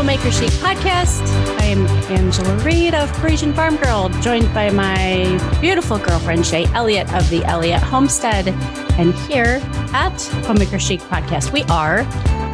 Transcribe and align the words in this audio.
Homemaker 0.00 0.32
Chic 0.32 0.48
podcast. 0.52 1.20
I 1.60 1.66
am 1.66 1.86
Angela 2.10 2.56
Reed 2.64 2.94
of 2.94 3.12
Parisian 3.18 3.52
Farm 3.52 3.76
Girl, 3.76 4.08
joined 4.22 4.52
by 4.54 4.70
my 4.70 5.58
beautiful 5.60 5.98
girlfriend 5.98 6.40
Shaye 6.40 6.72
Elliott 6.72 7.12
of 7.12 7.28
the 7.28 7.44
Elliott 7.44 7.82
Homestead. 7.82 8.48
And 8.98 9.12
here 9.28 9.60
at 9.92 10.18
Homemaker 10.46 10.78
Chic 10.78 11.00
podcast, 11.00 11.52
we 11.52 11.64
are 11.64 12.04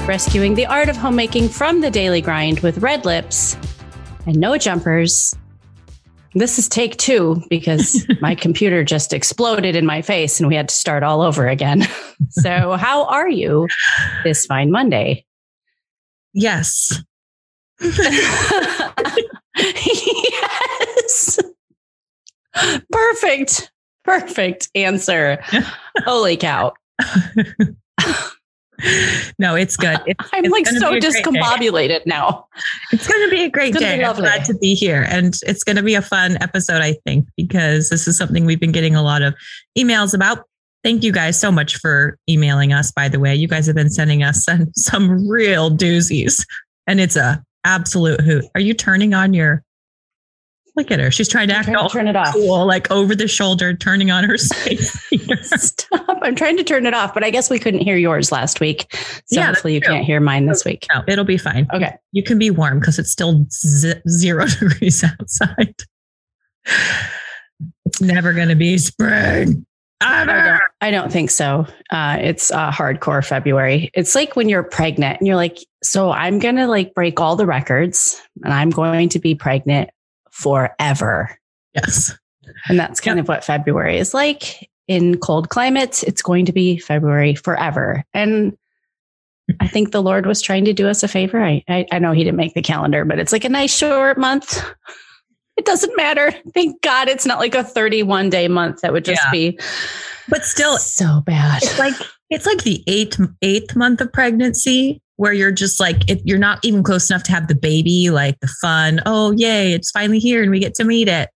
rescuing 0.08 0.54
the 0.54 0.66
art 0.66 0.88
of 0.88 0.96
homemaking 0.96 1.48
from 1.48 1.82
the 1.82 1.88
daily 1.88 2.20
grind 2.20 2.58
with 2.60 2.78
red 2.78 3.04
lips 3.04 3.56
and 4.26 4.36
no 4.40 4.58
jumpers. 4.58 5.32
This 6.34 6.58
is 6.58 6.68
take 6.68 6.96
two 6.96 7.40
because 7.48 8.04
my 8.20 8.34
computer 8.34 8.82
just 8.82 9.12
exploded 9.12 9.76
in 9.76 9.86
my 9.86 10.02
face 10.02 10.40
and 10.40 10.48
we 10.48 10.56
had 10.56 10.68
to 10.68 10.74
start 10.74 11.04
all 11.04 11.22
over 11.22 11.46
again. 11.46 11.86
so, 12.28 12.72
how 12.72 13.04
are 13.04 13.30
you 13.30 13.68
this 14.24 14.46
fine 14.46 14.72
Monday? 14.72 15.24
Yes. 16.34 17.04
Yes. 19.56 21.38
Perfect. 22.90 23.70
Perfect 24.04 24.68
answer. 24.74 25.38
Holy 26.04 26.36
cow. 26.36 26.72
no, 29.38 29.54
it's 29.54 29.76
good. 29.76 29.98
It's, 30.06 30.28
I'm 30.32 30.44
it's 30.44 30.52
like 30.52 30.66
so 30.66 30.98
discombobulated 30.98 32.06
now. 32.06 32.46
It's 32.92 33.06
going 33.08 33.28
to 33.28 33.30
be 33.30 33.42
a 33.42 33.50
great 33.50 33.74
day. 33.74 34.02
I'm 34.04 34.16
glad 34.16 34.44
to 34.46 34.54
be 34.58 34.74
here. 34.74 35.04
And 35.08 35.34
it's 35.42 35.64
going 35.64 35.76
to 35.76 35.82
be 35.82 35.94
a 35.94 36.02
fun 36.02 36.38
episode, 36.40 36.82
I 36.82 36.94
think, 37.04 37.26
because 37.36 37.88
this 37.88 38.06
is 38.06 38.16
something 38.16 38.44
we've 38.46 38.60
been 38.60 38.72
getting 38.72 38.94
a 38.94 39.02
lot 39.02 39.22
of 39.22 39.34
emails 39.76 40.14
about. 40.14 40.44
Thank 40.84 41.02
you 41.02 41.10
guys 41.10 41.40
so 41.40 41.50
much 41.50 41.78
for 41.78 42.16
emailing 42.28 42.72
us, 42.72 42.92
by 42.92 43.08
the 43.08 43.18
way. 43.18 43.34
You 43.34 43.48
guys 43.48 43.66
have 43.66 43.74
been 43.74 43.90
sending 43.90 44.22
us 44.22 44.44
some, 44.44 44.72
some 44.76 45.28
real 45.28 45.70
doozies. 45.70 46.46
And 46.86 47.00
it's 47.00 47.16
a 47.16 47.42
absolute 47.66 48.20
hoot. 48.22 48.44
Are 48.54 48.60
you 48.60 48.72
turning 48.74 49.12
on 49.14 49.34
your 49.34 49.62
look 50.76 50.90
at 50.90 51.00
her? 51.00 51.10
She's 51.10 51.28
trying 51.28 51.48
to 51.48 51.54
I'm 51.54 51.60
act 51.60 51.64
trying 51.66 51.76
to 51.76 51.82
all 51.82 51.88
turn 51.90 52.06
it 52.08 52.16
off. 52.16 52.32
cool, 52.32 52.66
like 52.66 52.90
over 52.90 53.14
the 53.14 53.28
shoulder, 53.28 53.74
turning 53.74 54.10
on 54.10 54.24
her 54.24 54.38
space. 54.38 54.92
Stop. 55.42 56.18
I'm 56.22 56.34
trying 56.34 56.56
to 56.58 56.64
turn 56.64 56.86
it 56.86 56.94
off, 56.94 57.12
but 57.14 57.24
I 57.24 57.30
guess 57.30 57.50
we 57.50 57.58
couldn't 57.58 57.80
hear 57.80 57.96
yours 57.96 58.30
last 58.32 58.60
week. 58.60 58.86
So 59.26 59.40
Yeah, 59.40 59.46
hopefully 59.46 59.74
you 59.74 59.80
true. 59.80 59.94
can't 59.94 60.04
hear 60.06 60.20
mine 60.20 60.46
this 60.46 60.64
week. 60.64 60.86
no, 60.94 61.02
it'll 61.08 61.24
be 61.24 61.38
fine. 61.38 61.66
Okay. 61.72 61.94
You 62.12 62.22
can 62.22 62.38
be 62.38 62.50
warm 62.50 62.78
because 62.80 62.98
it's 62.98 63.10
still 63.10 63.46
z- 63.50 63.94
zero 64.08 64.46
degrees 64.60 65.02
outside. 65.04 65.74
It's 67.86 68.00
never 68.00 68.32
going 68.32 68.48
to 68.48 68.54
be 68.56 68.78
spring. 68.78 69.64
I 70.02 70.24
don't, 70.26 70.60
I 70.82 70.90
don't 70.90 71.10
think 71.10 71.30
so. 71.30 71.66
Uh, 71.90 72.18
it's 72.20 72.50
uh, 72.50 72.70
hardcore 72.70 73.24
February. 73.24 73.90
It's 73.94 74.14
like 74.14 74.36
when 74.36 74.48
you're 74.48 74.62
pregnant 74.62 75.18
and 75.20 75.26
you're 75.26 75.36
like, 75.36 75.58
so 75.86 76.10
I'm 76.10 76.38
going 76.38 76.56
to 76.56 76.66
like 76.66 76.94
break 76.94 77.20
all 77.20 77.36
the 77.36 77.46
records 77.46 78.20
and 78.44 78.52
I'm 78.52 78.70
going 78.70 79.08
to 79.10 79.18
be 79.18 79.34
pregnant 79.34 79.90
forever. 80.30 81.38
Yes. 81.74 82.16
And 82.68 82.78
that's 82.78 83.00
kind 83.00 83.18
of 83.18 83.28
what 83.28 83.44
February 83.44 83.98
is 83.98 84.14
like. 84.14 84.68
In 84.88 85.18
cold 85.18 85.48
climates, 85.48 86.02
it's 86.04 86.22
going 86.22 86.46
to 86.46 86.52
be 86.52 86.78
February 86.78 87.34
forever. 87.34 88.04
And 88.14 88.56
I 89.60 89.66
think 89.68 89.90
the 89.90 90.02
Lord 90.02 90.26
was 90.26 90.40
trying 90.40 90.64
to 90.66 90.72
do 90.72 90.88
us 90.88 91.02
a 91.02 91.08
favor. 91.08 91.42
I, 91.42 91.62
I, 91.68 91.86
I 91.90 91.98
know 91.98 92.12
He 92.12 92.22
didn't 92.24 92.36
make 92.36 92.54
the 92.54 92.62
calendar, 92.62 93.04
but 93.04 93.18
it's 93.18 93.32
like 93.32 93.44
a 93.44 93.48
nice 93.48 93.76
short 93.76 94.16
month. 94.18 94.64
It 95.56 95.64
doesn't 95.64 95.96
matter. 95.96 96.32
Thank 96.54 96.82
God 96.82 97.08
it's 97.08 97.26
not 97.26 97.38
like 97.38 97.54
a 97.54 97.64
31 97.64 98.30
day 98.30 98.46
month. 98.46 98.82
That 98.82 98.92
would 98.92 99.04
just 99.04 99.22
Yeah. 99.24 99.30
be 99.32 99.58
But 100.28 100.44
still, 100.44 100.78
so 100.78 101.22
bad. 101.24 101.62
it's 101.62 101.78
like 101.78 101.94
it's 102.30 102.46
like 102.46 102.62
the 102.62 102.82
eighth 102.86 103.20
eighth 103.42 103.74
month 103.76 104.00
of 104.00 104.12
pregnancy 104.12 105.00
where 105.16 105.32
you're 105.32 105.52
just 105.52 105.80
like 105.80 106.10
if 106.10 106.20
you're 106.24 106.38
not 106.38 106.58
even 106.62 106.82
close 106.82 107.10
enough 107.10 107.22
to 107.24 107.32
have 107.32 107.48
the 107.48 107.54
baby, 107.54 108.10
like 108.10 108.38
the 108.40 108.48
fun. 108.60 109.00
Oh 109.06 109.32
yay! 109.32 109.72
It's 109.72 109.90
finally 109.90 110.18
here 110.18 110.42
and 110.42 110.50
we 110.50 110.58
get 110.60 110.74
to 110.74 110.84
meet 110.84 111.08
it. 111.08 111.30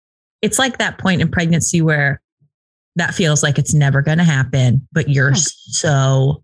It's 0.42 0.60
like 0.60 0.78
that 0.78 0.98
point 0.98 1.22
in 1.22 1.30
pregnancy 1.30 1.82
where 1.82 2.22
that 2.96 3.14
feels 3.14 3.44
like 3.44 3.58
it's 3.58 3.74
never 3.74 4.02
going 4.02 4.18
to 4.18 4.24
happen, 4.24 4.88
but 4.92 5.10
you're 5.10 5.30
Yeah. 5.30 5.36
so 5.36 6.44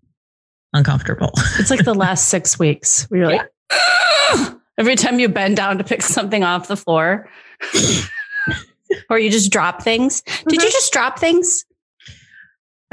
uncomfortable. 0.73 1.31
It's 1.59 1.69
like 1.69 1.83
the 1.83 1.93
last 1.95 2.29
six 2.29 2.57
weeks. 2.57 3.05
where 3.09 3.21
You're 3.21 3.31
like, 3.31 3.49
"Ugh." 3.71 4.59
every 4.77 4.95
time 4.95 5.19
you 5.19 5.29
bend 5.29 5.57
down 5.57 5.77
to 5.77 5.83
pick 5.83 6.01
something 6.01 6.43
off 6.43 6.67
the 6.67 6.77
floor, 6.77 7.29
or 9.09 9.19
you 9.19 9.29
just 9.29 9.51
drop 9.51 9.81
things. 9.81 10.21
Did 10.21 10.53
you 10.53 10.57
uh-huh. 10.59 10.69
just 10.69 10.93
drop 10.93 11.19
things? 11.19 11.65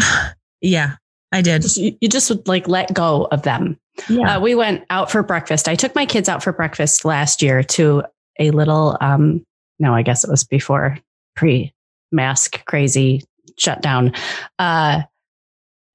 yeah, 0.60 0.96
I 1.32 1.42
did. 1.42 1.62
Just, 1.62 1.78
you 1.78 2.08
just 2.08 2.30
would 2.30 2.46
like 2.48 2.68
let 2.68 2.92
go 2.94 3.28
of 3.30 3.42
them. 3.42 3.78
Yeah. 4.08 4.36
Uh, 4.36 4.40
we 4.40 4.54
went 4.54 4.84
out 4.90 5.10
for 5.10 5.22
breakfast. 5.22 5.68
I 5.68 5.74
took 5.74 5.94
my 5.94 6.06
kids 6.06 6.28
out 6.28 6.42
for 6.42 6.52
breakfast 6.52 7.04
last 7.04 7.42
year 7.42 7.62
to 7.62 8.04
a 8.38 8.50
little, 8.50 8.96
um, 9.00 9.44
no, 9.78 9.94
I 9.94 10.02
guess 10.02 10.24
it 10.24 10.30
was 10.30 10.44
before 10.44 10.98
pre 11.36 11.72
mask 12.12 12.64
crazy 12.64 13.22
shutdown, 13.58 14.12
uh, 14.58 15.02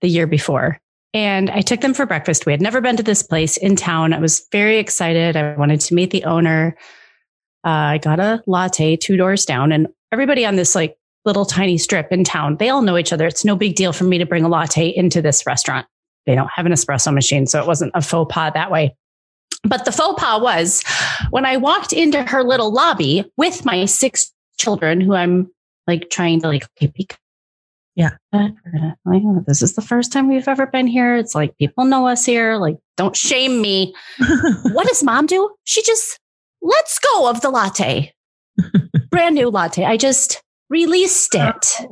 the 0.01 0.07
year 0.07 0.27
before. 0.27 0.79
And 1.13 1.49
I 1.49 1.61
took 1.61 1.81
them 1.81 1.93
for 1.93 2.05
breakfast. 2.05 2.45
We 2.45 2.51
had 2.51 2.61
never 2.61 2.81
been 2.81 2.97
to 2.97 3.03
this 3.03 3.23
place 3.23 3.57
in 3.57 3.75
town. 3.75 4.13
I 4.13 4.19
was 4.19 4.45
very 4.51 4.77
excited. 4.77 5.37
I 5.37 5.55
wanted 5.55 5.79
to 5.81 5.93
meet 5.93 6.11
the 6.11 6.25
owner. 6.25 6.75
Uh, 7.65 7.69
I 7.69 7.97
got 7.97 8.19
a 8.19 8.43
latte 8.45 8.97
two 8.97 9.17
doors 9.17 9.45
down, 9.45 9.71
and 9.71 9.87
everybody 10.11 10.45
on 10.45 10.55
this 10.55 10.75
like 10.75 10.97
little 11.23 11.45
tiny 11.45 11.77
strip 11.77 12.11
in 12.11 12.23
town, 12.23 12.57
they 12.57 12.69
all 12.69 12.81
know 12.81 12.97
each 12.97 13.13
other. 13.13 13.25
It's 13.25 13.45
no 13.45 13.55
big 13.55 13.75
deal 13.75 13.93
for 13.93 14.03
me 14.03 14.17
to 14.17 14.25
bring 14.25 14.43
a 14.43 14.49
latte 14.49 14.89
into 14.89 15.21
this 15.21 15.45
restaurant 15.47 15.87
they 16.25 16.35
don't 16.35 16.49
have 16.53 16.65
an 16.65 16.71
espresso 16.71 17.13
machine, 17.13 17.45
so 17.45 17.59
it 17.59 17.67
wasn't 17.67 17.91
a 17.93 18.01
faux 18.01 18.33
pas 18.33 18.51
that 18.53 18.71
way. 18.71 18.95
But 19.63 19.85
the 19.85 19.91
faux 19.91 20.21
pas 20.21 20.41
was 20.41 20.83
when 21.29 21.45
I 21.45 21.57
walked 21.57 21.93
into 21.93 22.23
her 22.23 22.43
little 22.43 22.71
lobby 22.71 23.25
with 23.37 23.65
my 23.65 23.85
six 23.85 24.31
children, 24.57 25.01
who 25.01 25.13
I'm 25.13 25.49
like 25.87 26.09
trying 26.09 26.41
to 26.41 26.47
like, 26.47 26.65
okay, 26.77 26.87
peek. 26.87 27.15
Yeah. 27.95 28.11
Like, 28.33 29.23
this 29.47 29.61
is 29.61 29.75
the 29.75 29.81
first 29.81 30.11
time 30.11 30.27
we've 30.27 30.47
ever 30.47 30.67
been 30.67 30.87
here. 30.87 31.15
It's 31.15 31.33
like 31.33 31.57
people 31.57 31.85
know 31.85 32.07
us 32.07 32.25
here. 32.25 32.57
Like, 32.57 32.77
don't 32.97 33.15
shame 33.15 33.61
me. 33.61 33.95
what 34.73 34.87
does 34.87 35.01
mom 35.01 35.27
do? 35.27 35.49
She 35.63 35.81
just 35.81 36.19
lets 36.61 36.99
go 36.99 37.29
of 37.29 37.39
the 37.41 37.49
latte. 37.49 38.13
Brand 39.11 39.35
new 39.35 39.49
latte. 39.49 39.85
I 39.85 39.95
just 39.95 40.41
released 40.69 41.35
it 41.35 41.87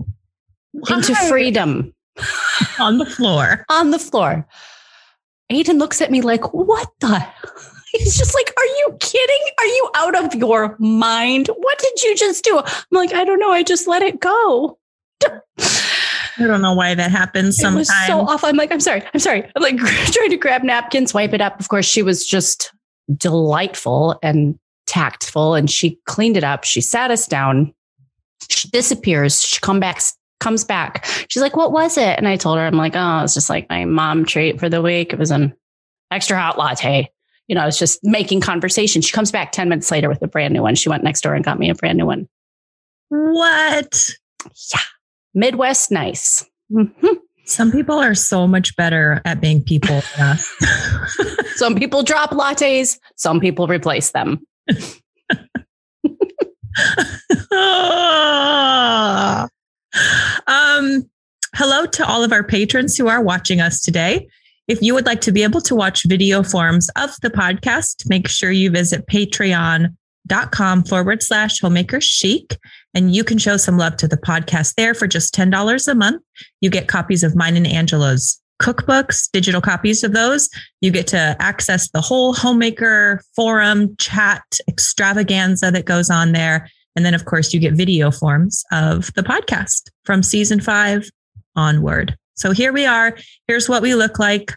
into 0.89 1.15
freedom 1.15 1.93
on 2.79 2.97
the 2.97 3.05
floor. 3.05 3.65
on 3.69 3.91
the 3.91 3.99
floor. 3.99 4.47
Aiden 5.51 5.77
looks 5.77 6.01
at 6.01 6.11
me 6.11 6.21
like, 6.21 6.53
what 6.53 6.89
the? 6.99 7.25
He's 7.93 8.17
just 8.17 8.33
like, 8.33 8.51
are 8.57 8.65
you 8.65 8.97
kidding? 8.99 9.41
Are 9.59 9.65
you 9.65 9.89
out 9.95 10.25
of 10.25 10.35
your 10.35 10.75
mind? 10.79 11.47
What 11.55 11.77
did 11.77 12.01
you 12.01 12.15
just 12.15 12.43
do? 12.43 12.57
I'm 12.57 12.85
like, 12.91 13.13
I 13.13 13.23
don't 13.23 13.39
know. 13.39 13.51
I 13.51 13.61
just 13.61 13.87
let 13.87 14.01
it 14.01 14.19
go. 14.19 14.79
I 16.39 16.47
don't 16.47 16.63
know 16.63 16.73
why 16.73 16.95
that 16.95 17.11
happens 17.11 17.57
sometimes. 17.57 17.89
It 17.89 17.93
was 17.93 18.07
so 18.07 18.21
awful. 18.21 18.49
I'm 18.49 18.55
like, 18.55 18.71
I'm 18.71 18.79
sorry. 18.79 19.03
I'm 19.13 19.19
sorry. 19.19 19.47
I'm 19.55 19.61
like 19.61 19.77
trying 19.77 20.31
to 20.31 20.37
grab 20.37 20.63
napkins, 20.63 21.13
wipe 21.13 21.33
it 21.33 21.41
up. 21.41 21.59
Of 21.59 21.69
course, 21.69 21.85
she 21.85 22.01
was 22.01 22.25
just 22.25 22.73
delightful 23.15 24.17
and 24.23 24.57
tactful 24.87 25.53
and 25.53 25.69
she 25.69 25.99
cleaned 26.05 26.37
it 26.37 26.43
up. 26.43 26.63
She 26.63 26.81
sat 26.81 27.11
us 27.11 27.27
down. 27.27 27.73
She 28.49 28.69
disappears. 28.69 29.41
She 29.41 29.59
come 29.59 29.79
back, 29.79 30.01
comes 30.43 30.63
back. 30.65 31.05
She's 31.29 31.41
like, 31.41 31.55
what 31.55 31.71
was 31.71 31.97
it? 31.97 32.17
And 32.17 32.27
I 32.27 32.35
told 32.35 32.57
her, 32.57 32.65
I'm 32.65 32.75
like, 32.75 32.95
oh, 32.95 33.23
it's 33.23 33.33
just 33.33 33.49
like 33.49 33.69
my 33.69 33.85
mom 33.85 34.25
treat 34.25 34.59
for 34.59 34.67
the 34.69 34.81
week. 34.81 35.13
It 35.13 35.19
was 35.19 35.31
an 35.31 35.53
extra 36.11 36.37
hot 36.39 36.57
latte. 36.57 37.09
You 37.47 37.55
know, 37.55 37.61
I 37.61 37.65
was 37.65 37.79
just 37.79 37.99
making 38.03 38.41
conversation. 38.41 39.01
She 39.01 39.11
comes 39.13 39.31
back 39.31 39.51
10 39.51 39.69
minutes 39.69 39.89
later 39.91 40.09
with 40.09 40.21
a 40.21 40.27
brand 40.27 40.53
new 40.53 40.61
one. 40.61 40.75
She 40.75 40.89
went 40.89 41.03
next 41.03 41.21
door 41.21 41.33
and 41.33 41.43
got 41.43 41.59
me 41.59 41.69
a 41.69 41.75
brand 41.75 41.97
new 41.97 42.05
one. 42.05 42.27
what? 43.09 44.09
Yeah. 44.73 44.79
Midwest 45.33 45.91
nice. 45.91 46.45
Mhm. 46.71 47.17
Some 47.45 47.71
people 47.71 47.97
are 47.99 48.15
so 48.15 48.47
much 48.47 48.75
better 48.75 49.21
at 49.25 49.41
being 49.41 49.61
people 49.63 50.01
than 50.15 50.27
us. 50.27 50.47
Some 51.55 51.75
people 51.75 52.03
drop 52.03 52.31
lattes, 52.31 52.97
some 53.15 53.39
people 53.39 53.67
replace 53.67 54.11
them. 54.11 54.45
um, 60.47 61.09
hello 61.55 61.85
to 61.85 62.05
all 62.05 62.23
of 62.23 62.31
our 62.31 62.43
patrons 62.43 62.95
who 62.95 63.07
are 63.07 63.21
watching 63.21 63.61
us 63.61 63.81
today. 63.81 64.27
If 64.67 64.81
you 64.81 64.93
would 64.93 65.05
like 65.05 65.21
to 65.21 65.31
be 65.31 65.43
able 65.43 65.61
to 65.61 65.75
watch 65.75 66.03
video 66.07 66.41
forms 66.41 66.89
of 66.95 67.11
the 67.21 67.29
podcast, 67.29 68.09
make 68.09 68.27
sure 68.27 68.51
you 68.51 68.69
visit 68.71 69.05
patreon.com 69.07 70.83
forward 70.85 71.21
slash 71.21 71.59
homemaker 71.59 71.99
chic 71.99 72.57
and 72.93 73.13
you 73.15 73.23
can 73.23 73.37
show 73.37 73.57
some 73.57 73.77
love 73.77 73.97
to 73.97 74.07
the 74.07 74.17
podcast 74.17 74.75
there 74.75 74.93
for 74.93 75.07
just 75.07 75.33
$10 75.35 75.87
a 75.87 75.95
month. 75.95 76.23
You 76.61 76.69
get 76.69 76.87
copies 76.87 77.23
of 77.23 77.35
mine 77.35 77.57
and 77.57 77.67
Angela's 77.67 78.39
cookbooks, 78.61 79.29
digital 79.31 79.61
copies 79.61 80.03
of 80.03 80.13
those. 80.13 80.49
You 80.79 80.91
get 80.91 81.07
to 81.07 81.35
access 81.39 81.89
the 81.89 82.01
whole 82.01 82.33
homemaker 82.33 83.21
forum 83.35 83.95
chat 83.97 84.43
extravaganza 84.67 85.71
that 85.71 85.85
goes 85.85 86.09
on 86.09 86.31
there. 86.31 86.69
And 86.95 87.05
then, 87.05 87.13
of 87.13 87.25
course, 87.25 87.53
you 87.53 87.59
get 87.59 87.73
video 87.73 88.11
forms 88.11 88.63
of 88.71 89.13
the 89.15 89.23
podcast 89.23 89.89
from 90.05 90.23
season 90.23 90.59
five 90.59 91.09
onward. 91.55 92.15
So 92.35 92.51
here 92.51 92.73
we 92.73 92.85
are. 92.85 93.17
Here's 93.47 93.69
what 93.69 93.81
we 93.81 93.95
look 93.95 94.19
like. 94.19 94.53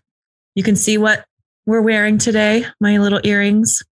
You 0.54 0.62
can 0.62 0.76
see 0.76 0.98
what 0.98 1.24
we're 1.66 1.82
wearing 1.82 2.18
today 2.18 2.64
my 2.80 2.98
little 2.98 3.20
earrings. 3.24 3.82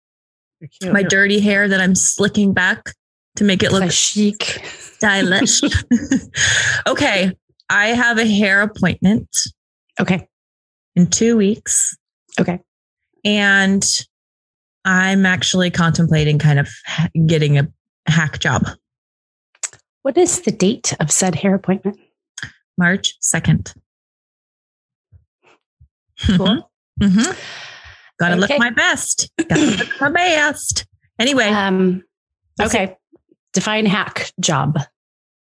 my 0.92 1.02
dirty 1.02 1.40
hair 1.40 1.68
that 1.68 1.80
I'm 1.80 1.94
slicking 1.94 2.52
back 2.52 2.92
to 3.36 3.44
make 3.44 3.62
it 3.62 3.72
look 3.72 3.90
chic, 3.90 4.62
stylish. 4.64 5.60
okay, 6.86 7.32
I 7.68 7.88
have 7.88 8.18
a 8.18 8.26
hair 8.26 8.62
appointment. 8.62 9.28
Okay. 10.00 10.26
In 10.94 11.08
two 11.08 11.36
weeks. 11.36 11.96
Okay. 12.38 12.60
And 13.24 13.84
I'm 14.84 15.26
actually 15.26 15.70
contemplating 15.70 16.38
kind 16.38 16.58
of 16.58 16.68
getting 17.26 17.58
a 17.58 17.68
hack 18.06 18.38
job. 18.38 18.66
What 20.02 20.18
is 20.18 20.42
the 20.42 20.50
date 20.50 20.94
of 21.00 21.10
said 21.10 21.34
hair 21.36 21.54
appointment? 21.54 21.98
March 22.76 23.18
2nd. 23.20 23.74
Cool. 26.26 26.70
mm-hmm. 27.00 27.32
Gotta 28.18 28.34
okay. 28.34 28.40
look 28.40 28.58
my 28.58 28.70
best. 28.70 29.30
Gotta 29.48 29.60
look 29.60 30.00
my 30.00 30.10
best. 30.10 30.86
Anyway. 31.18 31.48
Um, 31.48 32.04
okay. 32.60 32.96
Define 33.52 33.86
hack 33.86 34.30
job. 34.40 34.78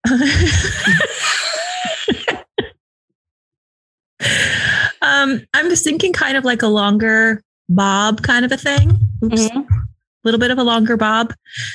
um, 5.00 5.40
I'm 5.55 5.69
just 5.70 5.85
thinking 5.85 6.12
kind 6.12 6.37
of 6.37 6.44
like 6.44 6.62
a 6.62 6.67
longer 6.67 7.43
bob 7.69 8.23
kind 8.23 8.44
of 8.44 8.52
a 8.52 8.56
thing. 8.56 8.99
Oops. 9.25 9.49
Mm-hmm. 9.49 9.74
A 10.25 10.29
little 10.29 10.41
bit 10.41 10.50
of 10.50 10.59
a 10.59 10.65
longer 10.65 10.97
bob. 10.97 11.35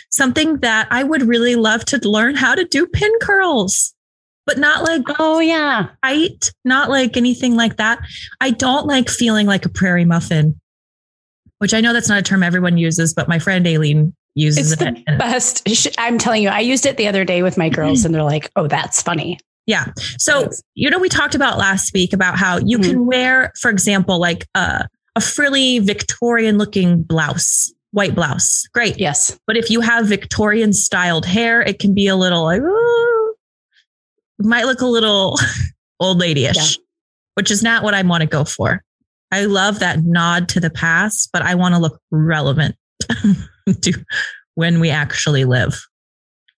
Something 0.10 0.57
that 0.57 0.88
I 0.90 1.04
would 1.04 1.24
really 1.24 1.56
love 1.56 1.86
to 1.86 2.00
learn 2.10 2.36
how 2.36 2.56
to 2.56 2.66
do 2.66 2.88
pin 2.88 3.12
curls, 3.22 3.94
but 4.46 4.57
not 4.57 4.84
like, 4.84 5.04
oh, 5.19 5.40
yeah, 5.40 5.90
tight, 6.04 6.51
not 6.66 6.90
like 6.90 7.16
anything 7.16 7.56
like 7.56 7.78
that. 7.78 8.00
I 8.42 8.51
don't 8.51 8.88
like 8.88 9.10
feeling 9.10 9.46
like 9.46 9.66
a 9.66 9.69
prairie 9.69 10.06
muffin, 10.06 10.60
which 11.60 11.74
I 11.74 11.81
know 11.81 11.94
that's 11.94 12.10
not 12.10 12.19
a 12.19 12.24
term 12.24 12.42
everyone 12.42 12.78
uses, 12.78 13.13
but 13.13 13.28
my 13.28 13.38
friend 13.38 13.68
Aileen 13.68 14.16
uses 14.36 14.72
it's 14.72 14.81
it. 14.81 15.06
the 15.06 15.18
best. 15.18 15.68
I'm 16.00 16.18
telling 16.18 16.42
you, 16.42 16.50
I 16.50 16.62
used 16.62 16.86
it 16.86 16.98
the 16.98 17.07
other 17.07 17.25
day 17.25 17.44
with 17.44 17.57
my 17.57 17.69
girls 17.69 18.06
and 18.06 18.16
they're 18.16 18.24
like, 18.24 18.50
oh, 18.56 18.68
that's 18.68 19.01
funny. 19.01 19.38
Yeah. 19.66 19.92
So, 20.18 20.50
you 20.74 20.90
know, 20.90 20.98
we 20.98 21.10
talked 21.10 21.36
about 21.36 21.60
last 21.60 21.94
week 21.94 22.13
about 22.13 22.38
how 22.40 22.57
you 22.57 22.80
mm-hmm. 22.80 22.90
can 22.90 23.06
wear, 23.06 23.51
for 23.60 23.69
example, 23.69 24.19
like 24.19 24.48
a, 24.56 24.88
a 25.16 25.22
frilly 25.22 25.78
Victorian 25.78 26.57
looking 26.57 27.04
blouse, 27.04 27.72
white 27.91 28.15
blouse. 28.15 28.68
Great. 28.74 29.00
Yes. 29.00 29.38
But 29.47 29.57
if 29.57 29.69
you 29.69 29.81
have 29.81 30.07
Victorian 30.07 30.74
styled 30.74 31.25
hair, 31.25 31.62
it 31.62 31.80
can 31.80 31.94
be 31.94 32.07
a 32.07 32.15
little 32.15 32.44
like, 32.44 32.62
oh, 32.63 33.33
might 34.39 34.65
look 34.65 34.81
a 34.81 34.86
little 34.86 35.38
old 36.00 36.21
ladyish, 36.21 36.77
yeah. 36.77 36.83
which 37.36 37.51
is 37.51 37.63
not 37.63 37.83
what 37.83 37.94
I 37.94 38.01
want 38.01 38.21
to 38.21 38.27
go 38.27 38.44
for. 38.44 38.83
I 39.31 39.45
love 39.45 39.80
that 39.80 40.03
nod 40.03 40.50
to 40.50 40.59
the 40.59 40.69
past, 40.69 41.30
but 41.31 41.41
I 41.41 41.56
want 41.56 41.75
to 41.75 41.81
look 41.81 42.00
relevant 42.12 42.75
to 43.81 43.94
when 44.56 44.80
we 44.80 44.89
actually 44.89 45.45
live. 45.45 45.80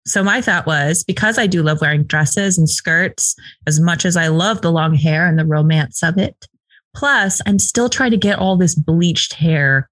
So 0.07 0.23
my 0.23 0.41
thought 0.41 0.67
was 0.67 1.05
because 1.05 1.39
I 1.39 1.47
do 1.47 1.63
love 1.63 1.81
wearing 1.81 2.05
dresses 2.05 2.57
and 2.57 2.69
skirts 2.69 3.35
as 3.67 3.81
much 3.81 4.05
as 4.05 4.17
I 4.17 4.29
love 4.29 4.63
the 4.63 4.73
long 4.73 4.95
hair 4.95 5.27
and 5.27 5.39
the 5.39 5.45
romance 5.45 6.03
of 6.03 6.17
it. 6.17 6.47
Plus, 6.95 7.41
I'm 7.47 7.59
still 7.59 7.89
trying 7.89 8.11
to 8.13 8.17
get 8.17 8.39
all 8.39 8.57
this 8.57 8.75
bleached 8.75 9.35
hair 9.35 9.89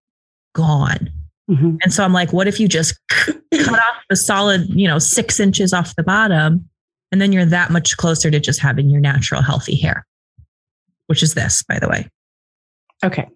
gone. 0.55 1.11
Mm-hmm. 1.51 1.77
And 1.83 1.93
so 1.93 2.05
I'm 2.05 2.13
like, 2.13 2.33
what 2.33 2.47
if 2.47 2.61
you 2.61 2.69
just 2.69 2.99
cut 3.11 3.79
off 3.79 4.05
the 4.11 4.17
solid, 4.17 4.69
you 4.69 4.87
know, 4.87 4.99
six 4.99 5.41
inches 5.41 5.73
off 5.73 5.97
the 5.97 6.03
bottom? 6.03 6.69
And 7.11 7.21
then 7.21 7.33
you're 7.33 7.47
that 7.47 7.71
much 7.71 7.97
closer 7.97 8.31
to 8.31 8.39
just 8.39 8.61
having 8.61 8.91
your 8.91 9.01
natural, 9.01 9.41
healthy 9.41 9.77
hair, 9.77 10.07
which 11.07 11.23
is 11.23 11.35
this, 11.35 11.63
by 11.63 11.79
the 11.79 11.89
way. 11.89 12.09
Okay. 13.05 13.29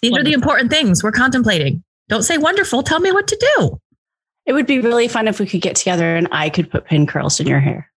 These 0.00 0.12
wonderful. 0.12 0.20
are 0.20 0.30
the 0.30 0.32
important 0.32 0.70
things 0.70 1.02
we're 1.02 1.12
contemplating. 1.12 1.84
Don't 2.08 2.22
say 2.22 2.38
wonderful. 2.38 2.82
Tell 2.82 3.00
me 3.00 3.12
what 3.12 3.28
to 3.28 3.52
do. 3.56 3.78
It 4.46 4.54
would 4.54 4.66
be 4.66 4.80
really 4.80 5.08
fun 5.08 5.28
if 5.28 5.38
we 5.38 5.46
could 5.46 5.60
get 5.60 5.76
together 5.76 6.16
and 6.16 6.26
I 6.32 6.48
could 6.48 6.70
put 6.70 6.86
pin 6.86 7.06
curls 7.06 7.38
in 7.38 7.46
your 7.46 7.60
hair. 7.60 7.90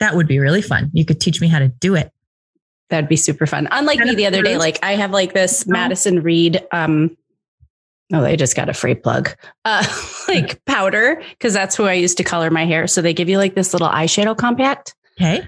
That 0.00 0.14
would 0.14 0.28
be 0.28 0.38
really 0.38 0.62
fun. 0.62 0.90
You 0.92 1.04
could 1.04 1.20
teach 1.20 1.40
me 1.40 1.48
how 1.48 1.58
to 1.58 1.68
do 1.68 1.94
it. 1.94 2.10
That'd 2.94 3.08
be 3.08 3.16
super 3.16 3.44
fun. 3.44 3.66
Unlike 3.72 3.98
me 3.98 4.14
the 4.14 4.26
other 4.26 4.40
day, 4.40 4.56
like 4.56 4.78
I 4.84 4.94
have 4.94 5.10
like 5.10 5.32
this 5.32 5.66
Madison 5.66 6.22
Reed 6.22 6.64
um 6.70 7.16
Oh, 8.12 8.20
they 8.20 8.36
just 8.36 8.54
got 8.54 8.68
a 8.68 8.72
free 8.72 8.94
plug. 8.94 9.30
Uh 9.64 9.84
like 10.28 10.64
powder, 10.66 11.20
because 11.30 11.52
that's 11.52 11.74
who 11.74 11.86
I 11.86 11.94
used 11.94 12.16
to 12.18 12.24
color 12.24 12.50
my 12.50 12.66
hair. 12.66 12.86
So 12.86 13.02
they 13.02 13.12
give 13.12 13.28
you 13.28 13.38
like 13.38 13.56
this 13.56 13.72
little 13.72 13.88
eyeshadow 13.88 14.36
compact. 14.36 14.94
Okay. 15.20 15.44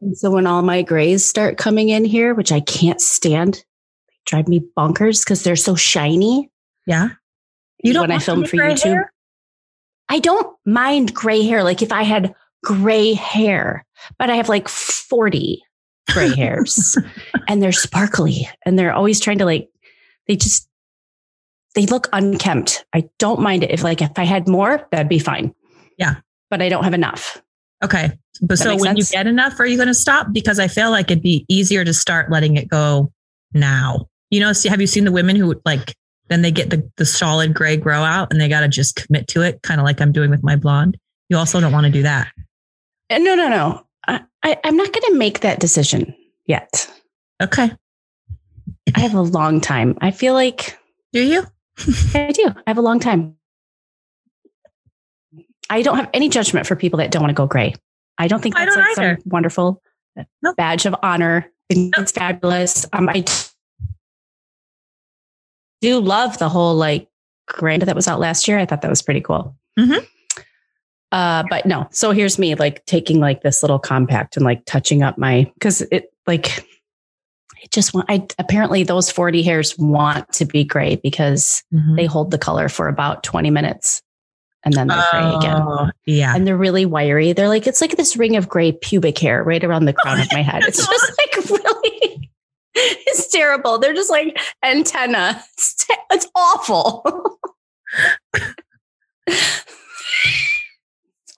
And 0.00 0.16
so 0.16 0.30
when 0.30 0.46
all 0.46 0.62
my 0.62 0.80
grays 0.80 1.26
start 1.28 1.58
coming 1.58 1.90
in 1.90 2.06
here, 2.06 2.32
which 2.32 2.52
I 2.52 2.60
can't 2.60 3.02
stand, 3.02 3.54
they 3.54 4.16
drive 4.24 4.48
me 4.48 4.62
bonkers 4.74 5.22
because 5.22 5.42
they're 5.42 5.56
so 5.56 5.74
shiny. 5.74 6.50
Yeah. 6.86 7.10
You 7.84 7.92
don't 7.92 8.08
when 8.08 8.12
I 8.12 8.18
film 8.18 8.46
for 8.46 8.56
YouTube. 8.56 8.84
Hair? 8.84 9.12
I 10.08 10.20
don't 10.20 10.56
mind 10.64 11.12
gray 11.12 11.42
hair. 11.42 11.62
Like 11.62 11.82
if 11.82 11.92
I 11.92 12.04
had 12.04 12.34
gray 12.64 13.12
hair, 13.12 13.84
but 14.18 14.30
I 14.30 14.36
have 14.36 14.48
like 14.48 14.68
40 14.68 15.62
gray 16.08 16.34
hairs 16.34 16.96
and 17.48 17.62
they're 17.62 17.72
sparkly 17.72 18.48
and 18.64 18.78
they're 18.78 18.92
always 18.92 19.20
trying 19.20 19.38
to 19.38 19.44
like, 19.44 19.68
they 20.26 20.36
just, 20.36 20.68
they 21.74 21.86
look 21.86 22.08
unkempt. 22.12 22.84
I 22.92 23.08
don't 23.18 23.40
mind 23.40 23.64
it. 23.64 23.70
If 23.70 23.82
like, 23.82 24.02
if 24.02 24.18
I 24.18 24.24
had 24.24 24.48
more, 24.48 24.86
that'd 24.90 25.08
be 25.08 25.18
fine. 25.18 25.54
Yeah. 25.98 26.16
But 26.50 26.62
I 26.62 26.68
don't 26.68 26.84
have 26.84 26.94
enough. 26.94 27.42
Okay. 27.84 28.12
But 28.40 28.58
that 28.58 28.64
so 28.64 28.70
when 28.70 28.96
sense? 28.96 29.10
you 29.10 29.16
get 29.16 29.26
enough, 29.26 29.58
are 29.60 29.66
you 29.66 29.76
going 29.76 29.88
to 29.88 29.94
stop? 29.94 30.28
Because 30.32 30.58
I 30.58 30.68
feel 30.68 30.90
like 30.90 31.10
it'd 31.10 31.22
be 31.22 31.44
easier 31.48 31.84
to 31.84 31.92
start 31.92 32.30
letting 32.30 32.56
it 32.56 32.68
go 32.68 33.12
now. 33.52 34.06
You 34.30 34.40
know, 34.40 34.52
see, 34.52 34.68
have 34.68 34.80
you 34.80 34.86
seen 34.86 35.04
the 35.04 35.12
women 35.12 35.36
who 35.36 35.60
like 35.64 35.94
then 36.28 36.42
they 36.42 36.50
get 36.50 36.70
the, 36.70 36.88
the 36.96 37.06
solid 37.06 37.54
gray 37.54 37.76
grow 37.76 38.02
out 38.02 38.30
and 38.30 38.40
they 38.40 38.48
got 38.48 38.60
to 38.60 38.68
just 38.68 38.96
commit 38.96 39.28
to 39.28 39.42
it, 39.42 39.62
kind 39.62 39.80
of 39.80 39.84
like 39.84 40.00
I'm 40.00 40.12
doing 40.12 40.30
with 40.30 40.42
my 40.42 40.56
blonde. 40.56 40.98
You 41.28 41.36
also 41.36 41.60
don't 41.60 41.72
want 41.72 41.86
to 41.86 41.92
do 41.92 42.02
that. 42.02 42.30
Uh, 43.10 43.18
no, 43.18 43.34
no, 43.34 43.48
no. 43.48 43.84
I, 44.48 44.56
I'm 44.64 44.76
not 44.76 44.92
going 44.92 45.12
to 45.12 45.14
make 45.14 45.40
that 45.40 45.60
decision 45.60 46.14
yet. 46.46 46.90
Okay. 47.42 47.70
I 48.94 49.00
have 49.00 49.14
a 49.14 49.20
long 49.20 49.60
time. 49.60 49.98
I 50.00 50.10
feel 50.10 50.32
like. 50.32 50.78
Do 51.12 51.22
you? 51.22 51.46
I 52.14 52.32
do. 52.32 52.46
I 52.46 52.70
have 52.70 52.78
a 52.78 52.82
long 52.82 52.98
time. 52.98 53.36
I 55.68 55.82
don't 55.82 55.96
have 55.96 56.08
any 56.14 56.30
judgment 56.30 56.66
for 56.66 56.76
people 56.76 56.98
that 56.98 57.10
don't 57.10 57.22
want 57.22 57.30
to 57.30 57.34
go 57.34 57.46
gray. 57.46 57.74
I 58.16 58.26
don't 58.26 58.42
think 58.42 58.54
that's 58.54 58.74
don't 58.74 58.84
like 58.84 58.94
some 58.96 59.18
wonderful 59.26 59.82
nope. 60.42 60.56
badge 60.56 60.86
of 60.86 60.94
honor. 61.02 61.52
Nope. 61.70 61.92
It's 61.98 62.12
fabulous. 62.12 62.86
Um, 62.94 63.10
I 63.10 63.24
do 65.82 66.00
love 66.00 66.38
the 66.38 66.48
whole 66.48 66.74
like 66.74 67.08
grant 67.46 67.84
that 67.84 67.94
was 67.94 68.08
out 68.08 68.18
last 68.18 68.48
year. 68.48 68.58
I 68.58 68.64
thought 68.64 68.80
that 68.80 68.88
was 68.88 69.02
pretty 69.02 69.20
cool. 69.20 69.54
Mm-hmm. 69.78 70.04
Uh, 71.10 71.42
but 71.48 71.64
no, 71.66 71.88
so 71.90 72.10
here's 72.10 72.38
me 72.38 72.54
like 72.54 72.84
taking 72.84 73.20
like 73.20 73.42
this 73.42 73.62
little 73.62 73.78
compact 73.78 74.36
and 74.36 74.44
like 74.44 74.64
touching 74.66 75.02
up 75.02 75.16
my 75.16 75.50
because 75.54 75.80
it 75.90 76.12
like 76.26 76.58
it 77.62 77.70
just 77.70 77.94
want 77.94 78.10
I 78.10 78.26
apparently 78.38 78.82
those 78.82 79.10
40 79.10 79.42
hairs 79.42 79.76
want 79.78 80.30
to 80.32 80.44
be 80.44 80.64
gray 80.64 80.96
because 80.96 81.62
mm-hmm. 81.72 81.96
they 81.96 82.04
hold 82.04 82.30
the 82.30 82.38
color 82.38 82.68
for 82.68 82.88
about 82.88 83.22
20 83.22 83.50
minutes 83.50 84.02
and 84.64 84.74
then 84.74 84.88
they're 84.88 85.04
gray 85.10 85.34
again. 85.34 85.62
Oh, 85.62 85.90
yeah. 86.04 86.34
And 86.34 86.46
they're 86.46 86.56
really 86.56 86.84
wiry. 86.84 87.32
They're 87.32 87.48
like, 87.48 87.66
it's 87.66 87.80
like 87.80 87.96
this 87.96 88.16
ring 88.16 88.36
of 88.36 88.48
gray 88.48 88.72
pubic 88.72 89.18
hair 89.18 89.42
right 89.42 89.62
around 89.62 89.84
the 89.86 89.92
crown 89.92 90.20
of 90.20 90.28
my 90.32 90.42
head. 90.42 90.62
It's 90.64 90.84
just 90.84 91.12
like 91.18 91.50
really 91.50 92.30
it's 92.74 93.28
terrible. 93.28 93.78
They're 93.78 93.94
just 93.94 94.10
like 94.10 94.38
antenna. 94.62 95.42
It's, 95.54 95.74
te- 95.74 95.94
it's 96.10 96.26
awful. 96.34 97.38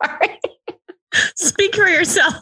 Sorry. 0.04 0.40
Speak 1.34 1.74
for 1.74 1.86
yourself. 1.86 2.34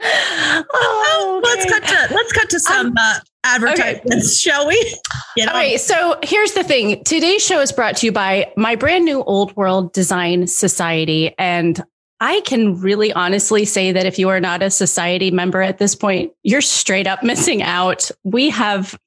oh, 0.00 1.40
okay. 1.42 1.48
Let's 1.48 1.70
cut 1.70 1.82
to 1.88 2.14
let's 2.14 2.32
cut 2.32 2.50
to 2.50 2.60
some 2.60 2.86
um, 2.88 2.94
uh, 2.98 3.18
advertisements, 3.44 4.26
okay. 4.26 4.50
shall 4.50 4.66
we? 4.66 4.96
Get 5.36 5.48
okay, 5.48 5.72
on. 5.72 5.78
so 5.78 6.18
here's 6.22 6.52
the 6.52 6.62
thing. 6.62 7.02
Today's 7.04 7.44
show 7.44 7.60
is 7.60 7.72
brought 7.72 7.96
to 7.98 8.06
you 8.06 8.12
by 8.12 8.52
my 8.56 8.76
brand 8.76 9.04
new 9.04 9.22
Old 9.22 9.56
World 9.56 9.92
Design 9.92 10.46
Society, 10.46 11.34
and 11.38 11.82
I 12.20 12.40
can 12.40 12.80
really 12.80 13.12
honestly 13.12 13.64
say 13.64 13.92
that 13.92 14.06
if 14.06 14.18
you 14.18 14.28
are 14.28 14.40
not 14.40 14.62
a 14.62 14.70
society 14.70 15.30
member 15.30 15.62
at 15.62 15.78
this 15.78 15.94
point, 15.94 16.32
you're 16.42 16.60
straight 16.60 17.06
up 17.06 17.22
missing 17.22 17.62
out. 17.62 18.10
We 18.24 18.50
have 18.50 18.98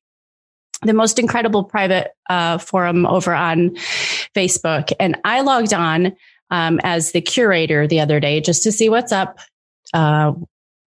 the 0.82 0.94
most 0.94 1.20
incredible 1.20 1.64
private 1.64 2.12
uh, 2.30 2.58
forum 2.58 3.06
over 3.06 3.34
on 3.34 3.72
Facebook, 4.36 4.92
and 5.00 5.18
I 5.24 5.42
logged 5.42 5.74
on 5.74 6.14
um, 6.50 6.80
as 6.84 7.12
the 7.12 7.22
curator 7.22 7.88
the 7.88 8.00
other 8.00 8.20
day 8.20 8.42
just 8.42 8.64
to 8.64 8.72
see 8.72 8.90
what's 8.90 9.12
up. 9.12 9.40
Uh, 9.94 10.34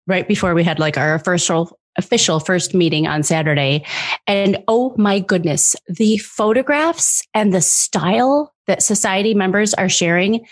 right 0.06 0.28
before 0.28 0.54
we 0.54 0.62
had 0.62 0.78
like 0.78 0.98
our 0.98 1.14
official 1.14 1.78
official 1.96 2.40
first 2.40 2.74
meeting 2.74 3.06
on 3.06 3.22
Saturday, 3.22 3.84
and 4.26 4.62
oh 4.68 4.94
my 4.96 5.18
goodness, 5.20 5.76
the 5.86 6.18
photographs 6.18 7.22
and 7.34 7.52
the 7.52 7.60
style 7.60 8.52
that 8.66 8.82
society 8.82 9.34
members 9.34 9.74
are 9.74 9.88
sharing 9.88 10.46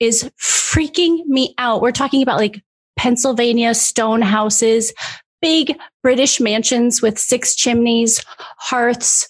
is 0.00 0.30
freaking 0.40 1.24
me 1.26 1.54
out. 1.58 1.80
We're 1.80 1.92
talking 1.92 2.22
about 2.22 2.38
like 2.38 2.62
Pennsylvania 2.96 3.74
stone 3.74 4.22
houses, 4.22 4.92
big 5.40 5.76
British 6.02 6.40
mansions 6.40 7.02
with 7.02 7.18
six 7.18 7.54
chimneys, 7.54 8.24
hearths, 8.58 9.26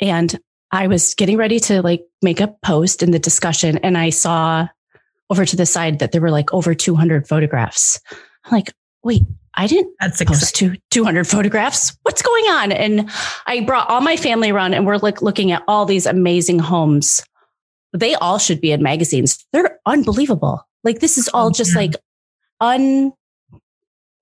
And 0.00 0.36
I 0.72 0.88
was 0.88 1.14
getting 1.14 1.36
ready 1.36 1.60
to 1.60 1.80
like 1.80 2.02
make 2.22 2.40
a 2.40 2.52
post 2.64 3.04
in 3.04 3.12
the 3.12 3.20
discussion 3.20 3.78
and 3.78 3.96
I 3.96 4.10
saw 4.10 4.66
over 5.30 5.44
to 5.44 5.56
the 5.56 5.66
side 5.66 5.98
that 5.98 6.12
there 6.12 6.20
were 6.20 6.30
like 6.30 6.52
over 6.52 6.74
200 6.74 7.26
photographs. 7.26 8.00
I'm 8.12 8.52
like, 8.52 8.72
wait, 9.02 9.22
I 9.54 9.66
didn't 9.66 9.94
That's 10.00 10.20
exciting. 10.20 10.40
post 10.40 10.56
to 10.56 10.76
200 10.90 11.26
photographs. 11.26 11.96
What's 12.02 12.22
going 12.22 12.44
on? 12.46 12.72
And 12.72 13.10
I 13.46 13.60
brought 13.60 13.88
all 13.88 14.00
my 14.00 14.16
family 14.16 14.50
around 14.50 14.74
and 14.74 14.86
we're 14.86 14.98
like 14.98 15.22
looking 15.22 15.52
at 15.52 15.62
all 15.68 15.86
these 15.86 16.06
amazing 16.06 16.58
homes. 16.58 17.22
They 17.92 18.14
all 18.16 18.38
should 18.38 18.60
be 18.60 18.72
in 18.72 18.82
magazines. 18.82 19.44
They're 19.52 19.78
unbelievable. 19.86 20.66
Like 20.82 21.00
this 21.00 21.16
is 21.16 21.28
all 21.32 21.50
just 21.50 21.76
like 21.76 21.94
un 22.60 23.12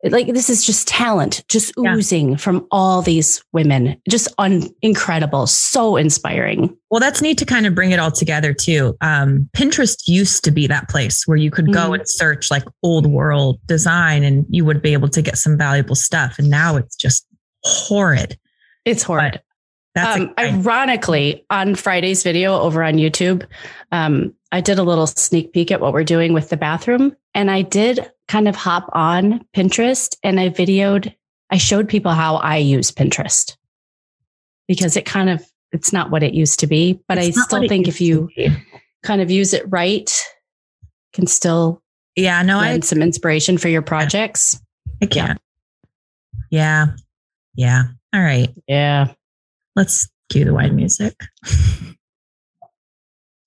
like 0.05 0.27
this 0.35 0.51
is 0.51 0.65
just 0.67 0.89
talent 0.89 1.45
just 1.49 1.73
Yeah. 1.77 1.95
oozing 1.95 2.37
from 2.37 2.67
all 2.73 3.03
these 3.03 3.43
women. 3.53 3.97
Just 4.09 4.29
un 4.39 4.69
incredible, 4.83 5.47
so 5.47 5.97
inspiring. 5.97 6.77
Well, 6.91 6.99
that's 7.01 7.23
neat 7.23 7.39
to 7.39 7.45
kind 7.45 7.67
of 7.67 7.75
bring 7.75 7.93
it 7.93 8.01
all 8.01 8.11
together 8.11 8.53
too. 8.53 8.97
Um, 9.01 9.49
Pinterest 9.57 10.03
used 10.07 10.43
to 10.45 10.51
be 10.51 10.67
that 10.67 10.89
place 10.89 11.23
where 11.27 11.37
you 11.37 11.51
could 11.51 11.73
go 11.73 11.91
Mhm. 11.91 12.01
and 12.01 12.09
search 12.09 12.51
like 12.51 12.65
old 12.83 13.07
world 13.07 13.61
design 13.67 14.25
and 14.25 14.45
you 14.49 14.65
would 14.65 14.83
be 14.83 14.93
able 14.93 15.09
to 15.11 15.23
get 15.23 15.39
some 15.39 15.57
valuable 15.57 15.95
stuff. 15.95 16.37
And 16.39 16.51
now 16.51 16.77
it's 16.77 16.97
just 16.97 17.25
horrid. 17.63 18.37
It's 18.85 19.05
horrid. 19.05 19.41
That's 19.95 20.21
um, 20.21 20.33
ironically, 20.39 21.45
on 21.51 21.75
Friday's 21.75 22.23
video 22.23 22.59
over 22.59 22.83
on 22.83 22.95
YouTube, 22.95 23.45
um, 23.93 24.33
I 24.51 24.61
did 24.61 24.79
a 24.79 24.83
little 24.83 25.07
sneak 25.07 25.53
peek 25.53 25.71
at 25.71 25.81
what 25.81 25.93
we're 25.93 26.03
doing 26.03 26.33
with 26.33 26.49
the 26.49 26.57
bathroom. 26.57 27.15
And 27.35 27.51
I 27.51 27.63
did 27.63 28.11
kind 28.29 28.49
of 28.49 28.57
hop 28.57 28.89
on 28.93 29.45
Pinterest 29.55 30.17
and 30.23 30.39
I 30.39 30.51
videoed, 30.51 31.15
I 31.51 31.59
showed 31.59 31.89
people 31.89 32.13
how 32.13 32.37
I 32.37 32.57
use 32.57 32.91
Pinterest 32.91 33.57
because 34.69 34.97
it 34.97 35.07
kind 35.07 35.31
of, 35.31 35.45
it's 35.73 35.93
not 35.93 36.11
what 36.11 36.23
it 36.23 36.35
used 36.35 36.61
to 36.61 36.67
be. 36.67 37.01
But 37.09 37.19
It's 37.19 37.39
I 37.39 37.43
still 37.43 37.69
think 37.69 37.89
if 37.89 38.01
you 38.01 38.29
kind 39.03 39.23
of 39.23 39.31
use 39.31 39.55
it 39.55 39.65
right, 39.69 40.11
can 41.13 41.27
still 41.27 41.83
yeah, 42.17 42.43
no, 42.43 42.59
I, 42.59 42.79
some 42.81 43.01
inspiration 43.01 43.57
for 43.57 43.69
your 43.69 43.83
projects. 43.83 44.61
I 45.01 45.07
can't. 45.07 45.41
Yeah. 46.51 46.89
Yeah. 47.55 47.85
All 48.15 48.21
right. 48.21 48.51
Yeah. 48.69 49.13
Let's 49.75 50.09
cue 50.29 50.45
the 50.45 50.53
wide 50.53 50.75
music. 50.75 51.19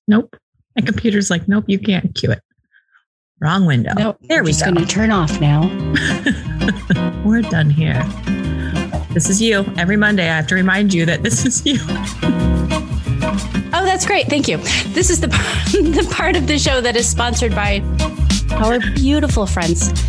nope. 0.07 0.35
My 0.75 0.81
computer's 0.81 1.29
like, 1.29 1.47
nope, 1.47 1.65
you 1.67 1.79
can't 1.79 2.13
cue 2.15 2.31
it. 2.31 2.41
Wrong 3.41 3.65
window. 3.65 4.17
There 4.21 4.43
we 4.43 4.51
just 4.51 4.63
go. 4.63 4.71
going 4.71 4.85
to 4.85 4.91
turn 4.91 5.11
off 5.11 5.41
now. 5.41 5.67
We're 7.25 7.41
done 7.41 7.69
here. 7.69 8.01
This 9.11 9.29
is 9.29 9.41
you. 9.41 9.65
Every 9.77 9.97
Monday, 9.97 10.23
I 10.29 10.35
have 10.37 10.47
to 10.47 10.55
remind 10.55 10.93
you 10.93 11.05
that 11.05 11.21
this 11.21 11.45
is 11.45 11.65
you. 11.65 11.77
Oh, 13.73 13.83
that's 13.83 14.05
great. 14.05 14.27
Thank 14.27 14.47
you. 14.47 14.57
This 14.93 15.09
is 15.09 15.19
the, 15.19 15.27
the 15.73 16.07
part 16.15 16.37
of 16.37 16.47
the 16.47 16.57
show 16.57 16.79
that 16.79 16.95
is 16.95 17.09
sponsored 17.09 17.53
by 17.53 17.81
our 18.51 18.79
beautiful 18.93 19.45
friends. 19.45 19.87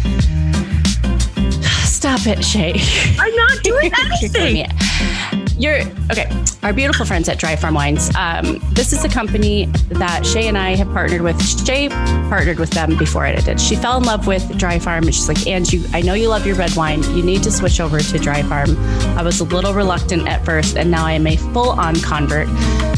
Stop 1.83 2.28
it, 2.28 2.38
Shaye. 2.38 2.80
I'm 3.18 3.35
not 3.35 3.62
doing 3.64 3.90
anything. 4.04 5.45
You're 5.58 5.80
okay. 6.10 6.30
Our 6.62 6.72
beautiful 6.72 7.06
friends 7.06 7.28
at 7.28 7.38
Dry 7.38 7.56
Farm 7.56 7.75
Wines. 7.75 8.10
Um, 8.14 8.60
this 8.72 8.92
is 8.92 9.04
a 9.04 9.08
company 9.08 9.66
that 9.88 10.22
Shaye 10.22 10.44
and 10.44 10.58
I 10.58 10.75
have 10.75 10.88
partnered 10.88 11.22
with. 11.22 11.36
Shaye 11.38 11.88
partnered 12.28 12.58
with 12.58 12.70
them 12.70 12.96
before 12.98 13.25
I 13.25 13.34
did. 13.36 13.58
She 13.60 13.75
fell 13.75 13.96
in 13.96 14.04
love 14.04 14.26
with 14.26 14.58
Dry 14.58 14.78
Farm, 14.78 15.04
and 15.04 15.14
she's 15.14 15.28
like, 15.28 15.46
"And 15.46 15.70
you, 15.72 15.84
I 15.94 16.02
know 16.02 16.12
you 16.12 16.28
love 16.28 16.46
your 16.46 16.56
red 16.56 16.75
wine. 16.76 17.02
You 17.16 17.22
need 17.22 17.42
to 17.44 17.50
switch 17.50 17.80
over 17.80 18.00
to 18.00 18.18
Dry 18.18 18.42
Farm." 18.42 18.76
I 19.16 19.22
was 19.22 19.40
a 19.40 19.44
little 19.44 19.72
reluctant 19.72 20.28
at 20.28 20.44
first, 20.44 20.76
and 20.76 20.90
now 20.90 21.06
I 21.06 21.12
am 21.12 21.26
a 21.26 21.36
full-on 21.36 22.00
convert. 22.00 22.48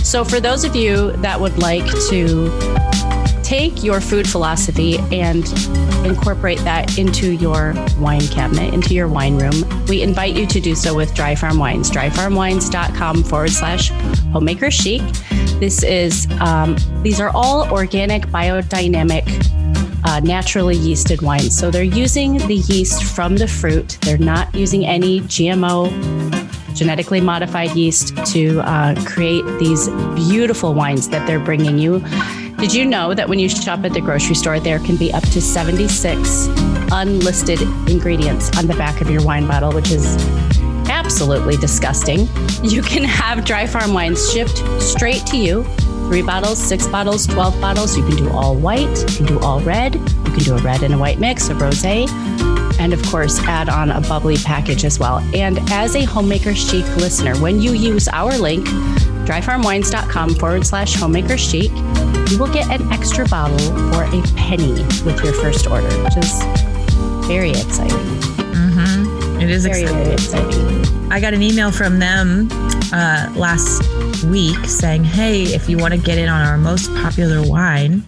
So, 0.00 0.24
for 0.24 0.40
those 0.40 0.64
of 0.64 0.74
you 0.74 1.12
that 1.18 1.40
would 1.40 1.58
like 1.58 1.86
to 2.08 2.48
take 3.48 3.82
your 3.82 3.98
food 3.98 4.28
philosophy 4.28 4.98
and 5.10 5.50
incorporate 6.04 6.58
that 6.58 6.98
into 6.98 7.32
your 7.32 7.72
wine 7.98 8.26
cabinet, 8.28 8.74
into 8.74 8.92
your 8.92 9.08
wine 9.08 9.38
room, 9.38 9.86
we 9.86 10.02
invite 10.02 10.36
you 10.36 10.46
to 10.46 10.60
do 10.60 10.74
so 10.74 10.94
with 10.94 11.14
Dry 11.14 11.34
Farm 11.34 11.56
Wines. 11.56 11.90
Dryfarmwines.com 11.90 13.22
forward 13.22 13.50
slash 13.50 13.88
homemaker 14.32 14.70
chic. 14.70 15.00
This 15.60 15.82
is, 15.82 16.30
um, 16.40 16.76
these 17.02 17.20
are 17.20 17.30
all 17.30 17.66
organic, 17.72 18.26
biodynamic, 18.26 19.24
uh, 20.04 20.20
naturally 20.20 20.76
yeasted 20.76 21.22
wines. 21.22 21.56
So 21.56 21.70
they're 21.70 21.82
using 21.82 22.36
the 22.48 22.56
yeast 22.56 23.02
from 23.02 23.38
the 23.38 23.48
fruit. 23.48 23.96
They're 24.02 24.18
not 24.18 24.54
using 24.54 24.84
any 24.84 25.22
GMO 25.22 26.37
genetically 26.74 27.20
modified 27.20 27.70
yeast 27.72 28.16
to 28.32 28.60
uh, 28.60 28.94
create 29.04 29.44
these 29.58 29.88
beautiful 30.14 30.74
wines 30.74 31.08
that 31.08 31.26
they're 31.26 31.40
bringing 31.40 31.78
you. 31.78 32.00
Did 32.58 32.74
you 32.74 32.84
know 32.84 33.14
that 33.14 33.28
when 33.28 33.38
you 33.38 33.48
shop 33.48 33.84
at 33.84 33.92
the 33.92 34.00
grocery 34.00 34.34
store, 34.34 34.58
there 34.58 34.78
can 34.80 34.96
be 34.96 35.12
up 35.12 35.22
to 35.30 35.40
76 35.40 36.48
unlisted 36.90 37.60
ingredients 37.88 38.56
on 38.58 38.66
the 38.66 38.74
back 38.74 39.00
of 39.00 39.10
your 39.10 39.22
wine 39.22 39.46
bottle, 39.46 39.72
which 39.72 39.90
is 39.90 40.16
absolutely 40.88 41.56
disgusting. 41.56 42.28
You 42.62 42.82
can 42.82 43.04
have 43.04 43.44
dry 43.44 43.66
farm 43.66 43.92
wines 43.92 44.32
shipped 44.32 44.58
straight 44.82 45.24
to 45.26 45.36
you. 45.36 45.64
Three 46.06 46.22
bottles, 46.22 46.58
six 46.58 46.86
bottles, 46.86 47.26
12 47.26 47.60
bottles. 47.60 47.96
You 47.96 48.06
can 48.06 48.16
do 48.16 48.30
all 48.30 48.54
white, 48.54 48.98
you 49.10 49.16
can 49.16 49.26
do 49.26 49.38
all 49.40 49.60
red, 49.60 49.94
you 49.94 50.32
can 50.32 50.38
do 50.38 50.54
a 50.54 50.62
red 50.62 50.82
and 50.82 50.94
a 50.94 50.98
white 50.98 51.18
mix, 51.18 51.48
a 51.48 51.54
rose, 51.54 51.84
and 51.84 52.92
of 52.92 53.02
course, 53.06 53.40
add 53.40 53.68
on 53.68 53.90
a 53.90 54.00
bubbly 54.00 54.36
package 54.36 54.84
as 54.84 54.98
well. 54.98 55.18
And 55.34 55.58
as 55.70 55.96
a 55.96 56.04
homemaker 56.04 56.54
chic 56.54 56.86
listener, 56.96 57.36
when 57.38 57.60
you 57.60 57.72
use 57.72 58.08
our 58.08 58.36
link, 58.38 58.66
dryfarmwines.com 59.26 60.36
forward 60.36 60.66
slash 60.66 60.94
homemaker 60.94 61.36
chic, 61.36 61.70
you 62.30 62.38
will 62.38 62.52
get 62.52 62.70
an 62.70 62.90
extra 62.92 63.26
bottle 63.26 63.58
for 63.92 64.04
a 64.04 64.22
penny 64.36 64.72
with 65.04 65.22
your 65.22 65.32
first 65.34 65.66
order, 65.66 65.88
which 66.04 66.16
is 66.16 66.42
very 67.26 67.50
exciting. 67.50 68.37
It 69.48 69.54
is 69.54 69.64
Very, 69.64 69.82
exciting. 69.84 70.04
very 70.04 70.12
exciting. 70.12 71.10
I 71.10 71.16
I 71.16 71.20
got 71.20 71.32
an 71.32 71.42
email 71.42 71.72
from 71.72 71.98
them 72.00 72.48
uh, 72.92 73.32
last 73.34 73.82
week 74.26 74.58
saying, 74.66 75.04
hey, 75.04 75.44
if 75.44 75.70
you 75.70 75.78
want 75.78 75.94
to 75.94 75.98
get 75.98 76.18
in 76.18 76.28
on 76.28 76.46
our 76.46 76.58
most 76.58 76.92
popular 76.96 77.40
wine 77.48 78.04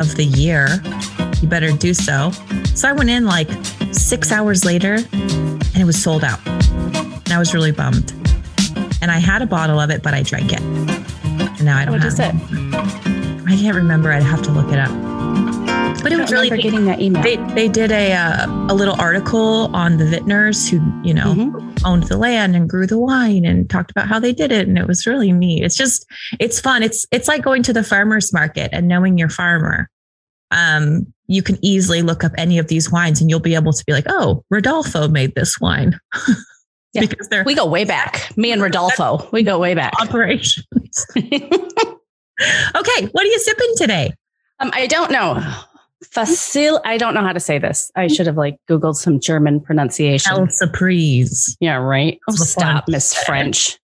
of 0.00 0.16
the 0.16 0.24
year, 0.24 0.66
you 1.40 1.46
better 1.46 1.70
do 1.70 1.94
so. 1.94 2.32
So 2.74 2.88
I 2.88 2.92
went 2.92 3.08
in 3.08 3.24
like 3.24 3.48
six 3.92 4.32
hours 4.32 4.64
later 4.64 4.94
and 5.12 5.76
it 5.76 5.84
was 5.84 6.02
sold 6.02 6.24
out. 6.24 6.44
And 6.44 7.32
I 7.32 7.38
was 7.38 7.54
really 7.54 7.70
bummed. 7.70 8.12
And 9.00 9.12
I 9.12 9.18
had 9.18 9.42
a 9.42 9.46
bottle 9.46 9.78
of 9.78 9.90
it, 9.90 10.02
but 10.02 10.12
I 10.12 10.22
drank 10.24 10.52
it. 10.52 10.60
And 10.60 11.64
now 11.64 11.78
I 11.78 11.84
don't 11.84 11.92
What 11.92 12.02
have 12.02 12.12
is 12.12 12.18
it? 12.18 12.34
I 13.46 13.56
can't 13.56 13.76
remember. 13.76 14.10
I'd 14.10 14.24
have 14.24 14.42
to 14.42 14.50
look 14.50 14.72
it 14.72 14.80
up. 14.80 15.03
But 16.04 16.12
it 16.12 16.18
was 16.18 16.30
really 16.30 16.50
getting 16.50 16.84
that 16.84 17.00
email. 17.00 17.22
They 17.22 17.36
they 17.54 17.66
did 17.68 17.90
a 17.90 18.12
uh, 18.12 18.46
a 18.68 18.74
little 18.74 18.94
article 19.00 19.74
on 19.74 19.96
the 19.96 20.04
vintners 20.04 20.68
who 20.68 20.76
you 21.02 21.12
know 21.14 21.34
Mhm. 21.34 21.82
owned 21.84 22.04
the 22.04 22.16
land 22.16 22.54
and 22.54 22.68
grew 22.68 22.86
the 22.86 22.98
wine 22.98 23.44
and 23.44 23.68
talked 23.68 23.90
about 23.90 24.06
how 24.06 24.20
they 24.20 24.32
did 24.32 24.52
it 24.52 24.68
and 24.68 24.78
it 24.78 24.86
was 24.86 25.06
really 25.06 25.32
neat. 25.32 25.64
It's 25.64 25.76
just 25.76 26.06
it's 26.38 26.60
fun. 26.60 26.82
It's 26.84 27.04
it's 27.10 27.26
like 27.26 27.42
going 27.42 27.62
to 27.64 27.72
the 27.72 27.82
farmers 27.82 28.32
market 28.32 28.68
and 28.72 28.86
knowing 28.86 29.18
your 29.18 29.30
farmer. 29.30 29.90
Um, 30.50 31.12
you 31.26 31.42
can 31.42 31.58
easily 31.64 32.02
look 32.02 32.22
up 32.22 32.32
any 32.38 32.58
of 32.58 32.68
these 32.68 32.92
wines 32.92 33.20
and 33.20 33.28
you'll 33.30 33.40
be 33.40 33.54
able 33.56 33.72
to 33.72 33.84
be 33.86 33.92
like, 33.94 34.04
oh, 34.08 34.44
Rodolfo 34.50 35.08
made 35.08 35.34
this 35.34 35.58
wine 35.58 35.98
Yeah. 36.92 37.00
because 37.00 37.26
they're 37.28 37.42
We 37.44 37.54
go 37.56 37.64
way 37.66 37.84
back. 37.84 38.30
Me 38.36 38.52
and 38.52 38.60
Rodolfo, 38.62 39.26
we 39.32 39.42
go 39.42 39.58
way 39.58 39.74
back. 39.74 39.94
operations. 40.00 41.06
okay, 41.16 41.40
what 43.12 43.24
are 43.24 43.26
you 43.26 43.38
sipping 43.38 43.72
today? 43.78 44.12
um, 44.60 44.70
I 44.74 44.86
don't 44.86 45.10
know. 45.10 45.42
Facile. 46.10 46.80
I 46.84 46.98
don't 46.98 47.14
know 47.14 47.22
how 47.22 47.32
to 47.32 47.40
say 47.40 47.58
this. 47.58 47.90
I 47.96 48.06
should 48.06 48.26
have 48.26 48.36
like 48.36 48.56
Googled 48.68 48.96
some 48.96 49.20
German 49.20 49.60
pronunciation. 49.60 50.32
El 50.32 50.48
Surprise. 50.48 51.56
yeah, 51.60 51.76
right. 51.76 52.18
Oh, 52.28 52.34
stop, 52.34 52.84
Miss. 52.88 53.14
French. 53.14 53.78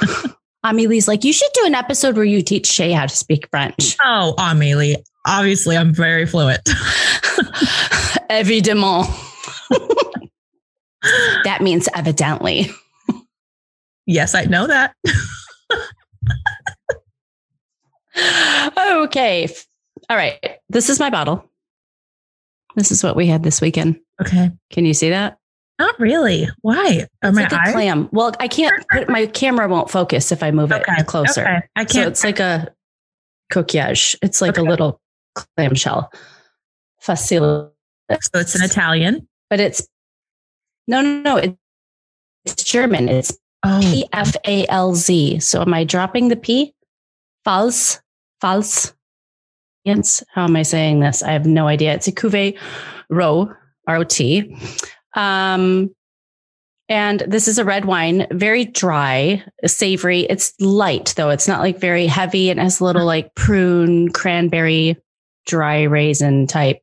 Amelie's 0.64 1.08
like, 1.08 1.24
you 1.24 1.32
should 1.32 1.50
do 1.54 1.66
an 1.66 1.74
episode 1.74 2.14
where 2.16 2.24
you 2.24 2.40
teach 2.40 2.68
Shaye 2.68 2.94
how 2.94 3.06
to 3.06 3.14
speak 3.14 3.48
French. 3.50 3.96
Oh, 4.04 4.34
Amelie. 4.38 4.96
Obviously, 5.26 5.76
I'm 5.76 5.92
very 5.92 6.24
fluent. 6.26 6.62
Évidemment. 8.30 9.06
that 11.44 11.58
means 11.60 11.88
evidently. 11.94 12.70
yes, 14.06 14.34
I 14.34 14.44
know 14.44 14.66
that. 14.68 14.94
okay. 18.78 19.48
All 20.10 20.16
right. 20.16 20.38
This 20.68 20.88
is 20.88 20.98
my 21.00 21.10
bottle. 21.10 21.48
This 22.76 22.90
is 22.90 23.02
what 23.04 23.16
we 23.16 23.26
had 23.26 23.42
this 23.42 23.60
weekend. 23.60 24.00
Okay. 24.20 24.50
Can 24.70 24.84
you 24.86 24.94
see 24.94 25.10
that? 25.10 25.38
Not 25.78 25.98
really. 25.98 26.48
Why? 26.60 27.06
Are 27.22 27.28
It's 27.30 27.36
my 27.36 27.42
like 27.42 27.52
a 27.52 27.72
clam. 27.72 28.08
Well, 28.12 28.32
I 28.40 28.48
can't 28.48 28.84
put 28.90 29.08
my 29.08 29.26
camera 29.26 29.68
won't 29.68 29.90
focus 29.90 30.32
if 30.32 30.42
I 30.42 30.50
move 30.50 30.70
it 30.72 30.82
Okay. 30.88 31.02
closer. 31.04 31.42
Okay. 31.42 31.62
I 31.76 31.84
can't. 31.84 32.08
it's 32.08 32.24
like 32.24 32.40
a 32.40 32.72
coquillage. 33.52 34.16
It's 34.22 34.40
like 34.40 34.56
a 34.56 34.60
Okay. 34.60 34.70
little 34.70 35.00
clamshell. 35.34 36.10
Facile. 37.00 37.72
so 38.10 38.38
it's 38.38 38.54
an 38.54 38.62
Italian. 38.62 39.26
But 39.50 39.60
it's 39.60 39.86
no, 40.86 41.00
no, 41.00 41.20
no. 41.22 41.36
It, 41.36 41.56
it's 42.44 42.62
German. 42.64 43.08
It's 43.08 43.36
Oh, 43.64 43.78
P 43.80 44.04
F 44.12 44.34
A 44.44 44.66
L 44.68 44.94
Z. 44.94 45.38
So 45.38 45.62
am 45.62 45.72
I 45.72 45.84
dropping 45.84 46.28
the 46.28 46.36
P? 46.36 46.74
False. 47.44 48.00
False. 48.40 48.92
Yes. 49.84 50.22
How 50.32 50.44
am 50.44 50.56
I 50.56 50.62
saying 50.62 51.00
this? 51.00 51.22
I 51.22 51.32
have 51.32 51.46
no 51.46 51.66
idea. 51.66 51.94
It's 51.94 52.08
a 52.08 52.12
Cuvée 52.12 52.58
Ro, 53.08 53.52
R 53.86 53.96
O 53.96 54.04
T. 54.04 54.56
Um, 55.14 55.90
and 56.88 57.20
this 57.26 57.48
is 57.48 57.58
a 57.58 57.64
red 57.64 57.84
wine, 57.84 58.26
very 58.30 58.64
dry, 58.64 59.42
savory. 59.64 60.20
It's 60.20 60.52
light 60.60 61.14
though. 61.16 61.30
It's 61.30 61.48
not 61.48 61.60
like 61.60 61.78
very 61.78 62.06
heavy. 62.06 62.50
It 62.50 62.58
has 62.58 62.80
a 62.80 62.84
little 62.84 63.06
like 63.06 63.34
prune, 63.34 64.12
cranberry, 64.12 64.96
dry 65.46 65.82
raisin 65.82 66.46
type 66.46 66.82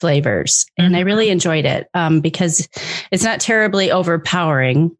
flavors. 0.00 0.64
And 0.78 0.96
I 0.96 1.00
really 1.00 1.28
enjoyed 1.28 1.64
it 1.66 1.88
um, 1.92 2.20
because 2.20 2.68
it's 3.10 3.24
not 3.24 3.40
terribly 3.40 3.90
overpowering. 3.90 4.96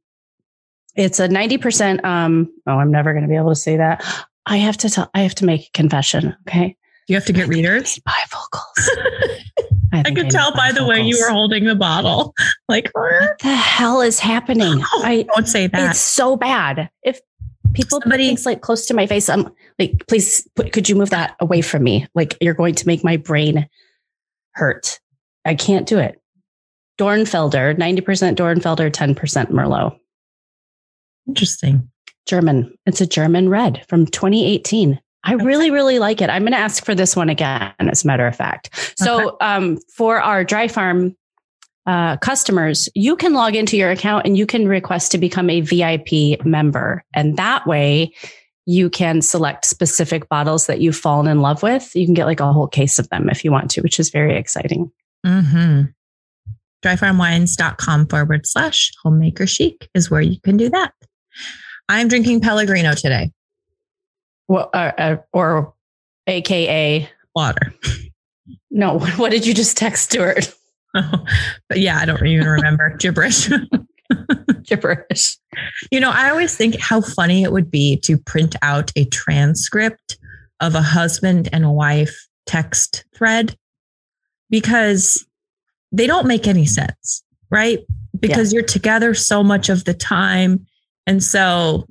It's 0.96 1.20
a 1.20 1.28
90%. 1.28 2.04
Um, 2.04 2.52
oh, 2.66 2.78
I'm 2.78 2.90
never 2.90 3.12
going 3.12 3.22
to 3.22 3.28
be 3.28 3.36
able 3.36 3.50
to 3.50 3.56
say 3.56 3.76
that. 3.76 4.04
I 4.44 4.56
have 4.56 4.76
to 4.78 4.90
tell, 4.90 5.10
I 5.14 5.20
have 5.20 5.34
to 5.36 5.46
make 5.46 5.68
a 5.68 5.70
confession. 5.72 6.36
Okay. 6.48 6.76
You 7.08 7.14
have 7.16 7.24
to 7.26 7.32
get 7.32 7.48
readers. 7.48 7.98
Bifocals. 8.08 8.88
I 9.92 10.02
think 10.04 10.16
could 10.18 10.30
tell 10.30 10.54
by 10.54 10.70
the 10.70 10.86
way 10.86 11.00
you 11.00 11.16
bifocals. 11.16 11.20
were 11.22 11.30
holding 11.32 11.64
the 11.64 11.74
bottle. 11.74 12.34
Like, 12.68 12.88
What 12.94 13.38
the 13.40 13.54
hell 13.54 14.00
is 14.00 14.20
happening? 14.20 14.80
Oh, 14.94 15.02
I, 15.04 15.22
don't 15.34 15.48
say 15.48 15.66
that. 15.66 15.90
it's 15.90 16.00
so 16.00 16.36
bad. 16.36 16.88
If 17.02 17.20
people 17.74 17.98
put 17.98 18.04
Somebody- 18.04 18.26
things 18.28 18.46
like 18.46 18.60
close 18.60 18.86
to 18.86 18.94
my 18.94 19.06
face, 19.08 19.28
I'm 19.28 19.48
like, 19.78 20.04
please, 20.06 20.46
put, 20.54 20.72
could 20.72 20.88
you 20.88 20.94
move 20.94 21.10
that 21.10 21.34
away 21.40 21.62
from 21.62 21.82
me? 21.82 22.06
Like, 22.14 22.36
you're 22.40 22.54
going 22.54 22.76
to 22.76 22.86
make 22.86 23.02
my 23.02 23.16
brain 23.16 23.68
hurt. 24.52 25.00
I 25.44 25.56
can't 25.56 25.86
do 25.88 25.98
it. 25.98 26.20
Dornfelder, 26.98 27.76
90% 27.76 28.36
Dornfelder, 28.36 28.90
10% 28.92 29.46
Merlot. 29.50 29.96
Interesting. 31.26 31.90
German. 32.26 32.76
It's 32.86 33.00
a 33.00 33.06
German 33.06 33.48
red 33.48 33.84
from 33.88 34.06
2018. 34.06 35.00
I 35.24 35.34
really, 35.34 35.70
really 35.70 35.98
like 35.98 36.22
it. 36.22 36.30
I'm 36.30 36.42
going 36.42 36.52
to 36.52 36.58
ask 36.58 36.84
for 36.84 36.94
this 36.94 37.14
one 37.14 37.28
again, 37.28 37.72
as 37.78 38.04
a 38.04 38.06
matter 38.06 38.26
of 38.26 38.34
fact. 38.34 38.94
So, 38.96 39.36
um, 39.40 39.78
for 39.94 40.20
our 40.20 40.44
dry 40.44 40.66
farm 40.66 41.14
uh, 41.86 42.16
customers, 42.18 42.88
you 42.94 43.16
can 43.16 43.34
log 43.34 43.54
into 43.54 43.76
your 43.76 43.90
account 43.90 44.26
and 44.26 44.36
you 44.36 44.46
can 44.46 44.66
request 44.66 45.12
to 45.12 45.18
become 45.18 45.50
a 45.50 45.60
VIP 45.60 46.44
member. 46.44 47.04
And 47.14 47.36
that 47.36 47.66
way, 47.66 48.14
you 48.66 48.88
can 48.88 49.20
select 49.20 49.64
specific 49.64 50.28
bottles 50.28 50.66
that 50.66 50.80
you've 50.80 50.96
fallen 50.96 51.26
in 51.26 51.40
love 51.40 51.62
with. 51.62 51.94
You 51.94 52.06
can 52.06 52.14
get 52.14 52.26
like 52.26 52.40
a 52.40 52.52
whole 52.52 52.68
case 52.68 52.98
of 52.98 53.08
them 53.08 53.28
if 53.28 53.44
you 53.44 53.50
want 53.50 53.70
to, 53.72 53.80
which 53.82 53.98
is 53.98 54.10
very 54.10 54.36
exciting. 54.36 54.90
Mm-hmm. 55.26 55.90
Dryfarmwines.com 56.82 58.06
forward 58.06 58.46
slash 58.46 58.92
homemaker 59.02 59.46
chic 59.46 59.88
is 59.94 60.10
where 60.10 60.20
you 60.20 60.40
can 60.40 60.56
do 60.56 60.70
that. 60.70 60.94
I'm 61.88 62.08
drinking 62.08 62.40
Pellegrino 62.40 62.94
today. 62.94 63.32
Well, 64.50 64.68
uh, 64.74 64.90
uh, 64.98 65.16
or 65.32 65.74
AKA, 66.26 67.08
Water. 67.36 67.72
no, 68.68 68.98
what 69.16 69.30
did 69.30 69.46
you 69.46 69.54
just 69.54 69.76
text 69.76 70.06
Stuart? 70.10 70.52
but 70.92 71.78
yeah, 71.78 71.98
I 71.98 72.04
don't 72.04 72.26
even 72.26 72.48
remember. 72.48 72.96
Gibberish. 72.98 73.48
Gibberish. 74.64 75.38
You 75.92 76.00
know, 76.00 76.10
I 76.10 76.30
always 76.30 76.56
think 76.56 76.80
how 76.80 77.00
funny 77.00 77.44
it 77.44 77.52
would 77.52 77.70
be 77.70 77.98
to 77.98 78.18
print 78.18 78.56
out 78.60 78.90
a 78.96 79.04
transcript 79.04 80.18
of 80.58 80.74
a 80.74 80.82
husband 80.82 81.48
and 81.52 81.72
wife 81.72 82.26
text 82.44 83.04
thread 83.14 83.56
because 84.50 85.24
they 85.92 86.08
don't 86.08 86.26
make 86.26 86.48
any 86.48 86.66
sense, 86.66 87.22
right? 87.50 87.78
Because 88.18 88.52
you're 88.52 88.64
together 88.64 89.14
so 89.14 89.44
much 89.44 89.68
of 89.68 89.84
the 89.84 89.94
time. 89.94 90.66
And 91.06 91.22
so 91.22 91.86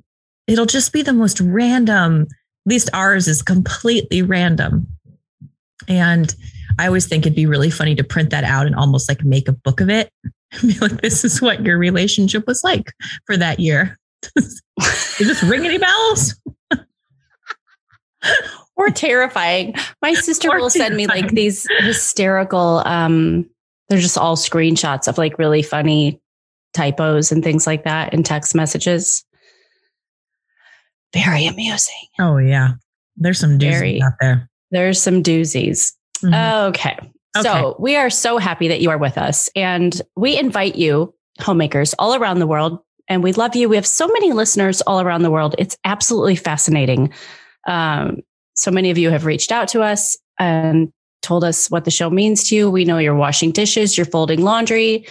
it'll 0.46 0.66
just 0.66 0.92
be 0.92 1.00
the 1.00 1.14
most 1.14 1.40
random, 1.40 2.26
least 2.66 2.90
ours 2.92 3.28
is 3.28 3.42
completely 3.42 4.22
random. 4.22 4.86
And 5.88 6.34
I 6.78 6.86
always 6.86 7.06
think 7.06 7.26
it'd 7.26 7.36
be 7.36 7.46
really 7.46 7.70
funny 7.70 7.94
to 7.94 8.04
print 8.04 8.30
that 8.30 8.44
out 8.44 8.66
and 8.66 8.74
almost 8.74 9.08
like 9.08 9.24
make 9.24 9.48
a 9.48 9.52
book 9.52 9.80
of 9.80 9.90
it. 9.90 10.12
Be 10.62 10.78
like, 10.78 11.00
this 11.00 11.24
is 11.24 11.40
what 11.40 11.64
your 11.64 11.78
relationship 11.78 12.46
was 12.46 12.62
like 12.64 12.92
for 13.26 13.36
that 13.36 13.60
year. 13.60 13.98
Is 14.36 14.62
this 15.18 15.42
ring 15.42 15.64
any 15.64 15.78
bells? 15.78 16.38
or 18.76 18.90
terrifying. 18.90 19.74
My 20.02 20.14
sister 20.14 20.50
Or 20.50 20.58
will 20.58 20.70
send 20.70 20.96
me 20.96 21.06
like 21.06 21.30
these 21.30 21.66
hysterical 21.80 22.82
um 22.86 23.48
they're 23.88 23.98
just 23.98 24.18
all 24.18 24.36
screenshots 24.36 25.08
of 25.08 25.18
like 25.18 25.38
really 25.38 25.62
funny 25.62 26.20
typos 26.72 27.32
and 27.32 27.42
things 27.42 27.66
like 27.66 27.84
that 27.84 28.14
in 28.14 28.22
text 28.22 28.54
messages. 28.54 29.24
Very 31.12 31.46
amusing. 31.46 31.94
Oh 32.18 32.38
yeah. 32.38 32.72
There's 33.16 33.38
some 33.38 33.58
doozies 33.58 33.70
Very. 33.70 34.02
out 34.02 34.12
there. 34.20 34.48
There's 34.70 35.00
some 35.00 35.22
doozies. 35.22 35.92
Mhm. 36.22 36.68
Okay. 36.68 36.98
Okay. 37.36 37.42
So 37.42 37.76
we 37.78 37.96
are 37.96 38.10
so 38.10 38.38
happy 38.38 38.68
that 38.68 38.80
you 38.80 38.90
are 38.90 38.98
with 38.98 39.16
us. 39.18 39.48
And 39.54 40.00
we 40.16 40.38
invite 40.38 40.76
you, 40.76 41.14
homemakers 41.40 41.94
all 41.98 42.14
around 42.14 42.38
the 42.38 42.46
world, 42.46 42.80
and 43.08 43.22
we 43.22 43.32
love 43.32 43.54
you. 43.56 43.68
We 43.68 43.76
have 43.76 43.86
so 43.86 44.06
many 44.08 44.32
listeners 44.32 44.80
all 44.82 45.00
around 45.00 45.22
the 45.22 45.30
world. 45.30 45.54
It's 45.58 45.76
absolutely 45.84 46.36
fascinating. 46.36 47.12
Um, 47.66 48.20
so 48.54 48.70
many 48.70 48.90
of 48.90 48.98
you 48.98 49.10
have 49.10 49.26
reached 49.26 49.52
out 49.52 49.68
to 49.68 49.82
us 49.82 50.16
and 50.38 50.92
told 51.22 51.44
us 51.44 51.70
what 51.70 51.84
the 51.84 51.90
show 51.90 52.10
means 52.10 52.48
to 52.48 52.56
you. 52.56 52.70
We 52.70 52.84
know 52.84 52.98
you're 52.98 53.14
washing 53.14 53.52
dishes, 53.52 53.96
you're 53.96 54.06
folding 54.06 54.42
laundry, 54.42 55.06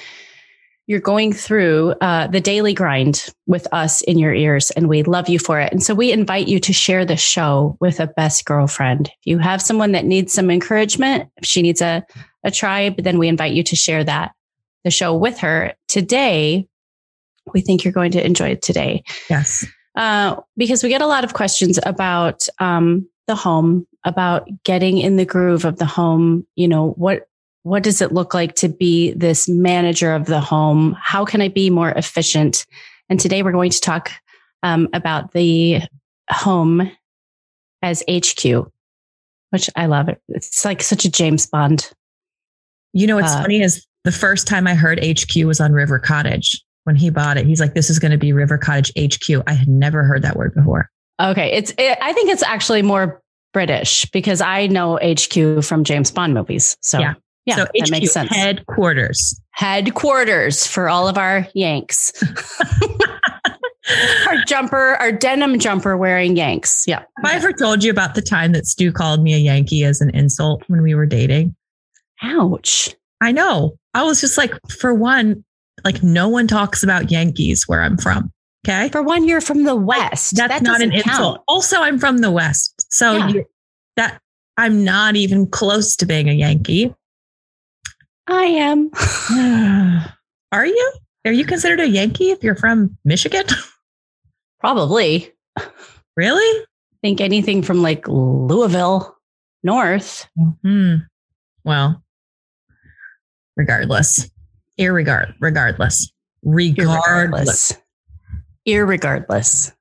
you're 0.89 0.99
going 0.99 1.31
through 1.31 1.91
uh, 2.01 2.25
the 2.25 2.41
daily 2.41 2.73
grind 2.73 3.27
with 3.45 3.67
us 3.71 4.01
in 4.01 4.17
your 4.17 4.33
ears, 4.33 4.71
and 4.71 4.89
we 4.89 5.03
love 5.03 5.29
you 5.29 5.37
for 5.37 5.59
it. 5.59 5.71
And 5.71 5.83
so 5.83 5.93
we 5.93 6.11
invite 6.11 6.47
you 6.47 6.59
to 6.61 6.73
share 6.73 7.05
the 7.05 7.15
show 7.15 7.77
with 7.79 7.99
a 7.99 8.07
best 8.07 8.43
girlfriend. 8.45 9.07
If 9.07 9.27
you 9.27 9.37
have 9.37 9.61
someone 9.61 9.91
that 9.91 10.05
needs 10.05 10.33
some 10.33 10.49
encouragement, 10.49 11.29
if 11.37 11.45
she 11.45 11.61
needs 11.61 11.79
a, 11.79 12.03
a 12.43 12.49
tribe, 12.49 13.03
then 13.03 13.19
we 13.19 13.27
invite 13.27 13.53
you 13.53 13.61
to 13.65 13.75
share 13.75 14.03
that 14.03 14.31
the 14.83 14.89
show 14.89 15.15
with 15.15 15.37
her. 15.37 15.75
Today, 15.87 16.67
we 17.53 17.61
think 17.61 17.83
you're 17.83 17.93
going 17.93 18.13
to 18.13 18.25
enjoy 18.25 18.49
it 18.49 18.63
today. 18.63 19.03
Yes. 19.29 19.67
Uh, 19.95 20.37
because 20.57 20.81
we 20.81 20.89
get 20.89 21.03
a 21.03 21.07
lot 21.07 21.23
of 21.23 21.35
questions 21.35 21.77
about 21.85 22.47
um, 22.57 23.07
the 23.27 23.35
home, 23.35 23.85
about 24.05 24.49
getting 24.63 24.97
in 24.97 25.17
the 25.17 25.25
groove 25.25 25.65
of 25.65 25.77
the 25.77 25.85
home. 25.85 26.47
You 26.55 26.67
know, 26.67 26.93
what 26.93 27.28
what 27.63 27.83
does 27.83 28.01
it 28.01 28.11
look 28.11 28.33
like 28.33 28.55
to 28.55 28.69
be 28.69 29.11
this 29.13 29.47
manager 29.47 30.13
of 30.13 30.25
the 30.25 30.39
home? 30.39 30.95
How 30.99 31.25
can 31.25 31.41
I 31.41 31.49
be 31.49 31.69
more 31.69 31.91
efficient? 31.91 32.65
And 33.09 33.19
today 33.19 33.43
we're 33.43 33.51
going 33.51 33.71
to 33.71 33.79
talk 33.79 34.11
um, 34.63 34.87
about 34.93 35.33
the 35.33 35.81
home 36.31 36.91
as 37.81 38.03
HQ, 38.09 38.43
which 39.49 39.69
I 39.75 39.85
love. 39.87 40.09
It. 40.09 40.21
It's 40.29 40.63
like 40.63 40.81
such 40.81 41.05
a 41.05 41.11
James 41.11 41.45
Bond. 41.45 41.91
You 42.93 43.07
know, 43.07 43.15
what's 43.15 43.33
uh, 43.33 43.41
funny 43.41 43.61
is 43.61 43.85
the 44.03 44.11
first 44.11 44.47
time 44.47 44.67
I 44.67 44.75
heard 44.75 45.03
HQ 45.03 45.35
was 45.45 45.59
on 45.59 45.73
River 45.73 45.99
Cottage 45.99 46.63
when 46.85 46.95
he 46.95 47.09
bought 47.09 47.37
it. 47.37 47.45
He's 47.45 47.59
like, 47.59 47.73
"This 47.73 47.89
is 47.89 47.99
going 47.99 48.11
to 48.11 48.17
be 48.17 48.33
River 48.33 48.57
Cottage 48.57 48.91
HQ." 48.97 49.43
I 49.47 49.53
had 49.53 49.67
never 49.67 50.03
heard 50.03 50.21
that 50.23 50.35
word 50.35 50.53
before. 50.55 50.89
Okay, 51.21 51.51
it's. 51.51 51.71
It, 51.77 51.97
I 52.01 52.13
think 52.13 52.29
it's 52.29 52.43
actually 52.43 52.81
more 52.81 53.21
British 53.53 54.05
because 54.11 54.41
I 54.41 54.67
know 54.67 54.99
HQ 55.01 55.63
from 55.63 55.83
James 55.83 56.11
Bond 56.11 56.33
movies. 56.33 56.77
So 56.81 56.99
yeah, 56.99 57.13
yeah 57.49 57.55
so 57.55 57.65
that 57.65 57.87
HQ, 57.87 57.91
makes 57.91 58.11
sense. 58.11 58.29
Headquarters. 58.29 59.39
Headquarters 59.51 60.65
for 60.65 60.89
all 60.89 61.07
of 61.07 61.17
our 61.17 61.47
Yanks. 61.53 62.11
our 64.27 64.37
jumper, 64.45 64.95
our 64.95 65.11
denim 65.11 65.59
jumper 65.59 65.97
wearing 65.97 66.35
Yanks. 66.35 66.85
Yeah. 66.87 67.03
Have 67.17 67.25
I 67.25 67.35
ever 67.35 67.51
told 67.51 67.83
you 67.83 67.91
about 67.91 68.15
the 68.15 68.21
time 68.21 68.51
that 68.53 68.65
Stu 68.65 68.91
called 68.91 69.21
me 69.21 69.33
a 69.33 69.37
Yankee 69.37 69.83
as 69.83 70.01
an 70.01 70.09
insult 70.11 70.63
when 70.67 70.81
we 70.81 70.95
were 70.95 71.05
dating? 71.05 71.55
Ouch. 72.21 72.95
I 73.21 73.31
know. 73.31 73.77
I 73.93 74.03
was 74.03 74.21
just 74.21 74.37
like, 74.37 74.53
for 74.69 74.93
one, 74.93 75.43
like 75.83 76.03
no 76.03 76.29
one 76.29 76.47
talks 76.47 76.83
about 76.83 77.11
Yankees 77.11 77.67
where 77.67 77.81
I'm 77.81 77.97
from. 77.97 78.31
Okay. 78.67 78.89
For 78.89 79.01
one, 79.01 79.27
you're 79.27 79.41
from 79.41 79.63
the 79.63 79.75
West. 79.75 80.35
That's 80.35 80.53
that 80.53 80.63
not 80.63 80.81
an 80.81 80.91
count. 80.91 81.07
insult. 81.07 81.43
Also, 81.47 81.81
I'm 81.81 81.97
from 81.97 82.19
the 82.19 82.31
West. 82.31 82.85
So 82.91 83.13
yeah. 83.13 83.41
that 83.95 84.21
I'm 84.57 84.83
not 84.83 85.15
even 85.15 85.47
close 85.47 85.95
to 85.97 86.05
being 86.05 86.29
a 86.29 86.33
Yankee. 86.33 86.93
I 88.29 88.45
am. 88.45 88.91
Are 90.51 90.65
you? 90.65 90.93
Are 91.25 91.31
you 91.31 91.45
considered 91.45 91.79
a 91.79 91.87
Yankee 91.87 92.31
if 92.31 92.43
you're 92.43 92.55
from 92.55 92.97
Michigan? 93.03 93.45
Probably. 94.59 95.31
Really? 96.15 96.65
think 97.01 97.21
anything 97.21 97.61
from 97.61 97.81
like 97.81 98.07
Louisville 98.07 99.17
north. 99.63 100.27
Hmm. 100.63 100.95
Well, 101.63 102.03
regardless, 103.55 104.29
irregard, 104.77 105.35
regardless, 105.39 106.11
regardless, 106.43 107.77
irregardless, 108.67 109.73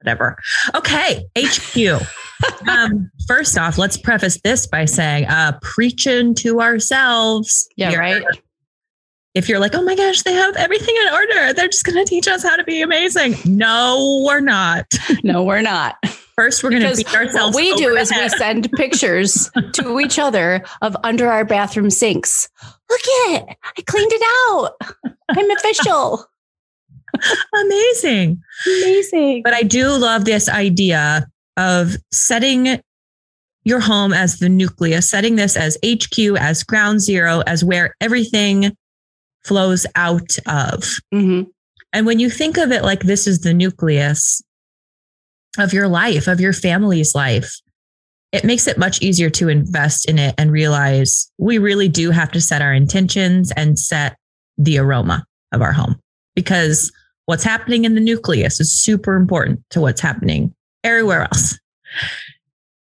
whatever. 0.00 0.38
Okay, 0.74 1.24
HQ. 1.36 2.02
Um, 2.68 3.10
first 3.26 3.58
off, 3.58 3.78
let's 3.78 3.96
preface 3.96 4.40
this 4.42 4.66
by 4.66 4.84
saying, 4.84 5.26
uh, 5.26 5.58
preaching 5.62 6.34
to 6.36 6.60
ourselves. 6.60 7.68
Yeah, 7.76 7.90
here. 7.90 7.98
right 7.98 8.24
if 9.38 9.48
you're 9.48 9.60
like, 9.60 9.74
oh 9.74 9.82
my 9.82 9.94
gosh, 9.94 10.22
they 10.22 10.32
have 10.32 10.56
everything 10.56 10.94
in 11.06 11.12
order, 11.14 11.52
they're 11.52 11.68
just 11.68 11.84
going 11.84 11.96
to 11.96 12.04
teach 12.04 12.26
us 12.26 12.42
how 12.42 12.56
to 12.56 12.64
be 12.64 12.82
amazing. 12.82 13.36
No, 13.44 14.24
we're 14.26 14.40
not. 14.40 14.86
No, 15.24 15.42
we're 15.42 15.62
not. 15.62 15.96
First, 16.36 16.62
we're 16.62 16.70
going 16.70 16.82
to 16.82 16.94
beat 16.96 17.14
ourselves. 17.14 17.54
What 17.54 17.62
we 17.62 17.74
do 17.76 17.96
is 17.96 18.10
we 18.14 18.28
send 18.28 18.70
pictures 18.76 19.50
to 19.72 20.00
each 20.00 20.18
other 20.18 20.64
of 20.80 20.96
under 21.02 21.28
our 21.28 21.44
bathroom 21.44 21.90
sinks. 21.90 22.48
Look 22.88 23.00
at 23.00 23.42
it, 23.42 23.56
I 23.76 23.82
cleaned 23.82 24.12
it 24.12 24.22
out. 24.50 24.76
I'm 25.28 25.50
official. 25.50 26.24
Amazing. 27.64 28.40
Amazing. 28.66 29.42
But 29.42 29.54
I 29.54 29.62
do 29.62 29.90
love 29.96 30.24
this 30.24 30.48
idea 30.48 31.26
of 31.58 31.96
setting 32.12 32.80
your 33.64 33.80
home 33.80 34.14
as 34.14 34.38
the 34.38 34.48
nucleus, 34.48 35.10
setting 35.10 35.36
this 35.36 35.56
as 35.56 35.76
HQ, 35.84 36.18
as 36.38 36.62
ground 36.62 37.00
zero, 37.02 37.42
as 37.46 37.62
where 37.62 37.94
everything 38.00 38.74
flows 39.44 39.84
out 39.94 40.38
of. 40.46 40.84
Mm-hmm. 41.12 41.42
And 41.92 42.06
when 42.06 42.18
you 42.18 42.30
think 42.30 42.56
of 42.56 42.70
it 42.72 42.82
like 42.82 43.00
this 43.00 43.26
is 43.26 43.40
the 43.40 43.52
nucleus 43.52 44.40
of 45.58 45.72
your 45.72 45.88
life, 45.88 46.28
of 46.28 46.40
your 46.40 46.52
family's 46.52 47.14
life, 47.14 47.52
it 48.30 48.44
makes 48.44 48.66
it 48.66 48.78
much 48.78 49.02
easier 49.02 49.30
to 49.30 49.48
invest 49.48 50.08
in 50.08 50.18
it 50.18 50.34
and 50.38 50.52
realize 50.52 51.30
we 51.38 51.58
really 51.58 51.88
do 51.88 52.10
have 52.10 52.30
to 52.32 52.40
set 52.40 52.62
our 52.62 52.72
intentions 52.72 53.52
and 53.52 53.78
set 53.78 54.16
the 54.58 54.78
aroma 54.78 55.24
of 55.52 55.62
our 55.62 55.72
home 55.72 55.98
because 56.34 56.92
what's 57.24 57.44
happening 57.44 57.84
in 57.84 57.94
the 57.94 58.00
nucleus 58.00 58.60
is 58.60 58.72
super 58.72 59.14
important 59.14 59.62
to 59.70 59.80
what's 59.80 60.00
happening 60.00 60.54
everywhere 60.84 61.22
else. 61.22 61.58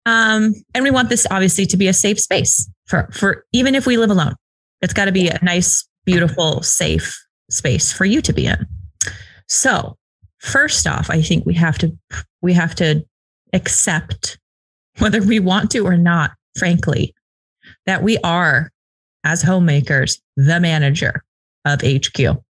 Um, 0.06 0.54
and 0.74 0.84
we 0.84 0.92
want 0.92 1.10
this 1.10 1.26
obviously 1.32 1.66
to 1.68 1.78
be 1.78 1.88
a 1.88 1.94
safe 1.94 2.20
space 2.20 2.70
for, 2.86 3.10
for 3.14 3.46
even 3.54 3.76
if 3.76 3.86
we 3.86 3.98
live 3.98 4.10
alone. 4.10 4.36
It's 4.82 4.94
got 4.94 5.06
to 5.06 5.12
be 5.12 5.30
a 5.30 5.40
nice 5.42 5.88
beautiful, 6.06 6.62
safe 6.62 7.18
space 7.50 7.94
for 7.94 8.06
you 8.06 8.22
to 8.22 8.34
be 8.34 8.48
in. 8.48 8.68
So, 9.48 9.98
first 10.40 10.86
off, 10.88 11.10
I 11.10 11.22
think 11.22 11.46
we 11.46 11.54
have 11.54 11.78
to 11.80 11.98
we 12.42 12.54
have 12.54 12.76
to 12.76 13.06
accept 13.54 14.38
whether 15.00 15.22
we 15.22 15.40
want 15.40 15.72
to 15.72 15.80
or 15.80 15.96
not, 15.96 16.32
frankly, 16.58 17.14
that 17.86 18.04
we 18.04 18.18
are 18.20 18.72
as 19.24 19.42
homemakers 19.42 20.22
the 20.36 20.60
manager 20.60 21.24
of 21.66 21.82
HQ. 21.82 22.44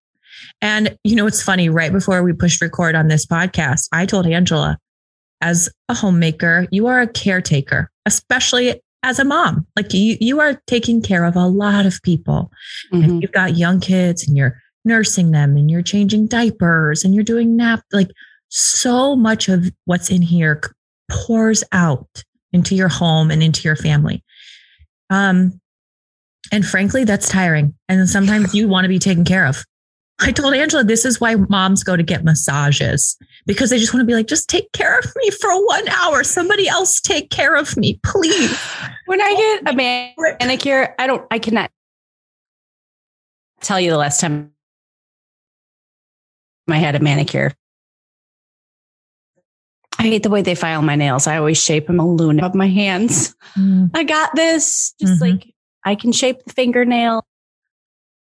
And 0.62 0.98
you 1.04 1.16
know, 1.16 1.28
it's 1.28 1.44
funny, 1.44 1.70
right 1.70 1.92
before 1.92 2.24
we 2.24 2.34
pushed 2.34 2.62
record 2.62 2.96
on 2.96 3.08
this 3.08 3.26
podcast, 3.26 3.88
I 3.92 4.06
told 4.06 4.26
Angela, 4.26 4.78
as 5.44 5.70
a 5.90 5.94
homemaker, 5.94 6.66
you 6.72 6.88
are 6.88 7.02
a 7.02 7.08
caretaker, 7.08 7.92
especially 8.06 8.82
as 9.04 9.20
a 9.20 9.26
mom. 9.26 9.68
Like 9.76 9.94
you, 9.94 10.18
you 10.22 10.40
are 10.40 10.60
taking 10.68 11.02
care 11.02 11.26
of 11.26 11.36
a 11.36 11.46
lot 11.46 11.86
of 11.86 12.02
people. 12.02 12.50
Mm-hmm. 12.92 13.04
And 13.04 13.22
you've 13.22 13.34
got 13.34 13.58
young 13.58 13.82
kids 13.82 14.26
and 14.26 14.38
you're 14.38 14.58
nursing 14.86 15.32
them 15.32 15.58
and 15.58 15.70
you're 15.70 15.82
changing 15.82 16.28
diapers 16.28 17.04
and 17.04 17.14
you're 17.14 17.26
doing 17.26 17.58
nap. 17.58 17.82
Like 17.92 18.10
so 18.48 19.18
much 19.18 19.50
of 19.50 19.70
what's 19.84 20.10
in 20.10 20.22
here 20.22 20.62
pours 21.12 21.64
out 21.74 22.24
into 22.54 22.74
your 22.74 22.88
home 22.88 23.30
and 23.30 23.44
into 23.44 23.64
your 23.64 23.76
family. 23.76 24.24
Um, 25.10 25.60
and 26.54 26.66
frankly, 26.66 27.04
that's 27.04 27.28
tiring. 27.28 27.76
And 27.90 28.10
sometimes 28.10 28.56
you 28.56 28.70
want 28.70 28.86
to 28.86 28.90
be 28.90 29.00
taken 29.00 29.26
care 29.26 29.46
of. 29.46 29.66
I 30.24 30.32
told 30.32 30.54
Angela 30.54 30.84
this 30.84 31.04
is 31.04 31.20
why 31.20 31.36
moms 31.36 31.84
go 31.84 31.98
to 31.98 32.04
get 32.04 32.24
massages 32.24 33.18
because 33.46 33.70
they 33.70 33.78
just 33.78 33.94
want 33.94 34.02
to 34.02 34.08
be 34.08 34.14
like, 34.14 34.28
just 34.28 34.50
take 34.50 34.72
care 34.72 34.98
of 34.98 35.06
me 35.18 35.30
for 35.32 35.66
one 35.66 35.88
hour. 35.90 36.24
Somebody 36.24 36.68
else 36.68 37.02
take 37.02 37.30
care 37.30 37.56
of 37.56 37.76
me, 37.76 38.00
please. 38.04 38.58
When 39.06 39.22
I 39.22 39.62
get 39.64 39.74
a 39.74 39.76
manicure, 39.76 40.96
I 40.98 41.08
don't, 41.08 41.26
I 41.30 41.40
cannot 41.40 41.72
tell 43.60 43.82
you 43.82 43.92
the 43.92 43.98
last 43.98 44.22
time 44.22 44.52
I 46.70 46.78
had 46.78 46.96
a 46.96 47.02
manicure. 47.02 47.52
I 50.00 50.04
hate 50.04 50.24
the 50.24 50.30
way 50.30 50.42
they 50.42 50.56
file 50.56 50.82
my 50.82 50.96
nails. 50.96 51.28
I 51.28 51.38
always 51.38 51.62
shape 51.62 51.88
them 51.88 52.00
a 52.00 52.08
loon 52.08 52.40
of 52.40 52.56
my 52.56 52.68
hands. 52.68 53.36
Mm. 53.58 53.92
I 53.94 54.04
got 54.04 54.36
this. 54.36 54.94
Just 55.00 55.22
mm-hmm. 55.22 55.32
like 55.32 55.54
I 55.86 55.96
can 55.96 56.12
shape 56.12 56.44
the 56.46 56.54
fingernail. 56.54 57.26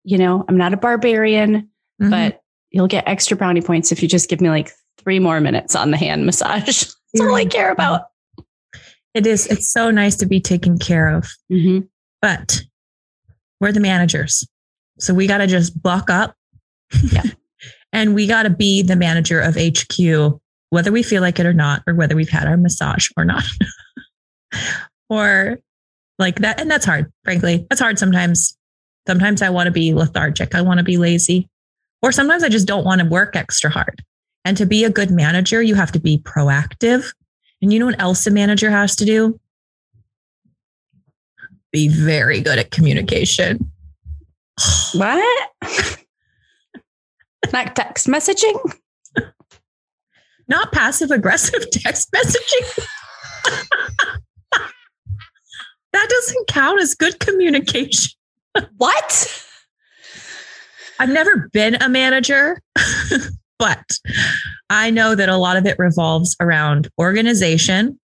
You 0.02 0.18
know, 0.18 0.44
I'm 0.46 0.56
not 0.56 0.74
a 0.74 0.76
barbarian 0.76 1.70
mm-hmm. 2.00 2.10
but 2.10 2.40
you'll 2.70 2.88
get 2.88 3.06
extra 3.06 3.36
brownie 3.36 3.62
points 3.62 3.92
if 3.92 4.02
you 4.02 4.08
just 4.08 4.28
give 4.28 4.40
me 4.40 4.50
like 4.50 4.72
three 4.98 5.18
more 5.18 5.40
minutes 5.40 5.74
on 5.76 5.90
the 5.90 5.96
hand 5.96 6.26
massage. 6.26 6.64
That's 6.64 6.96
yeah. 7.14 7.24
all 7.24 7.34
I 7.34 7.44
care 7.44 7.70
about. 7.70 8.06
It 9.14 9.26
is. 9.26 9.46
It's 9.46 9.70
so 9.70 9.90
nice 9.90 10.16
to 10.16 10.26
be 10.26 10.40
taken 10.40 10.78
care 10.78 11.08
of. 11.08 11.28
Mm-hmm. 11.50 11.86
But 12.20 12.62
we're 13.60 13.72
the 13.72 13.80
managers. 13.80 14.46
So 14.98 15.14
we 15.14 15.26
got 15.26 15.38
to 15.38 15.46
just 15.46 15.80
buck 15.80 16.10
up. 16.10 16.34
Yeah. 17.12 17.22
and 17.92 18.14
we 18.14 18.26
got 18.26 18.42
to 18.42 18.50
be 18.50 18.82
the 18.82 18.96
manager 18.96 19.40
of 19.40 19.56
HQ, 19.56 20.40
whether 20.70 20.90
we 20.90 21.02
feel 21.02 21.22
like 21.22 21.38
it 21.38 21.46
or 21.46 21.52
not, 21.52 21.82
or 21.86 21.94
whether 21.94 22.16
we've 22.16 22.28
had 22.28 22.48
our 22.48 22.56
massage 22.56 23.08
or 23.16 23.24
not. 23.24 23.44
or 25.08 25.58
like 26.18 26.40
that. 26.40 26.60
And 26.60 26.70
that's 26.70 26.84
hard, 26.84 27.12
frankly. 27.22 27.66
That's 27.70 27.80
hard 27.80 27.98
sometimes. 27.98 28.56
Sometimes 29.06 29.42
I 29.42 29.50
want 29.50 29.66
to 29.66 29.72
be 29.72 29.94
lethargic. 29.94 30.54
I 30.54 30.62
want 30.62 30.78
to 30.78 30.84
be 30.84 30.96
lazy. 30.96 31.48
Or 32.04 32.12
sometimes 32.12 32.44
I 32.44 32.50
just 32.50 32.66
don't 32.66 32.84
want 32.84 33.00
to 33.00 33.08
work 33.08 33.34
extra 33.34 33.70
hard. 33.70 34.04
And 34.44 34.58
to 34.58 34.66
be 34.66 34.84
a 34.84 34.90
good 34.90 35.10
manager, 35.10 35.62
you 35.62 35.74
have 35.74 35.90
to 35.92 35.98
be 35.98 36.18
proactive. 36.18 37.14
And 37.62 37.72
you 37.72 37.78
know 37.78 37.86
what 37.86 37.98
else 37.98 38.26
a 38.26 38.30
manager 38.30 38.70
has 38.70 38.94
to 38.96 39.06
do? 39.06 39.40
Be 41.72 41.88
very 41.88 42.42
good 42.42 42.58
at 42.58 42.70
communication. 42.70 43.70
What? 44.92 45.48
like 47.54 47.74
text 47.74 48.06
messaging? 48.06 48.60
Not 50.46 50.72
passive 50.72 51.10
aggressive 51.10 51.70
text 51.72 52.12
messaging. 52.12 52.84
that 55.94 56.06
doesn't 56.10 56.48
count 56.48 56.82
as 56.82 56.94
good 56.94 57.18
communication. 57.18 58.12
what? 58.76 59.40
I've 60.98 61.10
never 61.10 61.48
been 61.52 61.76
a 61.76 61.88
manager, 61.88 62.60
but 63.58 63.84
I 64.70 64.90
know 64.90 65.14
that 65.14 65.28
a 65.28 65.36
lot 65.36 65.56
of 65.56 65.66
it 65.66 65.78
revolves 65.78 66.36
around 66.40 66.88
organization, 66.98 67.98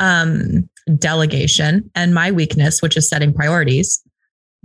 um, 0.00 0.68
delegation, 0.98 1.90
and 1.94 2.14
my 2.14 2.30
weakness, 2.30 2.82
which 2.82 2.96
is 2.96 3.08
setting 3.08 3.32
priorities. 3.32 4.02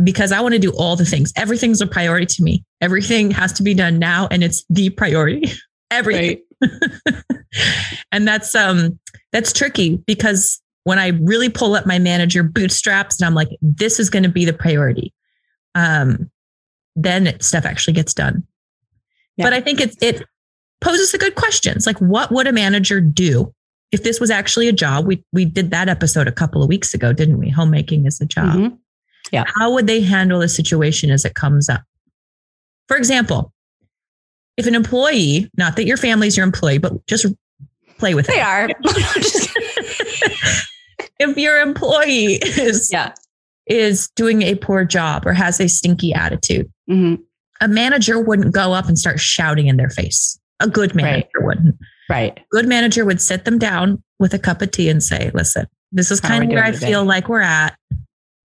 Because 0.03 0.31
I 0.31 0.41
want 0.41 0.53
to 0.53 0.59
do 0.59 0.71
all 0.77 0.95
the 0.95 1.05
things. 1.05 1.33
Everything's 1.35 1.81
a 1.81 1.87
priority 1.87 2.27
to 2.27 2.43
me. 2.43 2.63
Everything 2.81 3.31
has 3.31 3.51
to 3.53 3.63
be 3.63 3.73
done 3.73 3.97
now, 3.97 4.27
and 4.29 4.43
it's 4.43 4.63
the 4.69 4.91
priority. 4.91 5.51
Everything. 5.91 6.41
Right. 6.61 7.23
and 8.11 8.27
that's 8.27 8.53
um 8.53 8.99
that's 9.31 9.53
tricky 9.53 9.97
because 10.05 10.61
when 10.83 10.99
I 10.99 11.07
really 11.21 11.49
pull 11.49 11.75
up 11.75 11.85
my 11.85 11.99
manager 11.99 12.43
bootstraps 12.43 13.19
and 13.19 13.27
I'm 13.27 13.33
like, 13.33 13.49
this 13.61 13.99
is 13.99 14.09
going 14.09 14.23
to 14.23 14.29
be 14.29 14.45
the 14.45 14.53
priority, 14.53 15.13
um, 15.75 16.31
then 16.97 17.39
stuff 17.39 17.65
actually 17.65 17.93
gets 17.93 18.13
done. 18.13 18.45
Yeah. 19.37 19.45
But 19.45 19.53
I 19.53 19.61
think 19.61 19.79
it 19.79 19.95
it 20.01 20.23
poses 20.81 21.11
the 21.11 21.17
good 21.17 21.35
questions 21.35 21.85
like 21.85 21.97
what 21.99 22.31
would 22.31 22.47
a 22.47 22.51
manager 22.51 22.99
do 22.99 23.53
if 23.91 24.03
this 24.03 24.19
was 24.19 24.29
actually 24.29 24.67
a 24.67 24.73
job? 24.73 25.05
We 25.05 25.23
we 25.31 25.45
did 25.45 25.71
that 25.71 25.87
episode 25.87 26.27
a 26.27 26.31
couple 26.31 26.61
of 26.61 26.67
weeks 26.67 26.93
ago, 26.93 27.13
didn't 27.13 27.37
we? 27.37 27.49
Homemaking 27.49 28.05
is 28.05 28.19
a 28.19 28.25
job. 28.25 28.57
Mm-hmm. 28.57 28.75
Yeah. 29.31 29.45
How 29.55 29.71
would 29.73 29.87
they 29.87 30.01
handle 30.01 30.39
the 30.39 30.49
situation 30.49 31.11
as 31.11 31.23
it 31.23 31.35
comes 31.35 31.69
up? 31.69 31.83
For 32.87 32.97
example, 32.97 33.53
if 34.55 34.65
an 34.65 34.73
employee, 34.73 35.51
not 35.57 35.75
that 35.75 35.85
your 35.85 35.97
family's 35.97 36.35
your 36.35 36.45
employee, 36.45 36.79
but 36.79 37.05
just 37.05 37.27
play 37.99 38.15
with 38.15 38.27
they 38.27 38.33
it. 38.33 38.37
They 38.37 38.41
are. 38.41 38.69
if 41.19 41.37
your 41.37 41.59
employee 41.59 42.39
is 42.41 42.89
yeah. 42.91 43.13
Is 43.69 44.09
doing 44.15 44.41
a 44.41 44.55
poor 44.55 44.85
job 44.85 45.25
or 45.25 45.33
has 45.33 45.59
a 45.59 45.67
stinky 45.67 46.13
attitude, 46.13 46.71
mm-hmm. 46.89 47.21
a 47.61 47.67
manager 47.67 48.19
wouldn't 48.19 48.53
go 48.53 48.73
up 48.73 48.87
and 48.87 48.97
start 48.97 49.19
shouting 49.19 49.67
in 49.67 49.77
their 49.77 49.89
face. 49.89 50.39
A 50.59 50.67
good 50.67 50.95
manager 50.95 51.27
right. 51.35 51.45
wouldn't. 51.45 51.75
Right. 52.09 52.39
Good 52.51 52.67
manager 52.67 53.05
would 53.05 53.21
sit 53.21 53.45
them 53.45 53.59
down 53.59 54.01
with 54.19 54.33
a 54.33 54.39
cup 54.39 54.61
of 54.61 54.71
tea 54.71 54.89
and 54.89 55.03
say, 55.03 55.29
"Listen, 55.33 55.67
this 55.91 56.11
is 56.11 56.19
kind 56.19 56.43
of 56.43 56.49
where 56.49 56.63
I 56.63 56.71
today? 56.71 56.87
feel 56.87 57.05
like 57.05 57.29
we're 57.29 57.41
at. 57.41 57.77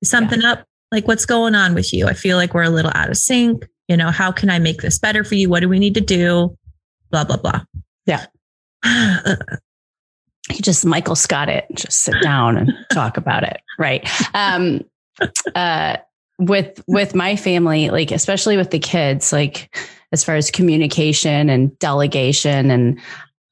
Something 0.05 0.43
yeah. 0.43 0.53
up. 0.53 0.65
Like, 0.91 1.09
what's 1.09 1.25
going 1.25 1.55
on 1.55 1.75
with 1.75 1.93
you? 1.93 2.07
I 2.07 2.13
feel 2.13 2.37
like 2.37 2.55
we're 2.55 2.65
a 2.65 2.71
little 2.71 2.93
out 2.95 3.09
of 3.09 3.17
sync. 3.17 3.67
You 3.89 3.97
know, 3.97 4.11
how 4.11 4.31
can 4.31 4.51
I 4.51 4.59
make 4.59 4.83
this 4.83 4.99
better 4.99 5.25
for 5.25 5.35
you? 5.35 5.49
What 5.49 5.61
do 5.61 5.69
we 5.69 5.79
need 5.79 5.95
to 5.95 6.01
do? 6.01 6.57
Blah, 7.11 7.25
blah, 7.25 7.37
blah. 7.37 7.63
Yeah. 8.07 8.27
you 8.85 10.61
just 10.61 10.85
Michael 10.85 11.15
Scott 11.15 11.49
it, 11.49 11.67
just 11.75 12.01
sit 12.01 12.15
down 12.23 12.57
and 12.57 12.73
talk 12.93 13.17
about 13.17 13.43
it. 13.43 13.61
Right. 13.79 14.09
Um, 14.35 14.83
uh, 15.55 15.97
with, 16.39 16.83
with 16.87 17.15
my 17.15 17.37
family, 17.37 17.91
like, 17.91 18.11
especially 18.11 18.57
with 18.57 18.71
the 18.71 18.79
kids, 18.79 19.33
like 19.33 19.75
as 20.13 20.25
far 20.25 20.37
as 20.37 20.51
communication 20.51 21.49
and 21.49 21.79
delegation. 21.79 22.71
And 22.71 23.01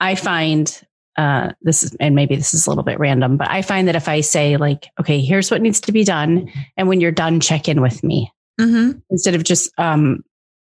I 0.01 0.14
find, 0.14 0.81
uh, 1.16 1.53
this 1.62 1.83
is, 1.83 1.94
and 2.01 2.14
maybe 2.14 2.37
this 2.37 2.55
is 2.55 2.66
a 2.66 2.70
little 2.70 2.85
bit 2.85 2.99
random, 2.99 3.37
but 3.37 3.51
I 3.51 3.62
find 3.62 3.88
that 3.88 3.96
if 3.96 4.09
I 4.09 4.20
say 4.20 4.57
like, 4.57 4.88
okay, 4.99 5.20
here's 5.20 5.51
what 5.51 5.62
needs 5.62 5.81
to 5.83 5.92
be 5.92 6.05
done. 6.05 6.51
And 6.77 6.88
when 6.88 7.01
you're 7.01 7.12
done, 7.12 7.40
check 7.40 7.68
in 7.68 7.81
with 7.81 8.03
me 8.03 8.33
mm-hmm. 8.61 8.99
instead 9.11 9.35
of 9.35 9.44
just 9.44 9.70
um, 9.79 10.23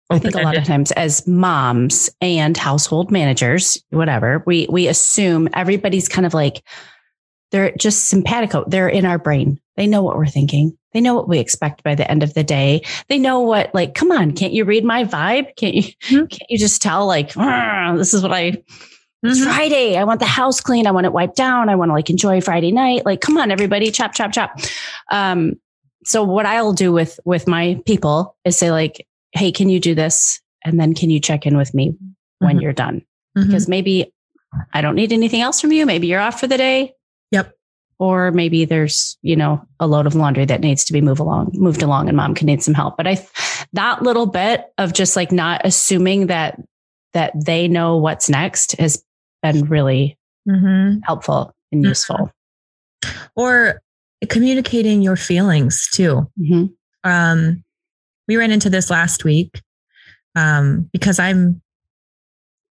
I 0.10 0.20
think 0.20 0.36
a 0.36 0.42
lot 0.42 0.58
of 0.58 0.64
times 0.64 0.92
as 0.92 1.26
moms 1.26 2.10
and 2.22 2.56
household 2.56 3.12
managers, 3.12 3.82
whatever, 3.90 4.44
we 4.46 4.68
we 4.70 4.88
assume 4.88 5.50
everybody's 5.54 6.08
kind 6.08 6.26
of 6.26 6.34
like 6.34 6.64
they're 7.52 7.72
just 7.78 8.10
simpatico. 8.10 8.64
They're 8.68 8.90
in 8.90 9.06
our 9.06 9.18
brain. 9.18 9.60
They 9.76 9.88
know 9.88 10.04
what 10.04 10.18
we're 10.18 10.28
thinking. 10.28 10.78
They 10.94 11.02
know 11.02 11.16
what 11.16 11.28
we 11.28 11.40
expect 11.40 11.84
by 11.84 11.96
the 11.96 12.10
end 12.10 12.24
of 12.24 12.34
the 12.34 12.44
day. 12.44 12.82
They 13.10 13.18
know 13.18 13.40
what 13.40 13.74
like, 13.74 13.96
come 13.96 14.12
on, 14.12 14.34
can't 14.34 14.54
you 14.54 14.66
read 14.66 14.84
my 14.84 15.04
vibe? 15.04 15.56
Can't 15.56 15.76
you 15.76 15.84
mm-hmm. 15.84 16.26
can't 16.26 16.50
you 16.50 16.58
just 16.58 16.82
tell 16.82 17.06
like 17.08 17.34
this 17.34 18.14
is 18.14 18.22
what 18.22 18.34
I 18.34 18.64
it's 19.24 19.40
mm-hmm. 19.40 19.50
Friday. 19.50 19.96
I 19.96 20.04
want 20.04 20.20
the 20.20 20.26
house 20.26 20.60
clean. 20.60 20.86
I 20.86 20.92
want 20.92 21.06
it 21.06 21.14
wiped 21.14 21.38
down. 21.38 21.70
I 21.70 21.76
want 21.76 21.90
to 21.90 21.94
like 21.94 22.10
enjoy 22.10 22.42
Friday 22.42 22.74
night. 22.74 23.06
Like, 23.06 23.22
come 23.22 23.38
on, 23.38 23.52
everybody, 23.52 23.90
chop, 23.90 24.14
chop, 24.14 24.34
chop. 24.34 24.60
Um, 25.12 25.54
so 26.04 26.24
what 26.24 26.46
I'll 26.46 26.74
do 26.74 26.92
with 26.92 27.20
with 27.24 27.48
my 27.48 27.82
people 27.86 28.36
is 28.44 28.58
say 28.58 28.72
like, 28.72 29.08
"Hey, 29.32 29.54
can 29.54 29.70
you 29.70 29.80
do 29.80 29.96
this?" 29.96 30.42
And 30.66 30.78
then 30.78 30.94
can 30.94 31.10
you 31.10 31.22
check 31.22 31.46
in 31.46 31.56
with 31.56 31.74
me 31.74 31.96
when 32.40 32.56
mm-hmm. 32.56 32.64
you're 32.64 32.74
done? 32.74 33.02
Mm-hmm. 33.38 33.48
Because 33.48 33.70
maybe 33.70 34.14
I 34.74 34.82
don't 34.82 34.96
need 34.96 35.14
anything 35.14 35.42
else 35.42 35.62
from 35.62 35.72
you. 35.72 35.86
Maybe 35.86 36.08
you're 36.08 36.20
off 36.20 36.40
for 36.40 36.48
the 36.48 36.58
day. 36.58 36.94
Yep. 37.32 37.54
Or 38.04 38.32
maybe 38.32 38.66
there's, 38.66 39.18
you 39.22 39.38
know, 39.38 39.66
a 39.80 39.88
load 39.88 40.06
of 40.06 40.14
laundry 40.14 40.44
that 40.44 40.60
needs 40.60 40.84
to 40.84 40.92
be 40.92 41.00
moved 41.00 41.22
along, 41.22 41.52
moved 41.54 41.82
along 41.82 42.10
and 42.10 42.18
mom 42.18 42.36
can 42.36 42.48
need 42.48 42.62
some 42.62 42.74
help. 42.74 42.98
But 42.98 43.08
I 43.08 43.26
that 43.72 44.04
little 44.04 44.26
bit 44.26 44.66
of 44.78 44.92
just 44.92 45.16
like 45.16 45.32
not 45.32 45.62
assuming 45.64 46.28
that 46.28 46.62
that 47.14 47.32
they 47.46 47.70
know 47.70 47.96
what's 47.96 48.28
next 48.28 48.74
has 48.74 49.02
been 49.42 49.64
really 49.70 50.18
mm-hmm. 50.46 51.00
helpful 51.06 51.56
and 51.72 51.82
mm-hmm. 51.82 51.92
useful. 51.92 52.30
Or 53.38 53.82
communicating 54.30 55.02
your 55.02 55.16
feelings 55.16 55.88
too. 55.94 56.30
Mm-hmm. 56.38 56.66
Um, 57.10 57.64
we 58.28 58.36
ran 58.36 58.52
into 58.52 58.70
this 58.70 58.90
last 58.90 59.24
week 59.24 59.62
um, 60.36 60.90
because 60.92 61.20
I'm 61.20 61.62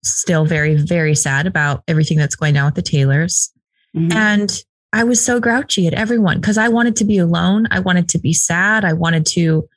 still 0.04 0.44
very, 0.44 0.74
very 0.74 1.14
sad 1.14 1.46
about 1.46 1.84
everything 1.88 2.18
that's 2.18 2.36
going 2.36 2.58
on 2.58 2.66
with 2.66 2.74
the 2.74 2.82
Taylors. 2.82 3.54
Mm-hmm. 3.96 4.12
And 4.12 4.64
I 4.92 5.04
was 5.04 5.24
so 5.24 5.40
grouchy 5.40 5.88
at 5.88 5.94
everyone 5.94 6.40
because 6.40 6.58
I 6.58 6.68
wanted 6.68 6.96
to 6.98 7.06
be 7.06 7.18
alone. 7.18 7.68
I 7.72 7.80
wanted 7.80 8.10
to 8.10 8.20
be 8.20 8.34
sad. 8.34 8.84
I 8.84 8.94
wanted 8.94 9.26
to 9.28 9.68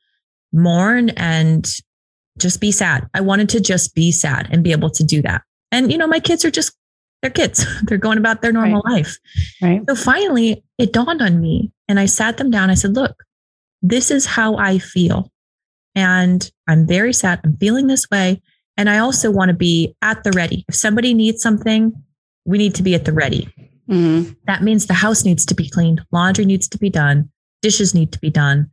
mourn 0.52 1.10
and 1.10 1.68
just 2.38 2.60
be 2.60 2.72
sad. 2.72 3.08
I 3.14 3.20
wanted 3.20 3.48
to 3.50 3.60
just 3.60 3.94
be 3.94 4.10
sad 4.10 4.48
and 4.50 4.64
be 4.64 4.72
able 4.72 4.90
to 4.90 5.04
do 5.04 5.20
that. 5.22 5.42
And, 5.70 5.92
you 5.92 5.98
know, 5.98 6.06
my 6.06 6.20
kids 6.20 6.44
are 6.44 6.50
just 6.50 6.76
they're 7.20 7.30
kids. 7.30 7.64
They're 7.84 7.98
going 7.98 8.18
about 8.18 8.42
their 8.42 8.52
normal 8.52 8.82
right. 8.84 8.94
life. 8.94 9.16
Right. 9.62 9.80
So 9.88 9.94
finally, 9.94 10.64
it 10.76 10.92
dawned 10.92 11.22
on 11.22 11.40
me 11.40 11.70
and 11.88 12.00
I 12.00 12.06
sat 12.06 12.36
them 12.36 12.50
down. 12.50 12.68
I 12.68 12.74
said, 12.74 12.94
look, 12.94 13.22
this 13.80 14.10
is 14.10 14.26
how 14.26 14.56
I 14.56 14.78
feel. 14.78 15.30
And 15.94 16.50
I'm 16.68 16.84
very 16.84 17.12
sad. 17.12 17.40
I'm 17.44 17.56
feeling 17.58 17.86
this 17.86 18.10
way. 18.10 18.42
And 18.76 18.90
I 18.90 18.98
also 18.98 19.30
want 19.30 19.50
to 19.50 19.56
be 19.56 19.94
at 20.02 20.24
the 20.24 20.32
ready. 20.32 20.64
If 20.68 20.74
somebody 20.74 21.14
needs 21.14 21.42
something, 21.42 21.92
we 22.44 22.58
need 22.58 22.74
to 22.76 22.82
be 22.82 22.96
at 22.96 23.04
the 23.04 23.12
ready. 23.12 23.48
Mm-hmm. 23.92 24.32
That 24.46 24.62
means 24.62 24.86
the 24.86 24.94
house 24.94 25.24
needs 25.24 25.44
to 25.46 25.54
be 25.54 25.68
cleaned, 25.68 26.02
laundry 26.10 26.44
needs 26.44 26.68
to 26.68 26.78
be 26.78 26.90
done, 26.90 27.30
dishes 27.60 27.94
need 27.94 28.12
to 28.12 28.18
be 28.18 28.30
done. 28.30 28.70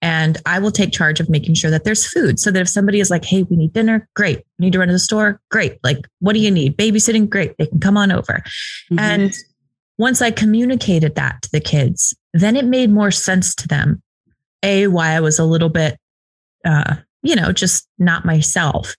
And 0.00 0.38
I 0.46 0.58
will 0.58 0.72
take 0.72 0.92
charge 0.92 1.20
of 1.20 1.30
making 1.30 1.54
sure 1.54 1.70
that 1.70 1.84
there's 1.84 2.04
food 2.04 2.40
so 2.40 2.50
that 2.50 2.60
if 2.60 2.68
somebody 2.68 2.98
is 2.98 3.08
like, 3.08 3.24
hey, 3.24 3.44
we 3.44 3.56
need 3.56 3.72
dinner, 3.72 4.08
great. 4.16 4.38
We 4.58 4.64
need 4.66 4.72
to 4.72 4.80
run 4.80 4.88
to 4.88 4.92
the 4.92 4.98
store, 4.98 5.40
great. 5.50 5.78
Like, 5.84 5.98
what 6.18 6.32
do 6.32 6.40
you 6.40 6.50
need? 6.50 6.76
Babysitting, 6.76 7.30
great. 7.30 7.56
They 7.56 7.66
can 7.66 7.78
come 7.78 7.96
on 7.96 8.10
over. 8.10 8.42
Mm-hmm. 8.90 8.98
And 8.98 9.34
once 9.98 10.20
I 10.20 10.32
communicated 10.32 11.14
that 11.14 11.42
to 11.42 11.50
the 11.52 11.60
kids, 11.60 12.16
then 12.34 12.56
it 12.56 12.64
made 12.64 12.90
more 12.90 13.12
sense 13.12 13.54
to 13.56 13.68
them. 13.68 14.02
A, 14.64 14.88
why 14.88 15.10
I 15.10 15.20
was 15.20 15.38
a 15.38 15.44
little 15.44 15.68
bit, 15.68 15.96
uh, 16.64 16.96
you 17.22 17.36
know, 17.36 17.52
just 17.52 17.86
not 17.98 18.24
myself. 18.24 18.96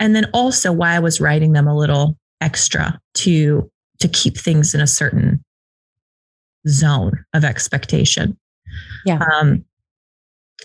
And 0.00 0.16
then 0.16 0.30
also 0.32 0.72
why 0.72 0.94
I 0.94 1.00
was 1.00 1.20
writing 1.20 1.52
them 1.52 1.66
a 1.66 1.76
little 1.76 2.16
extra 2.40 2.98
to 3.14 3.70
to 4.00 4.08
keep 4.08 4.36
things 4.36 4.74
in 4.74 4.80
a 4.80 4.86
certain 4.86 5.44
zone 6.68 7.24
of 7.32 7.44
expectation. 7.44 8.38
Yeah. 9.04 9.18
Um, 9.32 9.64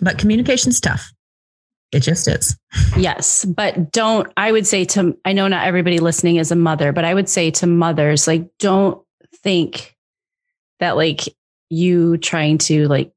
but 0.02 0.18
communication's 0.18 0.80
tough. 0.80 1.12
It 1.92 2.00
just 2.00 2.28
is. 2.28 2.58
Yes. 2.98 3.44
But 3.44 3.92
don't, 3.92 4.32
I 4.38 4.52
would 4.52 4.66
say 4.66 4.86
to, 4.86 5.18
I 5.26 5.34
know 5.34 5.48
not 5.50 5.68
everybody 5.68 6.00
listening 6.00 6.38
is 6.38 6.52
a 6.52 6.56
mother, 6.56 6.94
but 6.94 7.04
I 7.04 7.14
would 7.14 7.28
say 7.28 7.52
to 7.52 7.68
mothers, 7.68 8.28
like, 8.28 8.50
don't 8.60 9.04
think 9.44 9.96
that 10.80 10.96
like 10.96 11.22
you 11.70 12.18
trying 12.18 12.58
to 12.58 12.88
like 12.88 13.12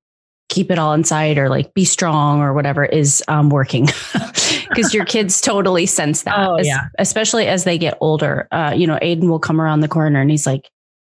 keep 0.49 0.71
it 0.71 0.79
all 0.79 0.93
inside 0.93 1.39
or 1.39 1.49
like 1.49 1.75
be 1.75 1.85
strong 1.85 2.41
or 2.41 2.53
whatever 2.53 2.85
is 2.85 3.23
um, 3.29 3.49
working 3.49 3.87
because 4.75 4.95
your 4.95 5.05
kids 5.05 5.41
totally 5.41 5.87
sense 5.87 6.23
that. 6.23 6.39
Oh, 6.39 6.59
yeah. 6.61 6.87
especially 6.99 7.47
as 7.47 7.65
they 7.65 7.79
get 7.79 7.97
older. 8.01 8.49
Uh, 8.51 8.75
you 8.77 8.87
know, 8.87 8.99
Aiden 9.03 9.29
will 9.29 9.39
come 9.39 9.61
around 9.61 9.81
the 9.81 9.89
corner 9.89 10.21
and 10.21 10.31
he's 10.31 10.47
like, 10.47 10.71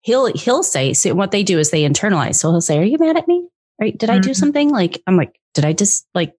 he'll, 0.02 0.26
he'll 0.34 0.62
say, 0.62 0.92
so 0.92 1.14
what 1.14 1.30
they 1.30 1.42
do 1.42 1.58
is 1.58 1.70
they 1.70 1.82
internalize. 1.88 2.36
So 2.36 2.50
he'll 2.50 2.60
say, 2.60 2.78
are 2.78 2.84
you 2.84 2.98
mad 2.98 3.16
at 3.16 3.28
me? 3.28 3.48
Right? 3.80 3.96
Did 3.96 4.08
mm-hmm. 4.08 4.16
I 4.16 4.20
do 4.20 4.30
mm-hmm. 4.30 4.34
something? 4.34 4.70
Like, 4.70 5.02
I'm 5.06 5.16
like, 5.16 5.38
did 5.54 5.64
I 5.64 5.72
just 5.72 6.06
like, 6.14 6.34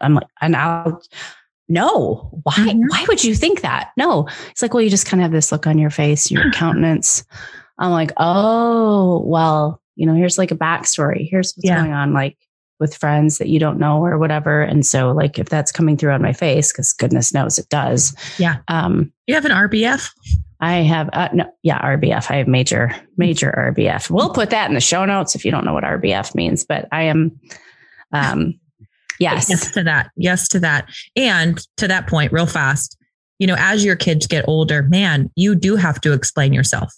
I'm 0.00 0.14
like, 0.14 0.26
and 0.40 0.56
I'll, 0.56 1.00
no, 1.68 2.40
why, 2.42 2.54
mm-hmm. 2.54 2.86
why 2.88 3.04
would 3.08 3.22
you 3.22 3.34
think 3.34 3.60
that? 3.60 3.90
No, 3.96 4.26
it's 4.50 4.62
like, 4.62 4.72
well, 4.74 4.82
you 4.82 4.90
just 4.90 5.06
kind 5.06 5.20
of 5.20 5.24
have 5.24 5.32
this 5.32 5.52
look 5.52 5.66
on 5.66 5.78
your 5.78 5.90
face, 5.90 6.30
your 6.30 6.50
countenance. 6.52 7.24
I'm 7.78 7.90
like, 7.90 8.12
oh, 8.16 9.22
well, 9.24 9.80
you 9.94 10.06
know, 10.06 10.14
here's 10.14 10.38
like 10.38 10.50
a 10.50 10.56
backstory. 10.56 11.28
Here's 11.30 11.52
what's 11.54 11.68
yeah. 11.68 11.80
going 11.80 11.92
on, 11.92 12.12
like 12.12 12.38
with 12.80 12.94
friends 12.94 13.38
that 13.38 13.48
you 13.48 13.58
don't 13.58 13.78
know 13.78 14.04
or 14.04 14.18
whatever. 14.18 14.62
And 14.62 14.84
so, 14.86 15.12
like, 15.12 15.38
if 15.38 15.48
that's 15.48 15.72
coming 15.72 15.96
through 15.96 16.12
on 16.12 16.22
my 16.22 16.32
face, 16.32 16.72
because 16.72 16.92
goodness 16.92 17.34
knows 17.34 17.58
it 17.58 17.68
does. 17.68 18.14
Yeah. 18.38 18.58
Um, 18.68 19.12
you 19.26 19.34
have 19.34 19.44
an 19.44 19.52
RBF? 19.52 20.10
I 20.60 20.76
have, 20.76 21.08
uh, 21.12 21.28
no, 21.32 21.44
yeah, 21.62 21.80
RBF. 21.80 22.30
I 22.30 22.36
have 22.36 22.48
major, 22.48 22.94
major 23.16 23.72
RBF. 23.76 24.10
We'll 24.10 24.32
put 24.32 24.50
that 24.50 24.68
in 24.68 24.74
the 24.74 24.80
show 24.80 25.04
notes 25.04 25.34
if 25.34 25.44
you 25.44 25.50
don't 25.50 25.64
know 25.64 25.72
what 25.72 25.84
RBF 25.84 26.34
means, 26.34 26.64
but 26.64 26.88
I 26.90 27.02
am, 27.02 27.38
um, 28.12 28.58
Yes. 29.20 29.50
Yes 29.50 29.72
to 29.72 29.82
that. 29.82 30.10
Yes 30.16 30.48
to 30.48 30.60
that. 30.60 30.88
And 31.16 31.58
to 31.76 31.88
that 31.88 32.06
point, 32.06 32.32
real 32.32 32.46
fast, 32.46 32.96
you 33.38 33.46
know, 33.46 33.56
as 33.58 33.84
your 33.84 33.96
kids 33.96 34.26
get 34.26 34.44
older, 34.46 34.82
man, 34.84 35.30
you 35.34 35.54
do 35.54 35.76
have 35.76 36.00
to 36.02 36.12
explain 36.12 36.52
yourself. 36.52 36.92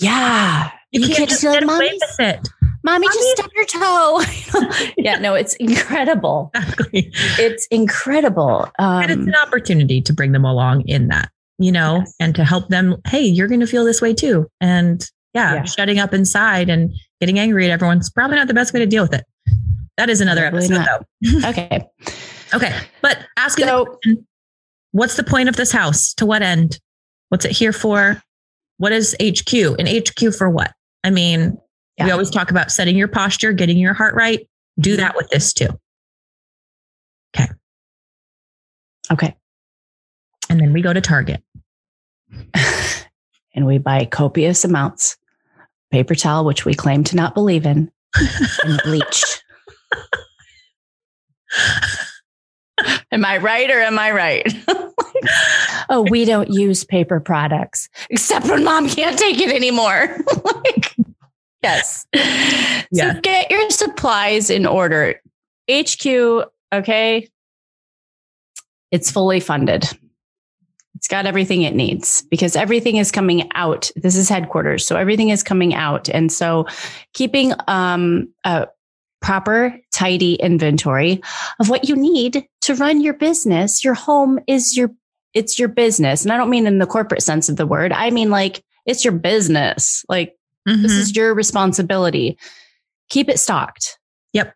Yeah. 0.00 0.70
You, 0.92 1.00
You 1.00 1.06
can't, 1.06 1.18
can't 1.18 1.30
just 1.30 1.42
get 1.42 1.50
let 1.50 1.62
away 1.64 1.98
with 2.00 2.20
it. 2.20 2.48
Mommy, 2.84 3.06
Mommy- 3.06 3.14
just 3.14 3.36
stub 3.36 3.50
your 3.54 3.64
toe. 3.66 4.92
yeah, 4.96 5.18
no, 5.18 5.34
it's 5.34 5.54
incredible. 5.56 6.50
Exactly. 6.54 7.10
It's 7.38 7.66
incredible. 7.70 8.70
and 8.78 9.10
it's 9.10 9.20
Um, 9.22 9.28
an 9.28 9.34
opportunity 9.36 10.00
to 10.02 10.12
bring 10.12 10.32
them 10.32 10.44
along 10.44 10.82
in 10.88 11.08
that, 11.08 11.30
you 11.58 11.70
know, 11.72 11.98
Yes. 11.98 12.14
and 12.20 12.34
to 12.34 12.44
help 12.44 12.68
them. 12.68 12.96
Hey, 13.06 13.22
you're 13.22 13.48
going 13.48 13.60
to 13.60 13.66
feel 13.66 13.84
this 13.84 14.00
way 14.02 14.12
too. 14.14 14.48
And 14.60 15.08
yeah, 15.34 15.54
Yeah. 15.54 15.64
shutting 15.64 15.98
up 15.98 16.12
inside 16.12 16.68
and 16.68 16.90
getting 17.20 17.38
angry 17.38 17.64
at 17.66 17.70
everyone's 17.70 18.10
probably 18.10 18.36
not 18.36 18.48
the 18.48 18.54
best 18.54 18.72
way 18.74 18.80
to 18.80 18.86
deal 18.86 19.04
with 19.04 19.14
it. 19.14 19.24
That 19.96 20.10
is 20.10 20.20
another 20.20 20.42
Probably 20.50 20.64
episode, 20.66 20.84
not. 20.84 21.06
though. 21.22 21.48
okay. 21.50 21.86
Okay. 22.54 22.74
But 23.00 23.18
asking 23.36 23.66
So, 23.66 23.98
what's 24.90 25.16
the 25.16 25.24
point 25.24 25.48
of 25.48 25.56
this 25.56 25.70
house? 25.72 26.12
To 26.14 26.26
what 26.26 26.42
end? 26.42 26.80
What's 27.28 27.44
it 27.44 27.52
here 27.52 27.72
for? 27.72 28.22
What 28.78 28.92
is 28.92 29.14
HQ? 29.22 29.52
And 29.78 29.88
HQ 29.88 30.34
for 30.36 30.50
what? 30.50 30.72
I 31.04 31.10
mean, 31.10 31.56
we 32.04 32.10
always 32.10 32.30
talk 32.30 32.50
about 32.50 32.70
setting 32.70 32.96
your 32.96 33.08
posture, 33.08 33.52
getting 33.52 33.78
your 33.78 33.94
heart 33.94 34.14
right. 34.14 34.48
Do 34.78 34.92
mm-hmm. 34.92 35.00
that 35.00 35.16
with 35.16 35.28
this 35.30 35.52
too. 35.52 35.68
Okay. 37.36 37.48
Okay. 39.10 39.36
And 40.48 40.60
then 40.60 40.72
we 40.72 40.82
go 40.82 40.92
to 40.92 41.00
Target. 41.00 41.42
and 43.54 43.66
we 43.66 43.78
buy 43.78 44.04
copious 44.04 44.64
amounts 44.64 45.16
paper 45.90 46.14
towel, 46.14 46.44
which 46.44 46.64
we 46.64 46.74
claim 46.74 47.04
to 47.04 47.16
not 47.16 47.34
believe 47.34 47.66
in, 47.66 47.90
and 48.64 48.80
bleach. 48.84 49.24
am 53.12 53.24
I 53.24 53.36
right 53.36 53.70
or 53.70 53.78
am 53.78 53.98
I 53.98 54.10
right? 54.10 54.54
oh, 55.90 56.06
we 56.10 56.24
don't 56.24 56.48
use 56.48 56.82
paper 56.82 57.20
products 57.20 57.88
except 58.10 58.46
when 58.46 58.64
mom 58.64 58.88
can't 58.88 59.18
take 59.18 59.38
it 59.38 59.54
anymore. 59.54 60.16
like, 60.44 60.96
yes. 61.62 62.06
Yeah. 62.94 63.14
So 63.14 63.20
get 63.22 63.50
your 63.50 63.70
supplies 63.70 64.50
in 64.50 64.66
order. 64.66 65.18
HQ, 65.70 66.06
okay. 66.74 67.28
It's 68.90 69.10
fully 69.10 69.40
funded. 69.40 69.88
It's 70.94 71.08
got 71.08 71.24
everything 71.24 71.62
it 71.62 71.74
needs 71.74 72.22
because 72.30 72.54
everything 72.54 72.96
is 72.96 73.10
coming 73.10 73.50
out. 73.54 73.90
This 73.96 74.14
is 74.14 74.28
headquarters. 74.28 74.86
So 74.86 74.96
everything 74.96 75.30
is 75.30 75.42
coming 75.42 75.74
out. 75.74 76.10
And 76.10 76.30
so 76.30 76.66
keeping 77.14 77.54
um, 77.66 78.28
a 78.44 78.68
proper, 79.22 79.74
tidy 79.90 80.34
inventory 80.34 81.22
of 81.60 81.70
what 81.70 81.88
you 81.88 81.96
need 81.96 82.46
to 82.60 82.74
run 82.74 83.00
your 83.00 83.14
business. 83.14 83.82
Your 83.82 83.94
home 83.94 84.38
is 84.46 84.76
your, 84.76 84.90
it's 85.32 85.58
your 85.58 85.68
business. 85.68 86.24
And 86.24 86.32
I 86.32 86.36
don't 86.36 86.50
mean 86.50 86.66
in 86.66 86.78
the 86.78 86.86
corporate 86.86 87.22
sense 87.22 87.48
of 87.48 87.56
the 87.56 87.66
word. 87.66 87.92
I 87.92 88.10
mean 88.10 88.28
like 88.28 88.62
it's 88.84 89.04
your 89.04 89.14
business. 89.14 90.04
Like 90.08 90.36
this 90.66 90.92
Mhm. 90.92 90.98
is 90.98 91.16
your 91.16 91.34
responsibility. 91.34 92.36
Keep 93.10 93.28
it 93.28 93.38
stocked 93.38 93.98
Yep. 94.32 94.54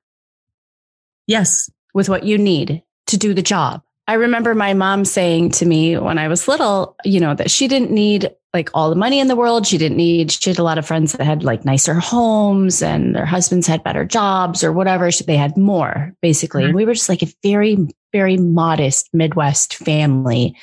yes. 1.27 1.69
with 1.95 2.09
what 2.09 2.25
you 2.25 2.37
need 2.39 2.83
to 3.07 3.17
do 3.17 3.33
the 3.33 3.43
job. 3.43 3.83
I 4.09 4.15
remember 4.15 4.55
my 4.55 4.75
mom 4.75 5.05
saying 5.05 5.51
to 5.53 5.67
me 5.67 5.97
when 5.97 6.19
I 6.19 6.29
was 6.29 6.47
little, 6.47 6.95
you 7.05 7.19
know, 7.19 7.35
that 7.35 7.51
she 7.51 7.67
didn't 7.69 7.91
need 7.91 8.31
like 8.55 8.71
all 8.75 8.89
the 8.91 8.97
money 8.97 9.19
in 9.19 9.27
the 9.29 9.35
world. 9.37 9.67
She 9.67 9.79
didn't 9.79 9.97
need, 9.97 10.31
she 10.31 10.51
had 10.51 10.59
a 10.59 10.63
lot 10.63 10.79
of 10.79 10.87
friends 10.87 11.13
that 11.13 11.25
had 11.25 11.43
like 11.43 11.65
nicer 11.65 11.95
homes 11.95 12.83
and 12.83 13.15
their 13.15 13.27
husbands 13.27 13.67
had 13.67 13.83
better 13.83 14.05
jobs 14.05 14.63
or 14.63 14.73
whatever. 14.73 15.11
So 15.11 15.25
They 15.25 15.37
had 15.37 15.57
more 15.57 16.15
basically. 16.23 16.63
Mhm. 16.63 16.67
And 16.67 16.75
we 16.75 16.85
were 16.85 16.95
just 16.95 17.09
like 17.09 17.23
a 17.23 17.33
very, 17.43 17.77
very 18.13 18.37
modest 18.37 19.09
Midwest 19.13 19.75
family 19.75 20.55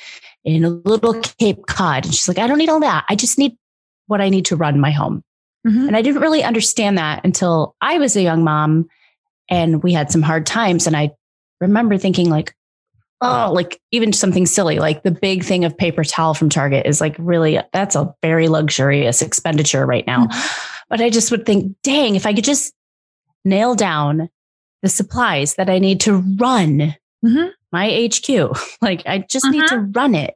in 0.44 0.64
a 0.64 0.70
little 0.70 1.14
Cape 1.38 1.66
Cod. 1.66 2.04
And 2.06 2.14
she's 2.14 2.28
like, 2.28 2.38
I 2.38 2.46
don't 2.46 2.58
need 2.58 2.68
all 2.70 2.80
that. 2.80 3.04
I 3.08 3.14
just 3.16 3.38
need 3.38 3.56
what 4.06 4.20
I 4.20 4.28
need 4.28 4.46
to 4.46 4.56
run 4.56 4.80
my 4.80 4.90
home. 4.90 5.22
Mhm. 5.66 5.86
And 5.88 5.96
I 5.96 6.02
didn't 6.02 6.20
really 6.22 6.42
understand 6.42 6.98
that 6.98 7.24
until 7.24 7.74
I 7.80 7.98
was 7.98 8.16
a 8.16 8.22
young 8.22 8.44
mom 8.44 8.88
and 9.48 9.82
we 9.82 9.92
had 9.92 10.10
some 10.10 10.22
hard 10.22 10.46
times. 10.46 10.86
And 10.86 10.96
I 10.96 11.10
remember 11.60 11.96
thinking 11.98 12.28
like, 12.28 12.54
oh, 13.20 13.50
like 13.54 13.80
even 13.90 14.12
something 14.12 14.44
silly, 14.44 14.78
like 14.78 15.02
the 15.02 15.10
big 15.10 15.44
thing 15.44 15.64
of 15.64 15.76
paper 15.78 16.04
towel 16.04 16.34
from 16.34 16.50
Target 16.50 16.84
is 16.84 17.00
like 17.00 17.16
really, 17.18 17.58
that's 17.72 17.96
a 17.96 18.14
very 18.20 18.48
luxurious 18.48 19.22
expenditure 19.22 19.86
right 19.86 20.06
now. 20.06 20.28
But 20.90 21.00
I 21.00 21.08
just 21.08 21.30
would 21.30 21.46
think, 21.46 21.74
dang, 21.82 22.16
if 22.16 22.26
I 22.26 22.34
could 22.34 22.44
just 22.44 22.74
nail 23.44 23.74
down 23.74 24.28
the 24.82 24.88
supplies 24.90 25.54
that 25.54 25.70
I 25.70 25.78
need 25.78 26.00
to 26.02 26.16
run 26.38 26.94
Mhm. 27.24 27.50
my 27.72 27.86
HQ, 27.86 28.52
like 28.82 29.02
I 29.06 29.24
just 29.30 29.46
need 29.46 29.66
to 29.68 29.78
run 29.78 30.14
it. 30.14 30.34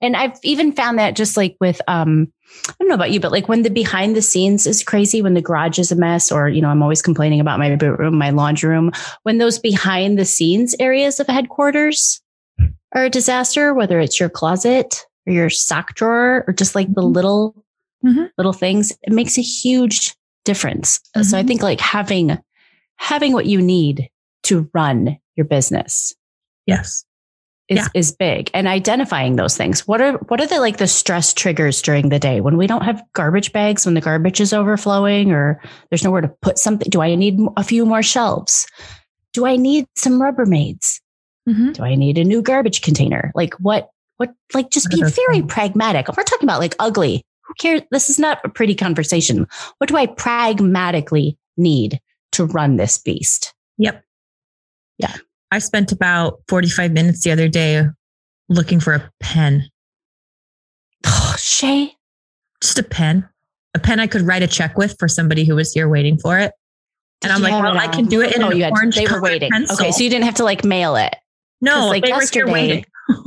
And 0.00 0.16
I've 0.16 0.38
even 0.44 0.70
found 0.70 1.00
that 1.00 1.16
just 1.16 1.36
like 1.36 1.56
with, 1.60 1.80
um, 1.88 2.32
I 2.68 2.74
don't 2.78 2.88
know 2.88 2.94
about 2.94 3.10
you, 3.10 3.20
but 3.20 3.32
like 3.32 3.48
when 3.48 3.62
the 3.62 3.70
behind 3.70 4.14
the 4.16 4.22
scenes 4.22 4.66
is 4.66 4.82
crazy, 4.82 5.22
when 5.22 5.34
the 5.34 5.42
garage 5.42 5.78
is 5.78 5.90
a 5.92 5.96
mess, 5.96 6.30
or, 6.30 6.48
you 6.48 6.60
know, 6.60 6.68
I'm 6.68 6.82
always 6.82 7.02
complaining 7.02 7.40
about 7.40 7.58
my 7.58 7.74
boot 7.76 7.98
room, 7.98 8.16
my 8.16 8.30
laundry 8.30 8.70
room, 8.70 8.92
when 9.22 9.38
those 9.38 9.58
behind 9.58 10.18
the 10.18 10.24
scenes 10.24 10.74
areas 10.78 11.20
of 11.20 11.26
headquarters 11.26 12.20
are 12.94 13.04
a 13.04 13.10
disaster, 13.10 13.74
whether 13.74 14.00
it's 14.00 14.18
your 14.18 14.28
closet 14.28 15.04
or 15.26 15.32
your 15.32 15.50
sock 15.50 15.94
drawer 15.94 16.44
or 16.46 16.52
just 16.52 16.74
like 16.74 16.92
the 16.94 17.02
Mhm. 17.02 17.14
little, 17.14 17.64
Mhm. 18.04 18.30
little 18.38 18.52
things, 18.52 18.92
it 19.02 19.12
makes 19.12 19.38
a 19.38 19.42
huge 19.42 20.14
difference. 20.44 21.00
So 21.22 21.36
I 21.36 21.42
Mhm. 21.42 21.46
think 21.46 21.62
like 21.62 21.80
having, 21.80 22.38
having 22.96 23.32
what 23.32 23.46
you 23.46 23.60
need 23.60 24.08
to 24.44 24.70
run 24.72 25.18
your 25.36 25.44
business 25.44 26.14
Yes. 26.66 27.04
Is 27.68 27.76
Yeah. 27.78 27.86
is 27.94 28.12
big. 28.12 28.50
And 28.54 28.66
identifying 28.66 29.36
those 29.36 29.56
things. 29.56 29.86
What 29.86 30.00
are 30.00 30.14
what 30.28 30.40
are 30.40 30.46
the 30.46 30.58
like 30.60 30.78
the 30.78 30.86
stress 30.86 31.32
triggers 31.34 31.82
during 31.82 32.08
the 32.08 32.18
day? 32.18 32.40
When 32.40 32.56
we 32.56 32.66
don't 32.66 32.84
have 32.84 33.02
garbage 33.12 33.52
bags 33.52 33.84
when 33.84 33.94
the 33.94 34.00
garbage 34.00 34.40
is 34.40 34.52
overflowing 34.52 35.32
or 35.32 35.60
there's 35.90 36.04
nowhere 36.04 36.22
to 36.22 36.28
put 36.42 36.58
something 36.58 36.88
do 36.90 37.00
i 37.02 37.14
need 37.14 37.38
a 37.56 37.62
few 37.64 37.84
more 37.84 38.02
shelves? 38.02 38.66
Do 39.34 39.46
i 39.46 39.56
need 39.56 39.86
some 39.96 40.20
rubbermaids? 40.20 41.00
Mhm. 41.48 41.74
do 41.74 41.82
i 41.82 41.94
need 41.94 42.18
a 42.18 42.24
new 42.24 42.42
garbage 42.42 42.82
container? 42.82 43.32
Like 43.34 43.54
what 43.54 43.90
what 44.16 44.34
like 44.54 44.70
just 44.70 44.90
be 44.90 45.02
very 45.02 45.42
pragmatic. 45.42 46.08
We're 46.08 46.24
talking 46.24 46.46
about 46.48 46.60
like 46.60 46.74
ugly. 46.78 47.22
Who 47.44 47.54
cares? 47.54 47.82
This 47.90 48.10
is 48.10 48.18
not 48.18 48.40
a 48.44 48.48
pretty 48.48 48.74
conversation. 48.74 49.46
What 49.78 49.88
do 49.88 49.96
i 49.96 50.06
pragmatically 50.06 51.38
need 51.56 52.00
to 52.32 52.44
run 52.46 52.76
this 52.76 52.98
beast? 52.98 53.54
Yep. 53.78 54.02
Yeah. 54.98 55.14
I 55.50 55.58
spent 55.60 55.92
about 55.92 56.40
45 56.48 56.92
minutes 56.92 57.24
the 57.24 57.30
other 57.30 57.48
day 57.48 57.84
looking 58.48 58.80
for 58.80 58.94
a 58.94 59.10
pen, 59.20 59.68
oh, 61.06 61.34
Shaye 61.36 61.92
just 62.60 62.78
a 62.78 62.82
pen, 62.82 63.28
a 63.74 63.78
pen 63.78 64.00
I 64.00 64.06
could 64.06 64.22
write 64.22 64.42
a 64.42 64.46
check 64.46 64.76
with 64.76 64.96
for 64.98 65.08
somebody 65.08 65.44
who 65.44 65.54
was 65.54 65.72
here 65.72 65.88
waiting 65.88 66.18
for 66.18 66.38
it. 66.38 66.52
Did 67.20 67.30
And 67.30 67.36
I'm 67.36 67.42
like, 67.42 67.62
well, 67.62 67.78
I 67.78 67.88
can 67.88 68.06
do 68.06 68.20
it 68.20 68.34
in 68.34 68.42
oh, 68.42 68.50
an 68.50 68.56
you 68.56 68.64
had, 68.64 68.72
orange 68.72 68.96
they 68.96 69.06
were 69.06 69.20
waiting. 69.20 69.50
pencil. 69.50 69.74
Okay, 69.74 69.90
so 69.90 70.02
you 70.02 70.10
didn't 70.10 70.24
have 70.24 70.36
to 70.36 70.44
like 70.44 70.64
mail 70.64 70.96
it. 70.96 71.14
no, 71.60 71.88
like 71.88 72.04
they 72.04 72.12
were 72.12 72.20
here 72.20 72.46
yesterday-. 72.46 72.84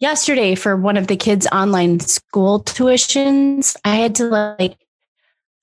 Yesterday, 0.00 0.54
for 0.54 0.76
one 0.76 0.96
of 0.96 1.08
the 1.08 1.16
kids' 1.16 1.48
online 1.48 1.98
school 1.98 2.62
tuitions, 2.62 3.76
I 3.84 3.96
had 3.96 4.14
to 4.16 4.26
like 4.26 4.78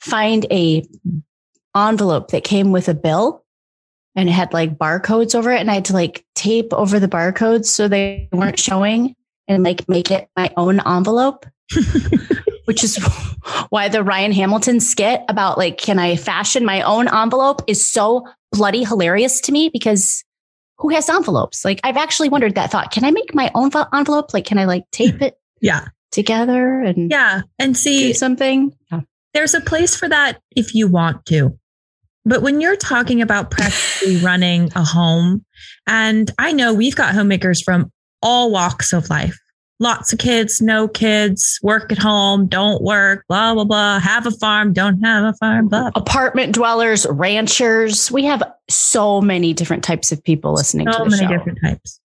find 0.02 0.46
a 0.52 0.86
envelope 1.74 2.32
that 2.32 2.44
came 2.44 2.74
with 2.74 2.90
a 2.90 2.94
bill 2.94 3.45
and 4.16 4.30
it 4.30 4.32
had 4.34 4.54
like 4.54 4.78
barcodes 4.78 5.36
over 5.36 5.52
it, 5.52 5.60
and 5.60 5.70
I 5.70 5.76
had 5.76 5.86
to 5.86 5.94
like 5.94 6.26
tape 6.36 6.74
over 6.74 7.00
the 7.00 7.08
barcodes 7.08 7.66
so 7.66 7.88
they 7.88 8.30
weren't 8.32 8.60
showing 8.60 9.16
and 9.48 9.64
like 9.64 9.88
make 9.90 10.12
it 10.12 10.30
my 10.36 10.52
own 10.58 10.80
envelope. 10.86 11.46
Which 12.66 12.84
is 12.84 12.98
why 13.70 13.90
the 13.90 14.04
Ryan 14.04 14.32
Hamilton 14.32 14.80
skit 14.80 15.22
about 15.30 15.58
like, 15.60 15.78
can 15.78 16.00
I 16.00 16.16
fashion 16.16 16.66
my 16.66 16.82
own 16.82 17.08
envelope 17.08 17.62
is 17.68 17.88
so 17.88 18.28
bloody 18.52 18.84
hilarious 18.84 19.40
to 19.42 19.52
me 19.52 19.70
because 19.70 20.24
who 20.80 20.90
has 20.90 21.08
envelopes? 21.08 21.64
Like, 21.64 21.80
I've 21.84 21.96
actually 21.98 22.30
wondered 22.30 22.56
that 22.56 22.72
thought. 22.72 22.90
Can 22.92 23.04
I 23.04 23.12
make 23.12 23.36
my 23.36 23.52
own 23.54 23.70
envelope? 23.94 24.34
Like, 24.34 24.46
can 24.46 24.58
I 24.58 24.66
like 24.66 24.84
tape 24.92 25.22
it 25.22 25.38
Yeah. 25.62 25.86
together 26.12 26.82
and 26.82 27.12
Yeah. 27.12 27.42
And 27.60 27.76
do 27.76 27.80
see, 27.80 28.14
something? 28.14 28.76
Yeah. 28.92 29.02
there's 29.36 29.54
a 29.54 29.62
place 29.62 29.96
for 29.96 30.10
that 30.10 30.42
if 30.56 30.74
you 30.74 30.88
want 30.88 31.24
to. 31.28 31.58
But 32.26 32.42
when 32.42 32.60
you're 32.62 32.76
talking 32.76 33.22
about 33.22 33.52
practically 33.52 34.18
running 34.24 34.72
a 34.76 34.84
home, 34.84 35.46
and 35.88 36.32
I 36.38 36.52
know 36.52 36.74
we've 36.74 36.96
got 36.96 37.14
homemakers 37.14 37.62
from 37.62 37.92
all 38.22 38.52
walks 38.52 38.94
of 38.94 39.10
life 39.10 39.38
lots 39.80 40.14
of 40.14 40.20
kids, 40.20 40.62
no 40.62 40.88
kids, 40.88 41.60
work 41.62 41.92
at 41.92 41.98
home, 41.98 42.48
don't 42.48 42.82
work, 42.82 43.26
blah, 43.28 43.54
blah, 43.54 43.64
blah, 43.64 44.00
have 44.00 44.26
a 44.26 44.32
farm, 44.32 44.74
don't 44.74 45.02
have 45.02 45.26
a 45.26 45.34
farm, 45.34 45.68
blah. 45.68 45.92
Apartment 45.96 46.54
dwellers, 46.56 47.06
ranchers. 47.10 48.12
We 48.12 48.24
have 48.26 48.44
so 48.70 49.22
many 49.22 49.54
different 49.54 49.84
types 49.84 50.12
of 50.12 50.24
people 50.24 50.54
listening 50.54 50.92
So 50.92 51.00
to 51.00 51.04
the 51.04 51.10
show. 51.12 51.18
So 51.18 51.24
many 51.24 51.38
different 51.38 51.60
types. 51.62 52.00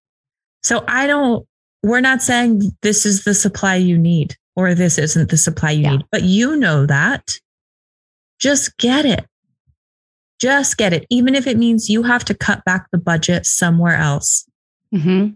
So 0.62 0.84
I 0.88 1.06
don't, 1.06 1.46
we're 1.82 2.00
not 2.00 2.22
saying 2.22 2.62
this 2.82 3.06
is 3.06 3.24
the 3.24 3.34
supply 3.34 3.76
you 3.76 3.96
need 3.96 4.36
or 4.56 4.74
this 4.74 4.98
isn't 4.98 5.30
the 5.30 5.36
supply 5.36 5.70
you 5.70 5.82
Yeah. 5.82 5.90
need, 5.92 6.06
but 6.10 6.22
you 6.22 6.56
know 6.56 6.86
that. 6.86 7.38
Just 8.38 8.76
get 8.78 9.04
it. 9.06 9.26
Just 10.40 10.76
get 10.76 10.92
it, 10.92 11.06
even 11.10 11.34
if 11.34 11.46
it 11.46 11.58
means 11.58 11.90
you 11.90 12.02
have 12.02 12.24
to 12.26 12.34
cut 12.34 12.64
back 12.64 12.86
the 12.90 12.98
budget 12.98 13.44
somewhere 13.44 13.96
else. 13.96 14.48
Mm-hmm. 14.94 15.34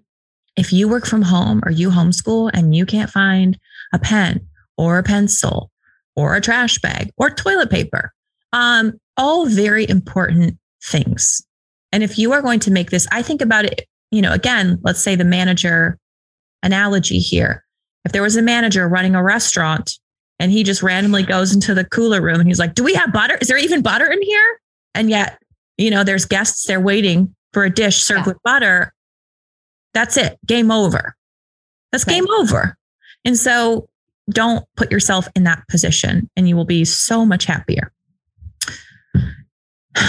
If 0.56 0.72
you 0.72 0.88
work 0.88 1.04
from 1.04 1.22
home 1.22 1.60
or 1.64 1.70
you 1.70 1.90
homeschool 1.90 2.50
and 2.54 2.74
you 2.74 2.86
can't 2.86 3.10
find 3.10 3.58
a 3.92 3.98
pen 3.98 4.46
or 4.78 4.98
a 4.98 5.02
pencil 5.02 5.70
or 6.16 6.34
a 6.34 6.40
trash 6.40 6.78
bag 6.78 7.10
or 7.16 7.30
toilet 7.30 7.70
paper, 7.70 8.12
um, 8.52 8.94
all 9.16 9.46
very 9.46 9.88
important 9.88 10.58
things. 10.82 11.44
And 11.92 12.02
if 12.02 12.18
you 12.18 12.32
are 12.32 12.42
going 12.42 12.60
to 12.60 12.70
make 12.70 12.90
this, 12.90 13.06
I 13.12 13.22
think 13.22 13.42
about 13.42 13.64
it, 13.64 13.86
you 14.10 14.22
know, 14.22 14.32
again, 14.32 14.78
let's 14.82 15.00
say 15.00 15.16
the 15.16 15.24
manager 15.24 15.98
analogy 16.62 17.18
here. 17.18 17.64
If 18.04 18.12
there 18.12 18.22
was 18.22 18.36
a 18.36 18.42
manager 18.42 18.88
running 18.88 19.14
a 19.14 19.22
restaurant 19.22 19.98
and 20.38 20.50
he 20.50 20.62
just 20.62 20.82
randomly 20.82 21.22
goes 21.22 21.54
into 21.54 21.74
the 21.74 21.84
cooler 21.84 22.20
room 22.20 22.40
and 22.40 22.48
he's 22.48 22.58
like, 22.58 22.74
Do 22.74 22.84
we 22.84 22.94
have 22.94 23.12
butter? 23.12 23.38
Is 23.40 23.48
there 23.48 23.58
even 23.58 23.82
butter 23.82 24.10
in 24.10 24.22
here? 24.22 24.60
And 24.94 25.10
yet, 25.10 25.38
you 25.76 25.90
know, 25.90 26.04
there's 26.04 26.24
guests 26.24 26.66
there 26.66 26.80
waiting 26.80 27.34
for 27.52 27.64
a 27.64 27.70
dish 27.70 27.98
served 27.98 28.20
yeah. 28.20 28.32
with 28.32 28.42
butter. 28.44 28.92
That's 29.92 30.16
it. 30.16 30.38
Game 30.46 30.70
over. 30.70 31.16
That's 31.92 32.06
right. 32.06 32.14
game 32.14 32.26
over. 32.38 32.76
And 33.24 33.36
so 33.36 33.88
don't 34.30 34.64
put 34.76 34.90
yourself 34.90 35.28
in 35.36 35.44
that 35.44 35.66
position 35.68 36.28
and 36.36 36.48
you 36.48 36.56
will 36.56 36.64
be 36.64 36.84
so 36.84 37.24
much 37.24 37.44
happier. 37.44 37.92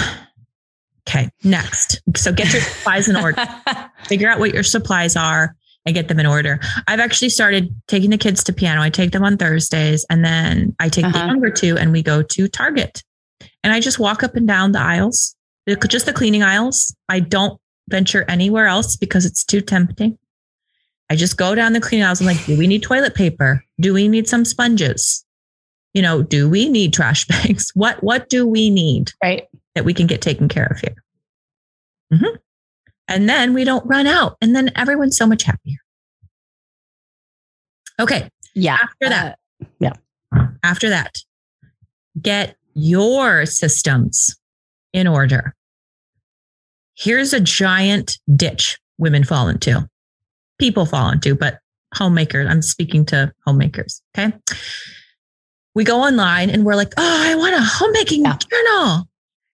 okay, 1.08 1.30
next. 1.44 2.00
So 2.16 2.32
get 2.32 2.52
your 2.52 2.62
supplies 2.62 3.08
in 3.08 3.16
order. 3.16 3.44
Figure 4.04 4.28
out 4.28 4.38
what 4.38 4.52
your 4.52 4.62
supplies 4.62 5.16
are 5.16 5.54
and 5.84 5.94
get 5.94 6.08
them 6.08 6.18
in 6.18 6.26
order. 6.26 6.58
I've 6.88 7.00
actually 7.00 7.28
started 7.28 7.74
taking 7.86 8.10
the 8.10 8.18
kids 8.18 8.42
to 8.44 8.52
piano. 8.52 8.82
I 8.82 8.90
take 8.90 9.12
them 9.12 9.24
on 9.24 9.36
Thursdays 9.36 10.04
and 10.10 10.24
then 10.24 10.74
I 10.80 10.88
take 10.88 11.04
uh-huh. 11.04 11.18
the 11.18 11.26
younger 11.26 11.50
two 11.50 11.78
and 11.78 11.92
we 11.92 12.02
go 12.02 12.22
to 12.22 12.48
Target. 12.48 13.04
And 13.66 13.72
I 13.72 13.80
just 13.80 13.98
walk 13.98 14.22
up 14.22 14.36
and 14.36 14.46
down 14.46 14.70
the 14.70 14.78
aisles, 14.78 15.34
just 15.88 16.06
the 16.06 16.12
cleaning 16.12 16.44
aisles. 16.44 16.94
I 17.08 17.18
don't 17.18 17.60
venture 17.88 18.24
anywhere 18.28 18.68
else 18.68 18.94
because 18.94 19.24
it's 19.24 19.42
too 19.42 19.60
tempting. 19.60 20.16
I 21.10 21.16
just 21.16 21.36
go 21.36 21.52
down 21.56 21.72
the 21.72 21.80
cleaning 21.80 22.04
aisles. 22.04 22.20
I'm 22.20 22.28
like, 22.28 22.44
do 22.46 22.56
we 22.56 22.68
need 22.68 22.84
toilet 22.84 23.16
paper? 23.16 23.64
Do 23.80 23.92
we 23.92 24.06
need 24.06 24.28
some 24.28 24.44
sponges? 24.44 25.26
You 25.94 26.02
know, 26.02 26.22
do 26.22 26.48
we 26.48 26.68
need 26.68 26.92
trash 26.92 27.26
bags? 27.26 27.72
What 27.74 28.00
what 28.04 28.28
do 28.28 28.46
we 28.46 28.70
need? 28.70 29.10
Right. 29.20 29.48
That 29.74 29.84
we 29.84 29.92
can 29.92 30.06
get 30.06 30.22
taken 30.22 30.46
care 30.46 30.66
of 30.66 30.78
here. 30.78 31.02
Mm-hmm. 32.12 32.36
And 33.08 33.28
then 33.28 33.52
we 33.52 33.64
don't 33.64 33.84
run 33.84 34.06
out. 34.06 34.36
And 34.40 34.54
then 34.54 34.70
everyone's 34.76 35.16
so 35.16 35.26
much 35.26 35.42
happier. 35.42 35.78
Okay. 37.98 38.30
Yeah. 38.54 38.78
After 38.80 39.08
that. 39.08 39.38
Uh, 39.60 39.66
yeah. 39.80 39.92
After 40.62 40.88
that, 40.90 41.16
get 42.22 42.56
your 42.76 43.46
systems 43.46 44.36
in 44.92 45.06
order. 45.06 45.54
Here's 46.94 47.32
a 47.32 47.40
giant 47.40 48.18
ditch 48.36 48.78
women 48.98 49.24
fall 49.24 49.48
into, 49.48 49.88
people 50.58 50.86
fall 50.86 51.10
into, 51.10 51.34
but 51.34 51.58
homemakers, 51.94 52.46
I'm 52.48 52.62
speaking 52.62 53.04
to 53.06 53.32
homemakers. 53.44 54.02
Okay. 54.16 54.36
We 55.74 55.84
go 55.84 56.00
online 56.00 56.50
and 56.50 56.64
we're 56.64 56.74
like, 56.74 56.92
oh, 56.96 57.24
I 57.26 57.34
want 57.34 57.54
a 57.54 57.60
homemaking 57.60 58.22
yeah. 58.22 58.38
journal. 58.38 59.08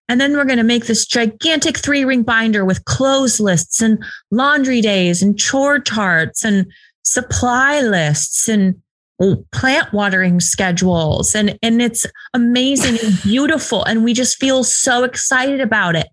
And 0.09 0.21
then 0.21 0.37
we're 0.37 0.45
going 0.45 0.59
to 0.59 0.65
make 0.65 0.87
this 0.87 1.07
gigantic 1.07 1.79
three 1.79 2.05
ring 2.05 2.23
binder 2.23 2.65
with 2.65 2.85
clothes 2.85 3.41
lists 3.41 3.81
and 3.81 4.03
laundry 4.31 4.81
days 4.81 5.23
and 5.23 5.39
chore 5.39 5.79
charts 5.81 6.45
and 6.45 6.67
supply 7.03 7.81
lists 7.81 8.49
and 8.49 8.81
plant 9.53 9.93
watering 9.93 10.41
schedules. 10.41 11.35
And, 11.35 11.59
and 11.63 11.81
it's 11.81 12.07
amazing 12.35 12.99
and 13.05 13.21
beautiful. 13.23 13.85
And 13.85 14.05
we 14.05 14.13
just 14.13 14.39
feel 14.39 14.65
so 14.65 15.05
excited 15.05 15.61
about 15.61 15.97
it. 15.97 16.09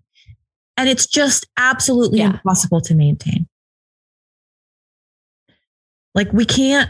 And 0.78 0.88
it's 0.88 1.07
just 1.07 1.45
absolutely 1.57 2.20
yeah. 2.20 2.32
impossible 2.32 2.82
to 2.82 2.95
maintain. 2.95 3.47
Like 6.16 6.32
we 6.32 6.45
can't, 6.45 6.89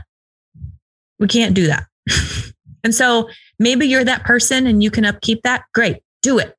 we 1.17 1.27
can't 1.27 1.53
do 1.53 1.67
that. 1.67 1.85
and 2.83 2.93
so 2.93 3.29
maybe 3.57 3.87
you're 3.87 4.03
that 4.03 4.23
person 4.23 4.67
and 4.67 4.83
you 4.83 4.91
can 4.91 5.05
upkeep 5.05 5.41
that. 5.43 5.63
Great, 5.73 5.97
do 6.21 6.37
it. 6.37 6.55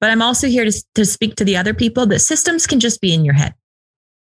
But 0.00 0.10
I'm 0.10 0.22
also 0.22 0.46
here 0.46 0.64
to, 0.64 0.84
to 0.94 1.04
speak 1.04 1.36
to 1.36 1.44
the 1.44 1.56
other 1.56 1.72
people 1.72 2.06
that 2.06 2.20
systems 2.20 2.66
can 2.66 2.80
just 2.80 3.00
be 3.00 3.14
in 3.14 3.24
your 3.24 3.34
head. 3.34 3.54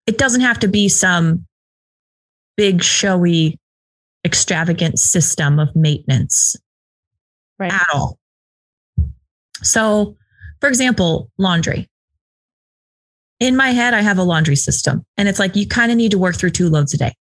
It 0.07 0.19
doesn't 0.19 0.41
have 0.43 0.61
to 0.61 0.69
be 0.69 0.89
some 0.89 1.47
big, 2.57 2.83
showy, 2.83 3.59
extravagant 4.27 4.99
system 4.99 5.59
of 5.59 5.75
maintenance 5.75 6.55
right. 7.59 7.73
at 7.73 7.87
all. 7.95 8.19
So, 9.63 10.17
for 10.61 10.69
example, 10.69 11.31
laundry. 11.39 11.89
In 13.41 13.57
my 13.57 13.71
head, 13.71 13.95
I 13.95 14.03
have 14.03 14.19
a 14.19 14.23
laundry 14.23 14.57
system, 14.57 15.05
and 15.17 15.29
it's 15.29 15.39
like 15.39 15.57
you 15.57 15.67
kind 15.67 15.91
of 15.91 15.97
need 15.97 16.11
to 16.11 16.19
work 16.19 16.37
through 16.37 16.51
two 16.51 16.69
loads 16.69 16.93
a 16.93 16.99
day. 16.99 17.15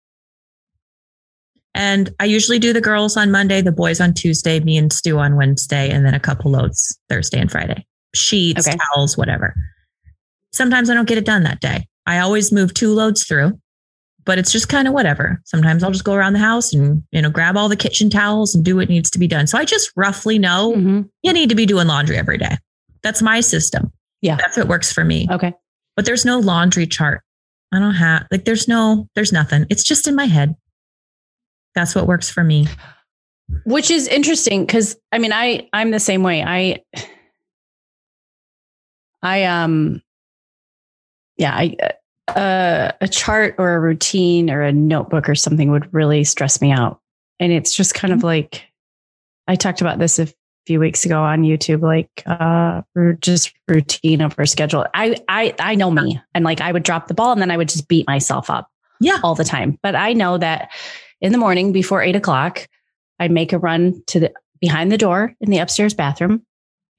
And 1.76 2.12
I 2.20 2.26
usually 2.26 2.60
do 2.60 2.72
the 2.72 2.82
girls 2.82 3.18
on 3.18 3.32
Monday, 3.32 3.62
the 3.62 3.72
boys 3.72 4.00
on 4.00 4.14
Tuesday, 4.14 4.60
me 4.60 4.78
and 4.78 4.92
Stu 4.94 5.18
on 5.18 5.36
Wednesday, 5.36 5.90
and 5.90 6.06
then 6.06 6.14
a 6.14 6.20
couple 6.20 6.52
loads 6.52 6.98
Thursday 7.10 7.40
and 7.40 7.52
Friday 7.52 7.86
sheets, 8.14 8.68
okay. 8.68 8.78
towels, 8.78 9.18
whatever. 9.18 9.56
Sometimes 10.52 10.90
I 10.90 10.94
don't 10.94 11.08
get 11.08 11.18
it 11.18 11.26
done 11.26 11.44
that 11.44 11.60
day. 11.60 11.88
I 12.06 12.20
always 12.20 12.52
move 12.52 12.74
two 12.74 12.94
loads 12.94 13.26
through, 13.26 13.60
but 14.26 14.38
it's 14.38 14.52
just 14.52 14.70
kind 14.70 14.88
of 14.88 14.94
whatever. 14.94 15.42
Sometimes 15.46 15.84
I'll 15.84 15.92
just 15.92 16.04
go 16.04 16.14
around 16.14 16.34
the 16.34 16.40
house 16.40 16.74
and, 16.74 17.04
you 17.12 17.22
know, 17.22 17.30
grab 17.30 17.58
all 17.58 17.70
the 17.70 17.76
kitchen 17.76 18.10
towels 18.10 18.56
and 18.56 18.64
do 18.64 18.76
what 18.76 18.90
needs 18.90 19.10
to 19.12 19.20
be 19.20 19.28
done. 19.28 19.48
So 19.48 19.58
I 19.58 19.66
just 19.66 19.92
roughly 19.96 20.40
know 20.40 20.74
mm-hmm. 20.76 21.02
you 21.22 21.34
need 21.34 21.50
to 21.50 21.56
be 21.56 21.66
doing 21.66 21.88
laundry 21.88 22.18
every 22.18 22.38
day. 22.38 22.58
That's 23.02 23.22
my 23.22 23.42
system. 23.42 23.92
Yeah. 24.22 24.38
That's 24.38 24.58
what 24.58 24.68
works 24.68 24.92
for 24.92 25.04
me. 25.04 25.28
Okay. 25.30 25.54
But 25.96 26.06
there's 26.06 26.26
no 26.26 26.40
laundry 26.40 26.88
chart. 26.88 27.22
I 27.72 27.80
don't 27.80 27.96
have, 27.96 28.28
like, 28.32 28.46
there's 28.46 28.68
no, 28.68 29.08
there's 29.16 29.34
nothing. 29.34 29.66
It's 29.70 29.84
just 29.84 30.08
in 30.08 30.16
my 30.16 30.26
head. 30.26 30.56
That's 31.76 31.96
what 31.96 32.08
works 32.08 32.30
for 32.30 32.44
me. 32.44 32.68
Which 33.66 33.92
is 33.92 34.08
interesting 34.08 34.66
because 34.66 34.96
I 35.12 35.18
mean, 35.18 35.34
I, 35.34 35.68
I'm 35.74 35.92
the 35.92 36.00
same 36.00 36.24
way. 36.24 36.44
I, 36.44 36.84
I 39.22 39.46
um 39.46 40.02
yeah, 41.38 41.54
I 41.54 41.76
uh, 42.30 42.92
a 43.02 43.08
chart 43.08 43.56
or 43.58 43.74
a 43.74 43.80
routine 43.80 44.50
or 44.50 44.62
a 44.62 44.72
notebook 44.72 45.28
or 45.28 45.36
something 45.36 45.72
would 45.72 45.94
really 45.94 46.24
stress 46.24 46.62
me 46.62 46.72
out. 46.72 47.00
And 47.40 47.52
it's 47.52 47.76
just 47.76 47.94
kind 47.94 48.12
mm-hmm. 48.12 48.20
of 48.20 48.24
like 48.24 48.64
I 49.48 49.56
talked 49.56 49.82
about 49.82 50.00
this 50.00 50.20
a 50.20 50.28
few 50.66 50.80
weeks 50.80 51.06
ago 51.06 51.22
on 51.22 51.42
YouTube, 51.42 51.82
like 51.82 52.10
uh 52.26 52.82
just 53.20 53.54
routine 53.68 54.22
over 54.22 54.46
schedule. 54.46 54.86
I 54.94 55.18
I 55.28 55.54
I 55.60 55.76
know 55.76 55.92
me. 55.92 56.22
And 56.34 56.46
like 56.46 56.62
I 56.62 56.72
would 56.72 56.84
drop 56.84 57.08
the 57.08 57.14
ball 57.14 57.32
and 57.32 57.42
then 57.42 57.52
I 57.52 57.58
would 57.58 57.70
just 57.70 57.88
beat 57.88 58.08
myself 58.08 58.50
up 58.50 58.70
yeah 59.02 59.20
all 59.24 59.36
the 59.36 59.44
time. 59.44 59.78
But 59.84 59.96
I 59.96 60.14
know 60.14 60.38
that 60.38 60.72
in 61.20 61.32
the 61.32 61.38
morning 61.38 61.72
before 61.72 62.02
eight 62.02 62.16
o'clock, 62.16 62.68
I 63.20 63.28
make 63.28 63.54
a 63.54 63.60
run 63.60 64.04
to 64.08 64.20
the 64.20 64.34
behind 64.62 64.92
the 64.92 64.98
door 64.98 65.36
in 65.42 65.50
the 65.50 65.58
upstairs 65.58 65.94
bathroom 65.94 66.46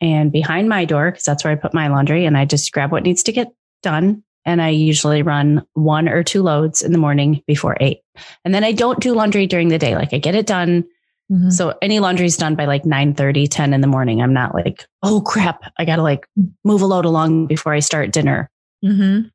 and 0.01 0.33
behind 0.33 0.69
my 0.69 0.85
door, 0.85 1.11
because 1.11 1.25
that's 1.25 1.45
where 1.45 1.53
I 1.53 1.57
put 1.57 1.73
my 1.73 1.89
laundry, 1.89 2.27
and 2.27 2.37
I 2.37 2.45
just 2.45 2.73
grab 2.73 2.91
what 2.91 3.05
needs 3.05 3.23
to 3.23 3.33
get 3.33 3.55
done. 3.83 4.24
And 4.45 4.61
I 4.61 4.69
usually 4.71 5.23
run 5.23 5.67
one 5.73 6.09
or 6.09 6.23
two 6.23 6.43
loads 6.43 6.83
in 6.83 6.93
the 6.93 6.99
morning 6.99 7.43
before 7.47 7.77
eight. 7.81 8.01
And 8.45 8.55
then 8.55 8.65
I 8.65 8.73
don't 8.73 9.01
do 9.01 9.15
laundry 9.15 9.47
during 9.47 9.69
the 9.69 9.79
day. 9.79 9.95
Like 9.95 10.13
I 10.13 10.19
get 10.19 10.35
it 10.35 10.47
done. 10.47 10.85
Mm-hmm. 11.33 11.51
So 11.51 11.77
any 11.81 12.01
laundry 12.01 12.27
is 12.27 12.37
done 12.37 12.55
by 12.55 12.67
like 12.67 12.85
9 12.85 13.15
30, 13.15 13.47
10 13.47 13.73
in 13.73 13.81
the 13.81 13.87
morning. 13.87 14.21
I'm 14.21 14.35
not 14.35 14.55
like, 14.55 14.87
oh 15.03 15.23
crap, 15.23 15.73
I 15.79 15.85
got 15.85 15.97
to 15.97 16.03
like 16.03 16.27
move 16.65 16.83
a 16.83 16.87
load 16.87 17.07
along 17.07 17.47
before 17.47 17.73
I 17.73 17.79
start 17.79 18.13
dinner. 18.13 18.51
Mm-hmm. 18.85 19.29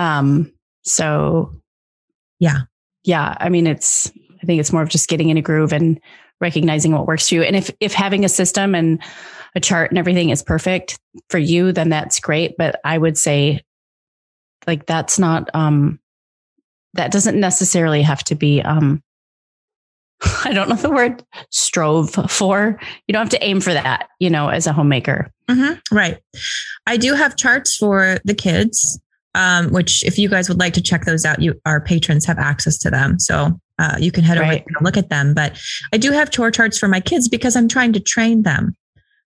Um, 0.00 0.52
so 0.82 1.60
yeah. 2.40 2.62
Yeah. 3.04 3.36
I 3.38 3.50
mean, 3.50 3.66
it's, 3.66 4.10
I 4.42 4.46
think 4.46 4.60
it's 4.60 4.72
more 4.72 4.82
of 4.82 4.88
just 4.88 5.08
getting 5.08 5.28
in 5.28 5.36
a 5.36 5.42
groove 5.42 5.72
and 5.72 6.00
recognizing 6.40 6.92
what 6.92 7.06
works 7.06 7.28
for 7.28 7.36
you. 7.36 7.42
And 7.42 7.54
if, 7.54 7.70
if 7.80 7.92
having 7.92 8.24
a 8.24 8.28
system 8.28 8.74
and 8.74 9.02
a 9.54 9.60
chart 9.60 9.90
and 9.90 9.98
everything 9.98 10.30
is 10.30 10.42
perfect 10.42 10.98
for 11.28 11.38
you, 11.38 11.72
then 11.72 11.90
that's 11.90 12.18
great. 12.18 12.56
But 12.56 12.80
I 12.84 12.98
would 12.98 13.16
say 13.16 13.60
like 14.66 14.86
that's 14.86 15.18
not 15.18 15.48
um 15.54 15.98
that 16.94 17.10
doesn't 17.10 17.38
necessarily 17.38 18.02
have 18.02 18.22
to 18.24 18.34
be 18.34 18.62
um 18.62 19.02
I 20.44 20.52
don't 20.52 20.68
know 20.68 20.76
the 20.76 20.90
word 20.90 21.22
strove 21.50 22.10
for. 22.28 22.78
You 23.06 23.12
don't 23.12 23.22
have 23.22 23.30
to 23.30 23.44
aim 23.44 23.60
for 23.60 23.72
that, 23.72 24.08
you 24.20 24.30
know, 24.30 24.48
as 24.48 24.66
a 24.66 24.72
homemaker. 24.72 25.30
Mm-hmm. 25.48 25.94
Right. 25.94 26.18
I 26.86 26.96
do 26.96 27.14
have 27.14 27.36
charts 27.36 27.76
for 27.76 28.18
the 28.24 28.34
kids, 28.34 28.98
um, 29.34 29.70
which 29.70 30.04
if 30.04 30.18
you 30.18 30.28
guys 30.28 30.48
would 30.48 30.60
like 30.60 30.72
to 30.74 30.82
check 30.82 31.04
those 31.04 31.24
out, 31.24 31.42
you 31.42 31.60
our 31.66 31.80
patrons 31.80 32.24
have 32.26 32.38
access 32.38 32.78
to 32.78 32.90
them. 32.90 33.18
So 33.18 33.58
uh, 33.78 33.96
you 33.98 34.12
can 34.12 34.24
head 34.24 34.38
right. 34.38 34.62
over 34.62 34.64
and 34.66 34.84
look 34.84 34.96
at 34.96 35.10
them. 35.10 35.34
But 35.34 35.60
I 35.92 35.98
do 35.98 36.12
have 36.12 36.30
chore 36.30 36.50
charts 36.50 36.78
for 36.78 36.88
my 36.88 37.00
kids 37.00 37.28
because 37.28 37.56
I'm 37.56 37.68
trying 37.68 37.92
to 37.94 38.00
train 38.00 38.42
them. 38.42 38.74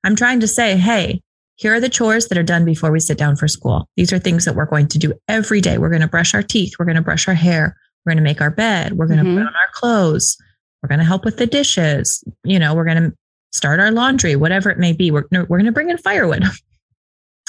I'm 0.04 0.16
trying 0.16 0.40
to 0.40 0.48
say, 0.48 0.76
hey, 0.76 1.20
here 1.58 1.74
are 1.74 1.80
the 1.80 1.88
chores 1.88 2.28
that 2.28 2.38
are 2.38 2.44
done 2.44 2.64
before 2.64 2.92
we 2.92 3.00
sit 3.00 3.18
down 3.18 3.34
for 3.34 3.48
school. 3.48 3.88
These 3.96 4.12
are 4.12 4.18
things 4.18 4.44
that 4.44 4.54
we're 4.54 4.64
going 4.64 4.86
to 4.88 4.98
do 4.98 5.12
every 5.26 5.60
day. 5.60 5.76
We're 5.76 5.88
going 5.88 6.02
to 6.02 6.08
brush 6.08 6.32
our 6.32 6.42
teeth. 6.42 6.74
We're 6.78 6.84
going 6.84 6.96
to 6.96 7.02
brush 7.02 7.26
our 7.26 7.34
hair. 7.34 7.76
We're 8.06 8.12
going 8.12 8.22
to 8.22 8.22
make 8.22 8.40
our 8.40 8.50
bed. 8.50 8.92
We're 8.92 9.08
going 9.08 9.18
to 9.18 9.24
mm-hmm. 9.24 9.38
put 9.38 9.46
on 9.46 9.54
our 9.54 9.70
clothes. 9.72 10.36
We're 10.82 10.88
going 10.88 11.00
to 11.00 11.04
help 11.04 11.24
with 11.24 11.36
the 11.36 11.48
dishes. 11.48 12.22
You 12.44 12.60
know, 12.60 12.76
we're 12.76 12.84
going 12.84 13.02
to 13.02 13.12
start 13.52 13.80
our 13.80 13.90
laundry, 13.90 14.36
whatever 14.36 14.70
it 14.70 14.78
may 14.78 14.92
be. 14.92 15.10
We're, 15.10 15.24
we're 15.32 15.58
going 15.58 15.64
to 15.64 15.72
bring 15.72 15.90
in 15.90 15.98
firewood. 15.98 16.44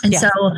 And 0.01 0.13
Yeah. 0.13 0.19
so, 0.19 0.55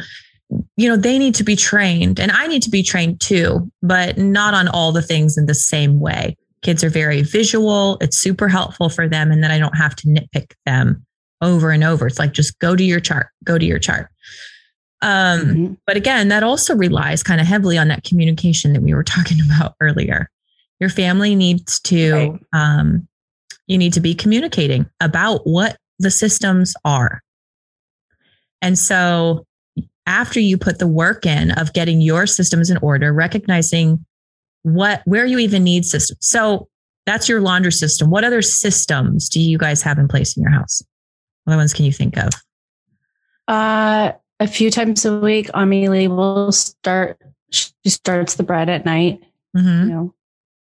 you 0.77 0.87
know, 0.87 0.95
they 0.95 1.17
need 1.17 1.33
to 1.33 1.43
be 1.43 1.55
trained 1.55 2.19
and 2.19 2.31
I 2.31 2.45
need 2.45 2.61
to 2.61 2.69
be 2.69 2.83
trained 2.83 3.19
too, 3.19 3.71
but 3.81 4.19
not 4.19 4.53
on 4.53 4.67
all 4.67 4.91
the 4.91 5.01
things 5.01 5.35
in 5.35 5.47
the 5.47 5.55
same 5.55 5.99
way. 5.99 6.37
Kids 6.61 6.83
are 6.83 6.91
very 6.91 7.23
visual. 7.23 7.97
It's 8.01 8.19
super 8.19 8.47
helpful 8.47 8.87
for 8.87 9.07
them. 9.07 9.31
And 9.31 9.43
then 9.43 9.49
I 9.49 9.57
don't 9.57 9.75
have 9.75 9.95
to 9.95 10.07
nitpick 10.07 10.51
them 10.67 11.03
over 11.41 11.71
and 11.71 11.83
over. 11.83 12.07
It's 12.07 12.19
like, 12.19 12.33
just 12.33 12.57
go 12.59 12.75
to 12.75 12.83
your 12.83 12.99
chart, 12.99 13.27
go 13.43 13.57
to 13.57 13.65
your 13.65 13.79
chart. 13.79 14.07
Um, 15.01 15.41
Mhm. 15.41 15.77
but 15.87 15.97
again, 15.97 16.27
that 16.27 16.43
also 16.43 16.75
relies 16.75 17.23
kind 17.23 17.41
of 17.41 17.47
heavily 17.47 17.77
on 17.77 17.87
that 17.87 18.03
communication 18.03 18.73
that 18.73 18.81
we 18.83 18.93
were 18.93 19.03
talking 19.03 19.39
about 19.45 19.75
earlier. 19.81 20.29
Your 20.79 20.89
family 20.89 21.35
needs 21.35 21.79
to, 21.81 22.11
Right. 22.13 22.39
um, 22.53 23.07
you 23.67 23.77
need 23.77 23.93
to 23.93 23.99
be 23.99 24.13
communicating 24.13 24.85
about 24.99 25.45
what 25.47 25.77
the 25.99 26.11
systems 26.11 26.73
are. 26.85 27.21
And 28.61 28.77
so 28.77 29.45
after 30.05 30.39
you 30.39 30.57
put 30.57 30.79
the 30.79 30.87
work 30.87 31.25
in 31.25 31.51
of 31.51 31.73
getting 31.73 32.01
your 32.01 32.27
systems 32.27 32.69
in 32.69 32.77
order, 32.77 33.13
recognizing 33.13 34.03
what, 34.63 35.01
where 35.05 35.25
you 35.25 35.39
even 35.39 35.63
need 35.63 35.85
systems. 35.85 36.19
So 36.21 36.67
that's 37.07 37.27
your 37.27 37.41
laundry 37.41 37.71
system. 37.71 38.09
What 38.11 38.23
other 38.23 38.41
systems 38.43 39.29
do 39.29 39.39
you 39.39 39.57
guys 39.57 39.81
have 39.81 39.97
in 39.97 40.07
place 40.07 40.35
in 40.37 40.43
your 40.43 40.51
house? 40.51 40.83
What 41.45 41.55
ones 41.57 41.73
can 41.73 41.85
you 41.85 41.91
think 41.91 42.17
of? 42.17 42.29
Uh, 43.47 44.11
a 44.39 44.47
few 44.47 44.71
times 44.71 45.05
a 45.05 45.19
week, 45.19 45.49
Amelie 45.53 46.07
will 46.07 46.51
start. 46.51 47.21
She 47.51 47.71
starts 47.85 48.35
the 48.35 48.43
bread 48.43 48.69
at 48.69 48.85
night. 48.85 49.21
Mm-hmm. 49.55 49.89
You 49.89 49.95
know, 49.95 50.13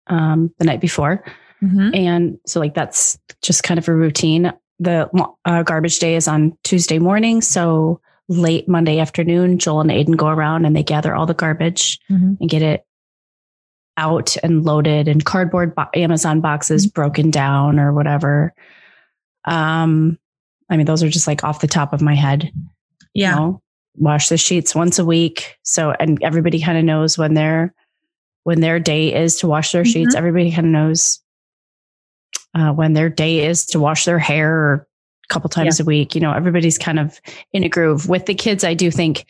um, 0.06 0.54
the 0.58 0.64
night 0.64 0.80
before, 0.80 1.24
Mm-hmm. 1.62 1.94
and 1.94 2.38
so 2.44 2.58
like 2.58 2.74
that's 2.74 3.16
just 3.40 3.62
kind 3.62 3.78
of 3.78 3.86
a 3.86 3.94
routine. 3.94 4.52
The 4.80 5.08
uh, 5.44 5.62
garbage 5.62 6.00
day 6.00 6.16
is 6.16 6.26
on 6.26 6.58
Tuesday 6.64 6.98
morning, 6.98 7.40
so 7.40 8.00
late 8.28 8.68
Monday 8.68 8.98
afternoon, 8.98 9.58
Joel 9.60 9.82
and 9.82 9.90
Aiden 9.90 10.16
go 10.16 10.26
around 10.26 10.64
and 10.64 10.74
they 10.74 10.82
gather 10.82 11.14
all 11.14 11.26
the 11.26 11.34
garbage 11.34 12.00
Mm-hmm. 12.10 12.34
and 12.40 12.50
get 12.50 12.62
it 12.62 12.84
out 13.96 14.36
and 14.42 14.64
loaded 14.64 15.06
in 15.06 15.20
cardboard 15.20 15.74
bo- 15.76 15.86
Amazon 15.94 16.40
boxes, 16.40 16.86
broken 16.88 17.30
down 17.30 17.78
or 17.78 17.92
whatever. 17.92 18.52
Um, 19.44 20.18
I 20.72 20.76
mean, 20.76 20.86
those 20.86 21.02
are 21.02 21.08
just 21.08 21.26
like 21.26 21.44
off 21.44 21.60
the 21.60 21.66
top 21.68 21.92
of 21.92 22.00
my 22.02 22.14
head. 22.14 22.50
you 23.14 23.24
Yeah. 23.24 23.34
know, 23.34 23.60
wash 23.96 24.28
the 24.28 24.38
sheets 24.38 24.74
once 24.74 24.98
a 24.98 25.04
week. 25.04 25.58
So, 25.62 25.90
and 26.00 26.22
everybody 26.22 26.60
kind 26.60 26.78
of 26.78 26.84
knows 26.84 27.18
when 27.18 27.34
their 27.34 27.74
when 28.44 28.60
their 28.60 28.80
day 28.80 29.14
is 29.14 29.36
to 29.36 29.46
wash 29.46 29.70
their 29.72 29.84
sheets. 29.84 30.14
Everybody 30.14 30.50
kind 30.50 30.66
of 30.66 30.72
knows 30.72 31.20
uh, 32.54 32.72
when 32.72 32.92
their 32.94 33.08
day 33.08 33.46
is 33.46 33.66
to 33.66 33.78
wash 33.78 34.04
their 34.04 34.18
hair 34.18 34.74
a 34.74 34.86
couple 35.28 35.48
times 35.48 35.78
a 35.78 35.84
week. 35.84 36.14
You 36.14 36.20
know, 36.20 36.32
everybody's 36.32 36.78
kind 36.78 36.98
of 36.98 37.20
in 37.52 37.64
a 37.64 37.68
groove. 37.68 38.08
With 38.08 38.26
the 38.26 38.34
kids, 38.34 38.64
I 38.64 38.74
do 38.74 38.90
think 38.90 39.26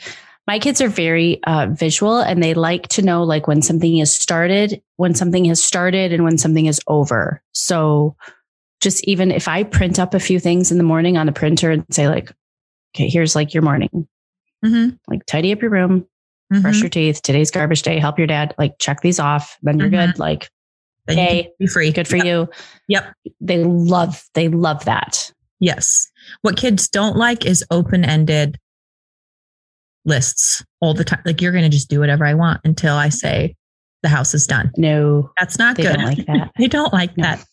my 0.47 0.59
kids 0.59 0.81
are 0.81 0.89
very 0.89 1.43
uh, 1.45 1.67
visual 1.71 2.21
and 2.21 2.43
they 2.43 2.55
like 2.55 2.89
to 2.89 3.03
know 3.03 3.23
like 3.23 3.47
when 3.47 3.63
something 3.63 3.99
is 3.99 4.13
started, 4.13 4.81
when 4.97 5.15
something 5.15 5.45
has 5.47 5.63
started, 5.63 6.13
and 6.13 6.25
when 6.25 6.39
something 6.39 6.67
is 6.67 6.81
over. 6.87 7.43
So, 7.53 8.17
just 8.83 9.03
even 9.05 9.31
if 9.31 9.49
I 9.49 9.63
print 9.63 9.99
up 9.99 10.13
a 10.13 10.21
few 10.21 10.39
things 10.39 10.71
in 10.71 10.77
the 10.77 10.85
morning 10.85 11.17
on 11.17 11.25
the 11.27 11.33
printer 11.33 11.71
and 11.71 11.85
say 11.91 12.09
like, 12.09 12.31
okay, 12.95 13.09
here's 13.09 13.35
like 13.35 13.55
your 13.55 13.63
morning 13.63 14.07
Mm-hmm. 14.65 14.91
like 15.09 15.25
tidy 15.27 15.53
up 15.53 15.61
your 15.63 15.71
room, 15.73 16.07
brush 16.61 16.81
your 16.81 16.89
teeth. 16.91 17.21
Today's 17.23 17.51
garbage 17.51 17.83
day. 17.83 17.99
Help 17.99 18.17
your 18.19 18.27
dad. 18.29 18.55
Like 18.59 18.75
check 18.79 19.01
these 19.01 19.19
off. 19.19 19.57
Then 19.63 19.79
you're 19.79 19.89
Mhm. 19.89 20.07
good. 20.13 20.19
Like 20.19 20.51
Then 21.07 21.19
you 21.19 21.27
can 21.27 21.37
Yay. 21.37 21.51
be 21.59 21.67
free. 21.67 21.91
good 21.91 22.07
for 22.07 22.17
Yep. 22.17 22.27
you. 22.27 22.49
Yep. 22.89 23.13
They 23.41 23.65
love. 23.65 24.23
They 24.35 24.49
love 24.49 24.85
that. 24.85 25.33
Yes. 25.59 26.09
What 26.43 26.57
kids 26.57 26.89
don't 26.89 27.17
like 27.17 27.45
is 27.47 27.65
open 27.73 28.05
ended 28.05 28.59
lists 30.05 30.65
all 30.81 30.95
the 30.95 31.05
time. 31.05 31.23
Like 31.25 31.41
you're 31.41 31.53
going 31.53 31.65
to 31.65 31.69
just 31.71 31.89
do 31.89 32.01
whatever 32.01 32.25
I 32.25 32.35
want 32.35 32.61
until 32.65 32.95
I 32.95 33.09
say 33.09 33.55
the 34.03 34.09
house 34.09 34.35
is 34.35 34.47
done. 34.47 34.71
No, 34.77 35.31
That's 35.39 35.59
not 35.59 35.77
good. 35.77 35.87
they 35.87 35.91
good. 35.91 35.97
don't 35.97 36.05
like 36.07 36.27
that. 36.27 36.51
they 36.59 36.69
don't 36.69 36.93
like 36.93 37.17
No. 37.17 37.23
that. 37.23 37.45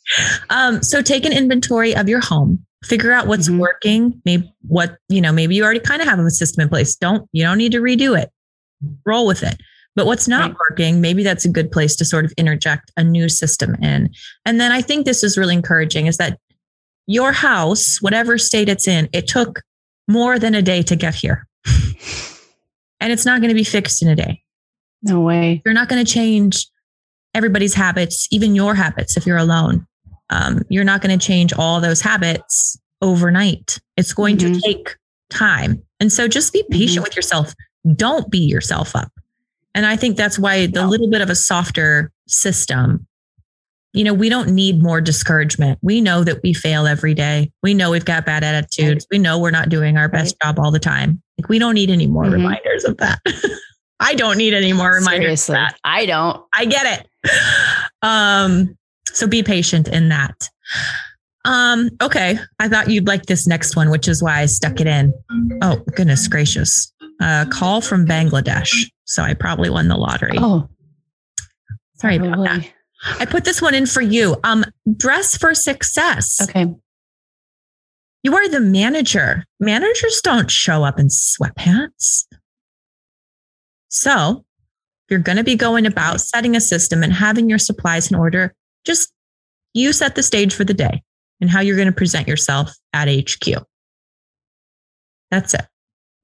Um, 0.50 0.82
so 0.84 1.02
take 1.02 1.26
an 1.26 1.32
inventory 1.34 1.96
of 1.96 2.10
your 2.10 2.22
home. 2.22 2.66
Figure 2.84 3.12
out 3.12 3.28
what's 3.28 3.50
Mhm. 3.50 3.60
working. 3.60 4.22
Maybe 4.26 4.52
what 4.68 4.98
you 5.10 5.22
know. 5.22 5.32
Maybe 5.32 5.54
you 5.56 5.64
already 5.64 5.80
kind 5.82 6.02
of 6.02 6.08
have 6.08 6.18
a 6.20 6.30
system 6.32 6.62
in 6.64 6.70
place. 6.70 6.96
Don't 6.96 7.28
you 7.34 7.44
don't 7.44 7.58
need 7.58 7.74
to 7.74 7.80
redo 7.80 8.18
it. 8.20 8.30
Roll 9.06 9.28
with 9.28 9.44
it. 9.44 9.58
But 9.96 10.06
what's 10.06 10.28
not 10.28 10.52
Right. 10.52 10.58
working, 10.70 11.02
maybe 11.02 11.24
that's 11.24 11.44
a 11.46 11.50
good 11.50 11.72
place 11.72 11.96
to 11.98 12.06
sort 12.06 12.24
of 12.26 12.32
interject 12.38 12.92
a 12.96 13.04
new 13.04 13.28
system 13.28 13.76
in. 13.82 14.10
And 14.46 14.60
then 14.62 14.72
I 14.72 14.82
think 14.82 15.06
this 15.06 15.24
is 15.24 15.38
really 15.38 15.54
encouraging 15.56 16.08
is 16.08 16.18
that 16.18 16.40
your 17.06 17.32
house, 17.34 17.98
whatever 18.02 18.38
state 18.38 18.70
it's 18.70 18.88
in, 18.88 19.10
it 19.14 19.28
took 19.28 19.62
more 20.08 20.40
than 20.40 20.56
a 20.56 20.62
day 20.62 20.82
to 20.84 20.96
get 20.96 21.16
here. 21.16 21.46
and 23.02 23.12
it's 23.12 23.26
not 23.26 23.42
going 23.42 23.50
to 23.50 23.56
be 23.56 23.64
fixed 23.64 24.02
in 24.02 24.08
a 24.08 24.16
day. 24.16 24.42
No 25.04 25.22
way. 25.22 25.62
You're 25.66 25.74
not 25.74 25.90
going 25.90 26.04
to 26.04 26.12
change 26.12 26.68
everybody's 27.34 27.74
habits, 27.74 28.28
even 28.32 28.56
your 28.56 28.76
habits 28.76 29.16
if 29.18 29.26
you're 29.26 29.38
alone. 29.38 29.86
Um, 30.30 30.62
you're 30.70 30.84
not 30.84 31.02
going 31.02 31.18
to 31.18 31.26
change 31.26 31.54
all 31.54 31.80
those 31.82 32.02
habits 32.02 32.78
overnight. 33.02 33.80
It's 33.98 34.14
going 34.14 34.38
to 34.38 34.48
Mhm. 34.52 34.62
take 34.62 34.96
time. 35.30 35.82
And 36.00 36.12
so 36.12 36.28
just 36.28 36.52
be 36.54 36.64
patient 36.70 37.00
Mhm. 37.00 37.04
with 37.08 37.16
yourself. 37.16 37.54
Don't 37.96 38.30
beat 38.30 38.50
yourself 38.50 38.96
up. 38.96 39.12
And 39.74 39.86
I 39.86 39.96
think 39.96 40.18
that's 40.18 40.38
why 40.38 40.66
the 40.66 40.86
little 40.86 41.10
bit 41.10 41.22
of 41.22 41.30
a 41.30 41.36
softer 41.36 42.12
system, 42.28 43.08
you 43.94 44.04
know, 44.04 44.14
we 44.14 44.28
don't 44.30 44.50
need 44.50 44.82
more 44.84 45.00
discouragement. 45.02 45.80
We 45.82 46.02
know 46.02 46.24
that 46.24 46.42
we 46.44 46.54
fail 46.54 46.88
every 46.88 47.14
day. 47.14 47.52
We 47.64 47.74
know 47.74 47.92
we've 47.92 48.06
got 48.06 48.26
bad 48.26 48.44
attitudes. 48.44 49.08
We 49.12 49.18
know 49.20 49.40
we're 49.40 49.52
not 49.52 49.70
doing 49.70 49.98
our 49.98 50.10
best 50.10 50.36
job 50.44 50.60
all 50.60 50.72
the 50.72 50.80
time. 50.80 51.22
Like 51.40 51.48
we 51.50 51.60
don't 51.60 51.76
need 51.76 51.90
any 51.90 52.08
more 52.08 52.26
Mhm. 52.26 52.34
reminders 52.34 52.84
of 52.84 52.98
that. 52.98 53.20
I 54.00 54.16
don't 54.16 54.38
need 54.38 54.54
any 54.54 54.74
more 54.74 54.94
reminders 54.94 55.44
Seriously, 55.44 55.56
of 55.56 55.60
that. 55.60 55.80
I 55.84 56.06
don't. 56.06 56.46
I 56.54 56.66
get 56.66 57.00
it. 57.00 57.32
Um, 58.02 58.78
so 59.08 59.28
be 59.28 59.44
patient 59.44 59.88
in 59.88 60.10
that. 60.10 60.50
Um, 61.46 61.90
okay. 62.02 62.38
I 62.60 62.70
thought 62.70 62.90
you'd 62.90 63.08
like 63.08 63.26
this 63.26 63.48
next 63.48 63.76
one, 63.76 63.90
which 63.90 64.08
is 64.08 64.24
why 64.24 64.40
I 64.40 64.46
stuck 64.46 64.80
it 64.80 64.88
in. 64.88 65.14
Oh, 65.62 65.84
goodness 65.96 66.28
gracious. 66.28 66.94
A 67.22 67.48
call 67.50 67.82
from 67.82 68.06
Bangladesh. 68.06 68.90
So 69.06 69.24
I 69.24 69.34
probably 69.34 69.70
won 69.70 69.88
the 69.88 69.98
lottery. 69.98 70.38
Oh, 70.38 70.70
Sorry 71.96 72.16
about 72.16 72.44
that. 72.46 72.72
I 73.20 73.26
put 73.26 73.44
this 73.44 73.62
one 73.62 73.74
in 73.74 73.86
for 73.86 74.02
you. 74.02 74.38
Um, 74.44 74.64
dress 74.96 75.36
for 75.36 75.54
success. 75.54 76.40
Okay. 76.42 76.68
You 78.24 78.36
are 78.36 78.50
the 78.50 78.60
manager. 78.60 79.46
Managers 79.60 80.22
don't 80.22 80.52
show 80.52 80.84
up 80.84 81.00
in 81.00 81.08
sweatpants. 81.08 82.26
So, 83.90 84.46
you're 85.10 85.20
going 85.20 85.38
to 85.38 85.44
be 85.44 85.56
going 85.56 85.86
about 85.86 86.22
setting 86.22 86.56
a 86.56 86.62
system 86.62 87.04
and 87.04 87.12
having 87.12 87.50
your 87.50 87.58
supplies 87.58 88.12
in 88.12 88.18
order, 88.18 88.54
just 88.86 89.12
you 89.74 89.92
set 89.92 90.16
the 90.16 90.24
stage 90.24 90.54
for 90.54 90.64
the 90.64 90.74
day 90.74 91.04
and 91.42 91.50
how 91.50 91.62
you're 91.62 91.76
going 91.76 91.88
to 91.88 91.92
present 91.92 92.28
yourself 92.28 92.72
at 92.94 93.08
HQ. 93.08 93.64
That's 95.32 95.54
it. 95.54 95.66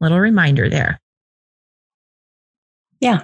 Little 0.02 0.20
reminder 0.20 0.70
there. 0.70 1.00
Yeah. 3.00 3.24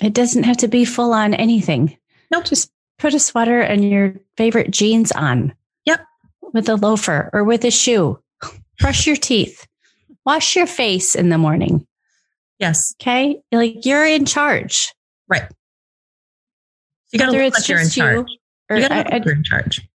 It 0.00 0.12
doesn't 0.12 0.44
have 0.44 0.58
to 0.58 0.68
be 0.68 0.84
full 0.84 1.12
on 1.12 1.34
anything. 1.34 1.96
Nope. 2.30 2.44
Just 2.44 2.70
put 2.98 3.14
a 3.14 3.18
sweater 3.18 3.60
and 3.60 3.88
your 3.88 4.14
favorite 4.36 4.70
jeans 4.70 5.10
on. 5.12 5.54
Yep. 5.86 6.04
With 6.52 6.68
a 6.68 6.76
loafer 6.76 7.30
or 7.32 7.44
with 7.44 7.64
a 7.64 7.70
shoe. 7.70 8.18
Brush 8.78 9.06
your 9.06 9.16
teeth. 9.16 9.66
Wash 10.24 10.54
your 10.54 10.66
face 10.66 11.14
in 11.14 11.30
the 11.30 11.38
morning. 11.38 11.86
Yes. 12.58 12.94
Okay. 13.00 13.40
Like 13.52 13.84
you're 13.84 14.06
in 14.06 14.24
charge. 14.26 14.92
Right. 15.28 15.44
You 17.12 17.18
got 17.18 17.32
to 17.32 17.32
look 17.32 17.54
like 17.54 17.68
you're 17.68 17.78
in 17.78 17.86
you 17.86 17.90
charge. 17.90 18.26
or 18.68 18.76
you 18.76 18.82
got 18.82 18.88
to 18.88 18.96
look 18.96 19.06
I, 19.06 19.16
like 19.16 19.24
you're 19.24 19.34
in 19.34 19.44
charge. 19.44 19.88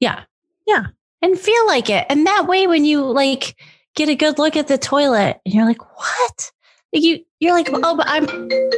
yeah. 0.00 0.24
Yeah. 0.66 0.86
And 1.22 1.38
feel 1.38 1.66
like 1.66 1.88
it. 1.90 2.06
And 2.08 2.26
that 2.26 2.46
way, 2.46 2.66
when 2.66 2.84
you 2.84 3.02
like 3.02 3.56
get 3.94 4.08
a 4.08 4.14
good 4.14 4.38
look 4.38 4.56
at 4.56 4.68
the 4.68 4.78
toilet 4.78 5.40
and 5.44 5.54
you're 5.54 5.64
like, 5.64 5.80
what? 5.98 6.52
Like 6.92 7.02
you, 7.02 7.24
you're 7.40 7.52
like, 7.52 7.68
oh, 7.72 7.96
but 7.96 8.06
I'm, 8.08 8.26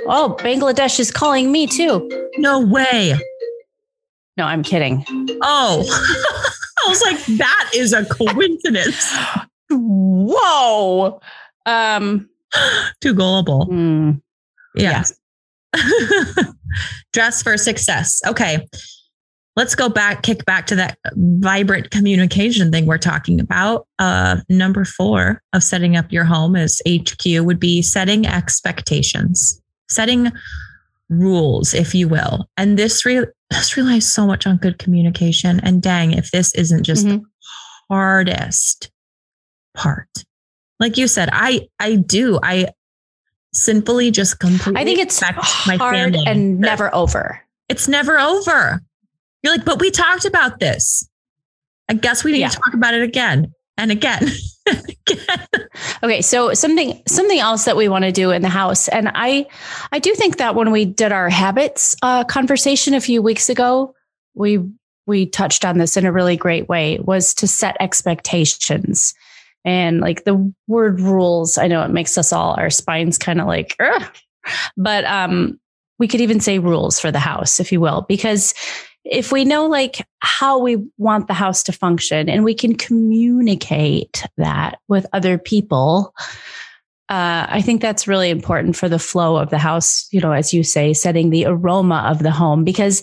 oh, 0.06 0.36
Bangladesh 0.38 1.00
is 1.00 1.10
calling 1.10 1.50
me 1.52 1.66
too. 1.66 2.08
No 2.38 2.60
way. 2.60 3.14
No, 4.36 4.44
I'm 4.44 4.62
kidding. 4.62 5.04
Oh, 5.42 5.84
I 6.86 6.88
was 6.88 7.02
like, 7.02 7.38
that 7.38 7.70
is 7.74 7.92
a 7.92 8.04
coincidence. 8.04 9.12
Whoa. 9.70 11.20
Um, 11.66 12.28
Too 13.01 13.14
gullible. 13.14 13.66
hmm. 13.66 14.11
Yes. 14.74 15.12
Dress 17.12 17.42
for 17.42 17.57
success. 17.57 18.20
Okay. 18.26 18.66
Let's 19.57 19.74
go 19.74 19.88
back, 19.88 20.22
kick 20.22 20.44
back 20.44 20.66
to 20.68 20.76
that 20.76 20.99
vibrant 21.16 21.90
communication 21.90 22.70
thing 22.70 22.86
we're 22.86 22.96
talking 22.96 23.40
about. 23.40 23.88
Uh, 23.99 24.36
number 24.49 24.84
four 24.84 25.42
of 25.53 25.64
setting 25.64 25.96
up 25.96 26.12
your 26.12 26.22
home 26.24 26.55
as 26.55 26.80
HQ 26.88 27.24
would 27.40 27.59
be 27.59 27.82
setting 27.82 28.24
expectations, 28.24 29.61
setting 29.88 30.30
rules, 31.09 31.74
if 31.74 31.92
you 31.92 32.07
will. 32.07 32.49
And 32.57 32.78
this, 32.78 33.05
re- 33.05 33.26
this 33.51 33.76
relies 33.76 34.07
so 34.11 34.26
much 34.28 34.46
on 34.46 34.59
good 34.59 34.78
communication. 34.78 35.59
And 35.64 35.82
dang, 35.82 36.12
if 36.12 36.30
this 36.30 36.55
isn't 36.55 36.84
just 36.84 37.05
Mhm. 37.07 37.22
the 37.22 37.24
hardest 37.90 38.92
part, 39.74 40.09
like 40.80 40.96
you 40.96 41.08
said, 41.08 41.28
I 41.32 41.68
I 41.78 41.96
do. 41.96 42.38
I 42.42 42.68
sinfully 43.54 44.10
just 44.10 44.38
completely 44.38 44.80
I 44.80 44.84
think 44.84 44.98
it's 44.98 45.20
hard 45.20 46.16
and 46.16 46.60
never 46.60 46.94
over. 46.94 47.40
It's 47.68 47.88
never 47.88 48.18
over. 48.18 48.80
You're 49.42 49.56
like, 49.56 49.64
but 49.64 49.80
we 49.80 49.90
talked 49.90 50.24
about 50.24 50.60
this. 50.60 51.08
I 51.88 51.94
guess 51.94 52.24
we 52.24 52.32
need 52.32 52.40
Yeah. 52.40 52.48
to 52.48 52.56
talk 52.56 52.74
about 52.74 52.94
it 52.94 53.02
again 53.02 53.52
and 53.76 53.90
again. 53.90 54.28
again. 54.66 54.86
Okay, 56.02 56.22
so 56.22 56.54
something 56.54 57.02
something 57.08 57.38
else 57.40 57.64
that 57.64 57.76
we 57.76 57.88
want 57.88 58.04
to 58.04 58.12
do 58.12 58.30
in 58.30 58.42
the 58.42 58.48
house, 58.48 58.86
and 58.88 59.10
I 59.14 59.46
I 59.90 59.98
do 59.98 60.14
think 60.14 60.36
that 60.36 60.54
when 60.54 60.70
we 60.70 60.84
did 60.84 61.10
our 61.12 61.28
habits 61.28 61.96
uh, 62.02 62.22
conversation 62.24 62.94
a 62.94 63.00
few 63.00 63.20
weeks 63.22 63.48
ago, 63.48 63.94
we 64.34 64.60
we 65.06 65.26
touched 65.26 65.64
on 65.64 65.78
this 65.78 65.96
in 65.96 66.04
a 66.06 66.12
really 66.12 66.36
great 66.36 66.68
way 66.68 66.98
was 67.00 67.34
to 67.34 67.48
set 67.48 67.76
expectations. 67.80 69.14
And 69.68 70.00
like 70.00 70.24
the 70.24 70.50
word 70.66 70.98
rules, 70.98 71.58
I 71.58 71.66
know 71.66 71.82
it 71.82 71.90
makes 71.90 72.16
us 72.16 72.32
all 72.32 72.54
our 72.54 72.70
spines 72.70 73.18
kind 73.18 73.38
of 73.38 73.46
like, 73.46 73.76
"Ugh." 73.78 74.02
but 74.78 75.04
um, 75.04 75.60
we 75.98 76.08
could 76.08 76.22
even 76.22 76.40
say 76.40 76.58
rules 76.58 76.98
for 76.98 77.12
the 77.12 77.18
house, 77.18 77.60
if 77.60 77.70
you 77.70 77.78
will, 77.78 78.06
because 78.08 78.54
if 79.04 79.30
we 79.30 79.44
know 79.44 79.66
like 79.66 80.06
how 80.20 80.58
we 80.58 80.76
want 80.96 81.26
the 81.26 81.34
house 81.34 81.62
to 81.64 81.72
function 81.72 82.28
and 82.28 82.44
we 82.44 82.54
can 82.54 82.74
communicate 82.74 84.24
that 84.36 84.78
with 84.88 85.06
other 85.12 85.38
people 85.38 86.14
uh, 87.08 87.46
i 87.48 87.62
think 87.62 87.80
that's 87.80 88.08
really 88.08 88.28
important 88.28 88.76
for 88.76 88.88
the 88.88 88.98
flow 88.98 89.36
of 89.36 89.48
the 89.50 89.58
house 89.58 90.08
you 90.12 90.20
know 90.20 90.32
as 90.32 90.52
you 90.52 90.62
say 90.62 90.92
setting 90.92 91.30
the 91.30 91.46
aroma 91.46 92.04
of 92.06 92.18
the 92.22 92.30
home 92.30 92.64
because 92.64 93.02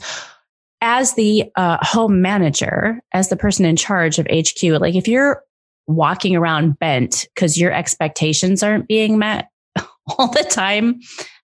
as 0.82 1.16
the 1.16 1.50
uh, 1.56 1.78
home 1.82 2.22
manager 2.22 3.02
as 3.14 3.30
the 3.30 3.38
person 3.38 3.66
in 3.66 3.76
charge 3.76 4.20
of 4.20 4.28
hq 4.28 4.80
like 4.80 4.96
if 4.96 5.08
you're 5.08 5.42
walking 5.88 6.36
around 6.36 6.80
bent 6.80 7.28
because 7.34 7.58
your 7.58 7.72
expectations 7.72 8.64
aren't 8.64 8.88
being 8.88 9.18
met 9.18 9.50
all 10.18 10.28
the 10.28 10.44
time 10.44 11.00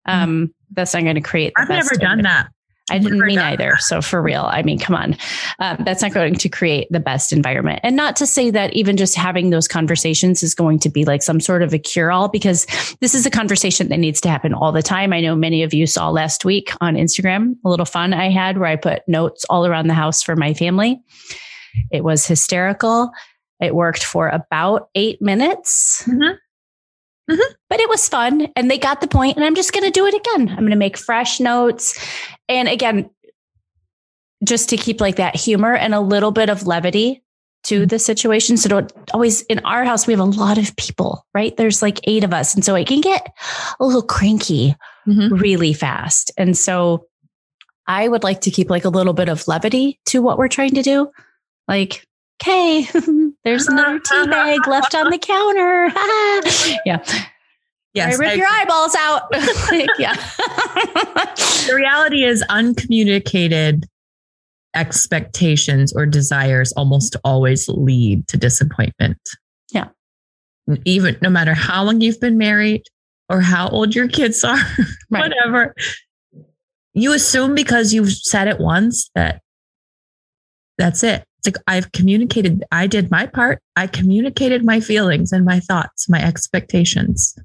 um, 0.05 0.53
that's 0.71 0.93
not 0.93 1.03
going 1.03 1.15
to 1.15 1.21
create 1.21 1.53
the 1.55 1.61
I've 1.63 1.69
never 1.69 1.95
done 1.95 2.21
that. 2.23 2.49
I 2.89 2.97
didn't 2.97 3.19
Never 3.19 3.27
mean 3.27 3.39
either. 3.39 3.77
So 3.79 4.01
for 4.01 4.21
real, 4.21 4.49
I 4.51 4.63
mean, 4.63 4.77
come 4.77 4.95
on, 4.95 5.15
um, 5.59 5.77
that's 5.85 6.01
not 6.01 6.13
going 6.13 6.35
to 6.35 6.49
create 6.49 6.87
the 6.89 6.99
best 6.99 7.31
environment. 7.31 7.79
And 7.83 7.95
not 7.95 8.17
to 8.17 8.27
say 8.27 8.49
that 8.51 8.73
even 8.73 8.97
just 8.97 9.15
having 9.15 9.49
those 9.49 9.67
conversations 9.67 10.43
is 10.43 10.53
going 10.53 10.79
to 10.79 10.89
be 10.89 11.05
like 11.05 11.23
some 11.23 11.39
sort 11.39 11.63
of 11.63 11.73
a 11.73 11.79
cure 11.79 12.11
all, 12.11 12.27
because 12.27 12.65
this 12.99 13.15
is 13.15 13.25
a 13.25 13.29
conversation 13.29 13.87
that 13.89 13.99
needs 13.99 14.19
to 14.21 14.29
happen 14.29 14.53
all 14.53 14.73
the 14.73 14.83
time. 14.83 15.13
I 15.13 15.21
know 15.21 15.35
many 15.35 15.63
of 15.63 15.73
you 15.73 15.87
saw 15.87 16.09
last 16.09 16.43
week 16.43 16.71
on 16.81 16.95
Instagram 16.95 17.55
a 17.63 17.69
little 17.69 17.85
fun 17.85 18.13
I 18.13 18.29
had 18.29 18.57
where 18.57 18.67
I 18.67 18.75
put 18.75 19.07
notes 19.07 19.45
all 19.49 19.65
around 19.65 19.87
the 19.87 19.93
house 19.93 20.21
for 20.21 20.35
my 20.35 20.53
family. 20.53 21.01
It 21.91 22.03
was 22.03 22.25
hysterical. 22.25 23.11
It 23.61 23.75
worked 23.75 24.03
for 24.03 24.27
about 24.29 24.89
eight 24.95 25.21
minutes. 25.21 26.03
Mhm. 26.07 26.37
But 27.69 27.79
it 27.79 27.87
was 27.87 28.09
fun 28.09 28.51
and 28.57 28.69
they 28.69 28.77
got 28.77 28.99
the 28.99 29.07
point, 29.07 29.37
and 29.37 29.45
I'm 29.45 29.55
just 29.55 29.71
going 29.71 29.85
to 29.85 29.91
do 29.91 30.05
it 30.05 30.13
again. 30.13 30.49
I'm 30.49 30.57
going 30.57 30.71
to 30.71 30.75
make 30.75 30.97
fresh 30.97 31.39
notes. 31.39 31.97
And 32.49 32.67
again, 32.67 33.09
just 34.43 34.69
to 34.69 34.77
keep 34.77 34.99
like 34.99 35.15
that 35.17 35.35
humor 35.35 35.73
and 35.73 35.93
a 35.95 36.01
little 36.01 36.31
bit 36.31 36.49
of 36.49 36.67
levity 36.67 37.23
to 37.63 37.85
the 37.85 37.99
situation. 37.99 38.57
So 38.57 38.67
don't 38.69 38.91
always 39.13 39.43
in 39.43 39.59
our 39.59 39.85
house, 39.85 40.07
we 40.07 40.13
have 40.13 40.19
a 40.19 40.23
lot 40.25 40.57
of 40.57 40.75
people, 40.77 41.25
right? 41.33 41.55
There's 41.55 41.81
like 41.81 41.99
eight 42.05 42.23
of 42.23 42.33
us. 42.33 42.55
And 42.55 42.65
so 42.65 42.73
it 42.75 42.87
can 42.87 43.01
get 43.01 43.27
a 43.79 43.85
little 43.85 44.01
cranky 44.01 44.75
Mhm. 45.07 45.39
really 45.39 45.71
fast. 45.73 46.31
And 46.37 46.57
so 46.57 47.05
I 47.87 48.07
would 48.07 48.23
like 48.23 48.41
to 48.41 48.51
keep 48.51 48.69
like 48.69 48.83
a 48.83 48.89
little 48.89 49.13
bit 49.13 49.29
of 49.29 49.47
levity 49.47 49.99
to 50.07 50.21
what 50.23 50.37
we're 50.39 50.47
trying 50.47 50.73
to 50.73 50.81
do. 50.81 51.11
Like, 51.67 52.05
okay, 52.41 52.87
there's 53.43 53.67
another 53.67 53.99
tea 53.99 54.27
bag 54.27 54.67
left 54.67 54.93
on 54.95 55.09
the 55.09 55.17
counter. 55.17 55.87
yeah. 56.85 57.03
Yes. 57.93 58.15
I 58.15 58.17
rip 58.17 58.29
I- 58.29 58.33
your 58.35 58.47
eyeballs 58.47 58.95
out. 58.95 59.23
Yeah. 59.99 60.13
the 60.15 61.73
reality 61.75 62.23
is 62.23 62.43
uncommunicated 62.49 63.85
expectations 64.73 65.91
or 65.93 66.05
desires 66.05 66.71
almost 66.73 67.15
always 67.23 67.67
lead 67.67 68.27
to 68.29 68.37
disappointment. 68.37 69.17
Yeah. 69.71 69.89
Even 70.85 71.17
no 71.21 71.29
matter 71.29 71.53
how 71.53 71.83
long 71.83 71.99
you've 72.01 72.21
been 72.21 72.37
married 72.37 72.83
or 73.29 73.41
how 73.41 73.67
old 73.69 73.93
your 73.95 74.07
kids 74.07 74.43
are, 74.43 74.57
Right. 75.09 75.29
whatever. 75.29 75.73
You 76.93 77.13
assume 77.13 77.55
because 77.55 77.93
you've 77.93 78.11
said 78.13 78.47
it 78.47 78.59
once 78.59 79.09
that 79.15 79.41
that's 80.77 81.03
it. 81.03 81.23
It's 81.43 81.57
like 81.57 81.63
I've 81.67 81.91
communicated, 81.91 82.63
I 82.71 82.87
did 82.87 83.09
my 83.09 83.25
part. 83.25 83.61
I 83.75 83.87
communicated 83.87 84.63
my 84.63 84.79
feelings 84.79 85.31
and 85.31 85.43
my 85.43 85.59
thoughts, 85.59 86.07
my 86.07 86.23
expectations. 86.23 87.35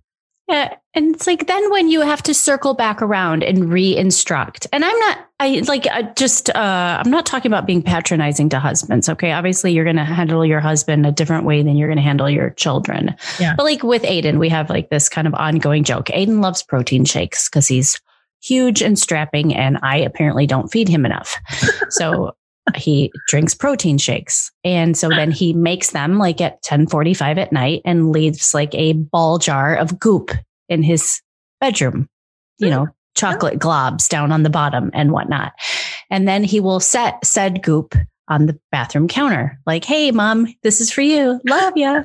Yeah. 0.49 0.77
And 0.95 1.15
it's 1.15 1.27
like 1.27 1.49
then 1.49 1.71
when 1.73 1.89
you 1.89 2.03
have 2.03 2.23
to 2.25 2.35
circle 2.35 2.75
back 2.75 3.03
around 3.03 3.43
and 3.43 3.71
re-instruct. 3.71 4.67
And 4.73 4.85
I'm 4.85 4.99
not 5.01 5.19
I 5.41 5.63
like 5.67 5.87
I 5.89 6.03
just 6.15 6.51
uh 6.51 7.03
I'm 7.05 7.11
not 7.11 7.27
talking 7.27 7.51
about 7.51 7.67
being 7.67 7.83
patronizing 7.83 8.49
to 8.51 8.61
husbands. 8.61 9.09
Okay. 9.09 9.33
Obviously 9.33 9.73
you're 9.73 9.85
gonna 9.85 10.05
handle 10.05 10.47
your 10.47 10.61
husband 10.61 11.05
a 11.05 11.11
different 11.11 11.45
way 11.45 11.63
than 11.63 11.77
you're 11.77 11.89
gonna 11.89 12.01
handle 12.01 12.31
your 12.31 12.51
children. 12.51 13.17
Yeah. 13.41 13.55
But 13.57 13.65
like 13.65 13.83
with 13.83 14.03
Aiden, 14.03 14.39
we 14.39 14.49
have 14.51 14.71
like 14.71 14.89
this 14.91 15.09
kind 15.09 15.27
of 15.27 15.35
ongoing 15.35 15.85
joke. 15.85 16.07
Aiden 16.07 16.41
loves 16.43 16.63
protein 16.63 17.05
shakes 17.05 17.49
because 17.49 17.67
he's 17.67 18.01
huge 18.43 18.83
and 18.83 18.99
strapping, 18.99 19.55
and 19.55 19.79
I 19.83 19.97
apparently 19.97 20.47
don't 20.47 20.69
feed 20.69 20.89
him 20.89 21.05
enough. 21.05 21.37
So 21.91 22.35
he 22.75 23.13
drinks 23.29 23.55
protein 23.55 23.99
shakes. 23.99 24.51
And 24.65 24.97
so 24.97 25.09
then 25.09 25.31
he 25.31 25.53
makes 25.53 25.91
them 25.91 26.19
like 26.19 26.41
at 26.41 26.55
1045 26.55 27.39
at 27.39 27.53
night 27.53 27.83
and 27.85 28.11
leaves 28.11 28.55
like 28.55 28.75
a 28.75 28.95
ball 28.95 29.39
jar 29.39 29.77
of 29.77 29.99
goop 29.99 30.33
in 30.69 30.83
his 30.83 31.21
bedroom, 31.61 32.09
you 32.59 32.71
know, 32.71 32.89
chocolate 33.15 33.59
globs 33.59 34.09
down 34.09 34.33
on 34.33 34.43
the 34.43 34.51
bottom 34.51 34.91
and 34.95 35.13
whatnot. 35.13 35.53
And 36.11 36.27
then 36.27 36.45
he 36.45 36.61
will 36.61 36.81
set 36.81 37.25
said 37.25 37.63
goop 37.63 37.95
on 38.29 38.47
the 38.47 38.59
bathroom 38.73 39.07
counter, 39.07 39.59
like, 39.67 39.85
hey, 39.85 40.11
mom, 40.11 40.49
this 40.63 40.81
is 40.81 40.91
for 40.91 41.03
you. 41.03 41.41
Love 41.47 41.77
ya. 41.77 42.03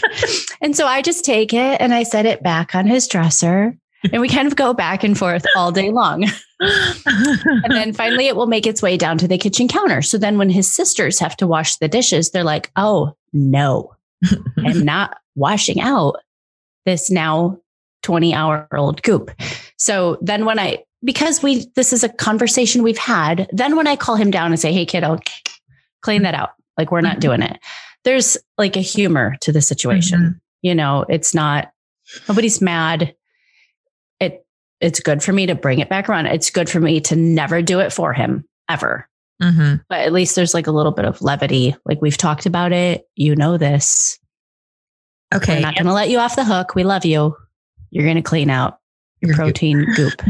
and 0.60 0.76
so 0.76 0.86
I 0.86 1.02
just 1.02 1.24
take 1.24 1.52
it 1.52 1.80
and 1.80 1.94
I 1.94 2.02
set 2.02 2.26
it 2.26 2.42
back 2.42 2.74
on 2.74 2.86
his 2.86 3.06
dresser. 3.06 3.76
And 4.12 4.20
we 4.20 4.28
kind 4.28 4.48
of 4.48 4.56
go 4.56 4.74
back 4.74 5.04
and 5.04 5.16
forth 5.16 5.44
all 5.56 5.70
day 5.70 5.90
long. 5.90 6.24
And 6.62 7.72
then 7.72 7.92
finally 7.92 8.26
it 8.26 8.36
will 8.36 8.46
make 8.46 8.66
its 8.66 8.82
way 8.82 8.96
down 8.96 9.18
to 9.18 9.28
the 9.28 9.38
kitchen 9.38 9.68
counter. 9.68 10.02
So 10.02 10.18
then 10.18 10.38
when 10.38 10.50
his 10.50 10.70
sisters 10.70 11.18
have 11.18 11.36
to 11.38 11.46
wash 11.46 11.76
the 11.76 11.88
dishes, 11.88 12.30
they're 12.30 12.44
like, 12.44 12.70
oh, 12.76 13.16
no, 13.32 13.94
I'm 14.58 14.84
not 14.84 15.18
washing 15.34 15.80
out 15.80 16.16
this 16.84 17.10
now 17.10 17.58
20 18.02 18.34
hour 18.34 18.68
old 18.74 19.02
goop. 19.02 19.30
So 19.76 20.18
then 20.20 20.44
when 20.44 20.58
I, 20.58 20.84
because 21.04 21.42
we, 21.42 21.66
this 21.74 21.92
is 21.92 22.04
a 22.04 22.08
conversation 22.08 22.82
we've 22.82 22.98
had, 22.98 23.48
then 23.52 23.76
when 23.76 23.86
I 23.86 23.96
call 23.96 24.16
him 24.16 24.30
down 24.30 24.52
and 24.52 24.60
say, 24.60 24.72
hey, 24.72 24.86
kiddo, 24.86 25.18
clean 26.02 26.22
that 26.22 26.34
out, 26.34 26.50
like 26.78 26.92
we're 26.92 27.00
not 27.00 27.20
doing 27.20 27.42
it, 27.42 27.58
there's 28.04 28.36
like 28.58 28.76
a 28.76 28.80
humor 28.80 29.36
to 29.40 29.52
the 29.52 29.60
situation. 29.60 30.20
Mm-hmm. 30.20 30.38
You 30.62 30.74
know, 30.74 31.04
it's 31.08 31.34
not, 31.34 31.72
nobody's 32.28 32.60
mad. 32.60 33.14
It, 34.82 34.86
it's 34.86 35.00
good 35.00 35.22
for 35.22 35.32
me 35.32 35.46
to 35.46 35.54
bring 35.54 35.78
it 35.78 35.88
back 35.88 36.08
around. 36.08 36.26
It's 36.26 36.50
good 36.50 36.68
for 36.68 36.80
me 36.80 37.00
to 37.02 37.16
never 37.16 37.62
do 37.62 37.80
it 37.80 37.92
for 37.92 38.12
him 38.12 38.44
ever. 38.68 39.08
Mhm. 39.42 39.82
But 39.88 40.00
at 40.00 40.12
least 40.12 40.36
there's 40.36 40.54
like 40.54 40.66
a 40.66 40.72
little 40.72 40.92
bit 40.92 41.04
of 41.04 41.20
levity. 41.22 41.74
Like 41.84 42.00
we've 42.00 42.16
talked 42.16 42.46
about 42.46 42.72
it. 42.72 43.04
You 43.16 43.34
know 43.34 43.56
this. 43.58 44.18
Okay. 45.34 45.56
We're 45.56 45.60
not 45.62 45.74
going 45.74 45.86
to 45.86 45.92
let 45.92 46.10
you 46.10 46.18
off 46.18 46.36
the 46.36 46.44
hook. 46.44 46.74
We 46.74 46.84
love 46.84 47.04
you. 47.04 47.34
You're 47.90 48.04
going 48.04 48.16
to 48.16 48.22
clean 48.22 48.50
out 48.50 48.78
Your 49.20 49.30
goop. 49.30 49.36
protein 49.38 49.86
goop. 49.96 50.20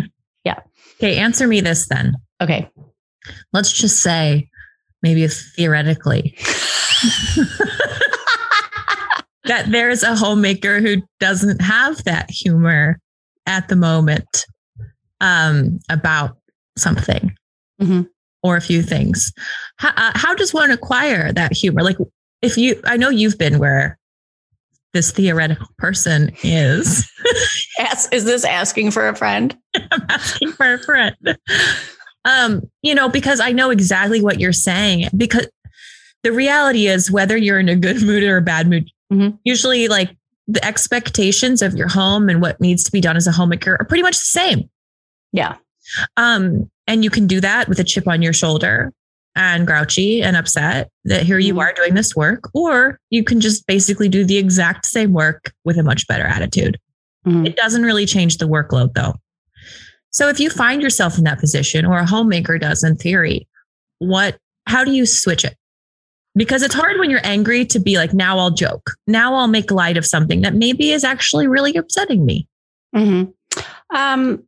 Yeah. 0.45 0.61
Okay. 0.99 1.17
Answer 1.19 1.47
me 1.47 1.61
this 1.61 1.89
then. 1.89 2.15
Okay. 2.41 2.71
Let's 3.53 3.73
just 3.73 4.01
say, 4.01 4.49
maybe 5.03 5.27
theoretically, 5.29 6.35
that 9.45 9.67
there's 9.71 10.03
a 10.03 10.15
homemaker 10.17 10.81
who 10.81 11.03
doesn't 11.21 11.61
have 11.61 12.03
that 12.05 12.31
humor 12.31 12.99
at 13.47 13.69
the 13.69 13.77
moment 13.77 14.47
um, 15.21 15.79
about 15.91 16.37
something 16.77 17.35
Mhm. 17.81 18.09
or 18.43 18.57
a 18.57 18.61
few 18.61 18.83
things. 18.83 19.33
How, 19.77 19.91
uh, 19.97 20.13
how 20.15 20.35
does 20.35 20.53
one 20.55 20.71
acquire 20.71 21.33
that 21.33 21.53
humor? 21.53 21.83
Like, 21.83 21.97
if 22.43 22.57
you, 22.57 22.81
I 22.85 22.97
know 22.97 23.09
you've 23.09 23.39
been 23.39 23.59
where 23.59 23.99
this 24.93 25.11
theoretical 25.11 25.69
person 25.79 26.31
is. 26.43 27.11
Ask, 27.79 28.13
is 28.13 28.25
this 28.25 28.45
asking 28.45 28.91
for 28.91 29.09
a 29.09 29.17
friend? 29.17 29.57
I'm 29.91 30.03
asking 30.09 30.53
for 30.53 30.75
a 30.75 30.79
friend. 30.79 31.17
Um, 32.25 32.63
you 32.83 32.95
know, 32.95 33.09
because 33.09 33.41
I 33.41 33.53
know 33.53 33.71
exactly 33.71 34.21
what 34.21 34.39
you're 34.39 34.53
saying. 34.53 35.09
Because 35.17 35.49
the 36.23 36.33
reality 36.33 36.87
is, 36.89 37.11
whether 37.11 37.37
you're 37.37 37.59
in 37.59 37.69
a 37.69 37.77
good 37.77 38.03
mood 38.03 38.23
or 38.23 38.37
a 38.37 38.43
bad 38.43 38.69
mood, 38.69 38.89
Mhm. 39.13 39.39
usually 39.45 39.89
like 39.89 40.15
the 40.49 40.65
expectations 40.65 41.63
of 41.63 41.75
your 41.75 41.89
home 41.89 42.29
and 42.29 42.41
what 42.43 42.61
needs 42.61 42.83
to 42.85 42.93
be 42.93 43.01
done 43.01 43.17
as 43.17 43.27
a 43.27 43.33
homemaker 43.33 43.77
are 43.79 43.85
pretty 43.85 44.03
much 44.03 44.17
the 44.17 44.27
same. 44.27 44.69
Yeah. 45.33 45.57
Um, 46.17 46.71
and 46.87 47.05
you 47.05 47.11
can 47.11 47.27
do 47.27 47.41
that 47.41 47.69
with 47.69 47.79
a 47.79 47.85
chip 47.85 48.09
on 48.09 48.23
your 48.23 48.33
shoulder, 48.33 48.93
and 49.35 49.67
grouchy 49.67 50.23
and 50.23 50.37
upset 50.37 50.91
that 51.05 51.23
here 51.23 51.39
you 51.39 51.55
Mhm. 51.55 51.61
are 51.61 51.73
doing 51.73 51.95
this 51.95 52.15
work, 52.15 52.51
or 52.53 52.99
you 53.09 53.25
can 53.25 53.41
just 53.41 53.67
basically 53.67 54.07
do 54.09 54.25
the 54.27 54.37
exact 54.37 54.85
same 54.85 55.15
work 55.15 55.55
with 55.65 55.79
a 55.79 55.83
much 55.83 56.07
better 56.07 56.25
attitude. 56.25 56.79
Mhm. 57.27 57.47
It 57.47 57.57
doesn't 57.57 57.83
really 57.83 58.05
change 58.05 58.37
the 58.37 58.47
workload 58.49 58.93
though. 58.95 59.15
So 60.11 60.29
if 60.29 60.39
you 60.39 60.51
find 60.51 60.83
yourself 60.83 61.17
in 61.17 61.25
that 61.25 61.39
position 61.39 61.87
or 61.87 61.97
a 61.99 62.05
homemaker 62.07 62.59
does 62.59 62.85
in 62.85 62.97
theory, 62.97 63.49
what 64.01 64.37
how 64.67 64.85
do 64.85 64.93
you 64.93 65.07
switch 65.07 65.45
it? 65.47 65.57
Because 66.35 66.63
it's 66.63 66.75
hard 66.75 66.99
when 66.99 67.11
you're 67.11 67.21
angry 67.25 67.67
to 67.67 67.79
be 67.79 67.99
like, 67.99 68.15
now 68.15 68.39
I'll 68.39 68.51
joke. 68.51 68.93
Now 69.07 69.35
I'll 69.35 69.49
make 69.49 69.71
light 69.71 69.99
of 69.99 70.07
something 70.07 70.41
that 70.43 70.55
maybe 70.55 70.91
is 70.91 71.05
actually 71.05 71.47
really 71.47 71.77
upsetting 71.77 72.25
me. 72.25 72.49
Mhm. 72.95 73.33
Um, 73.95 74.45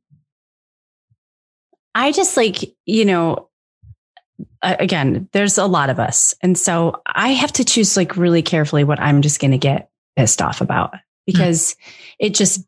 I 1.94 2.12
just 2.12 2.36
like, 2.36 2.74
you 2.86 3.04
know, 3.04 3.48
again, 4.62 5.28
there's 5.32 5.58
a 5.58 5.66
lot 5.66 5.90
of 5.90 6.00
us. 6.00 6.34
And 6.42 6.58
so 6.58 7.00
I 7.06 7.28
have 7.28 7.52
to 7.52 7.64
choose 7.64 7.96
like 7.96 8.16
really 8.16 8.42
carefully 8.42 8.84
what 8.84 9.00
I'm 9.00 9.22
just 9.22 9.40
going 9.40 9.52
to 9.52 9.58
get 9.58 9.90
pissed 10.16 10.42
off 10.42 10.60
about 10.60 10.94
because 11.26 11.76
it 12.18 12.34
just 12.34 12.66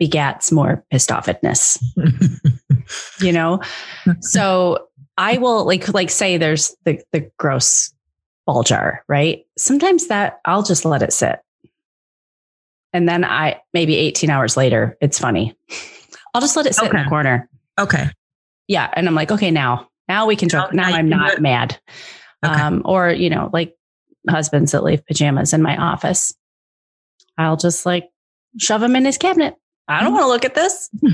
begats 0.00 0.50
more 0.50 0.84
pissed 0.90 1.10
offedness, 1.10 1.78
you 3.20 3.32
know? 3.32 3.60
so 4.20 4.88
I 5.18 5.38
will 5.38 5.64
like, 5.64 5.92
like 5.92 6.10
say 6.10 6.36
there's 6.36 6.74
the, 6.84 7.02
the 7.12 7.30
gross 7.38 7.92
ball 8.46 8.62
jar, 8.62 9.04
right? 9.08 9.44
Sometimes 9.58 10.08
that 10.08 10.40
I'll 10.44 10.62
just 10.62 10.84
let 10.84 11.02
it 11.02 11.12
sit. 11.12 11.40
And 12.92 13.08
then 13.08 13.24
I, 13.24 13.60
maybe 13.72 13.96
18 13.96 14.30
hours 14.30 14.56
later, 14.56 14.96
it's 15.00 15.18
funny. 15.18 15.56
I'll 16.34 16.40
just 16.40 16.56
let 16.56 16.66
it 16.66 16.74
sit 16.74 16.90
in 16.92 17.02
the 17.02 17.08
corner. 17.08 17.48
okay. 17.78 18.10
Yeah. 18.68 18.88
And 18.94 19.06
I'm 19.06 19.14
like, 19.14 19.30
okay, 19.30 19.50
now, 19.50 19.88
now 20.08 20.26
we 20.26 20.36
can 20.36 20.48
joke. 20.48 20.72
Now, 20.72 20.88
now 20.88 20.96
I'm 20.96 21.08
not 21.08 21.40
mad. 21.40 21.78
Okay. 22.44 22.54
Um, 22.60 22.82
or, 22.84 23.10
you 23.10 23.28
know, 23.30 23.50
like 23.52 23.76
husbands 24.28 24.72
that 24.72 24.82
leave 24.84 25.04
pajamas 25.06 25.52
in 25.52 25.60
my 25.62 25.76
office. 25.76 26.34
I'll 27.36 27.56
just 27.56 27.84
like 27.84 28.08
shove 28.58 28.80
them 28.80 28.96
in 28.96 29.04
his 29.04 29.18
cabinet. 29.18 29.54
I 29.86 30.02
don't 30.02 30.12
Mhm. 30.12 30.14
want 30.14 30.22
to 30.24 30.28
look 30.28 30.44
at 30.44 30.54
this. 30.54 30.88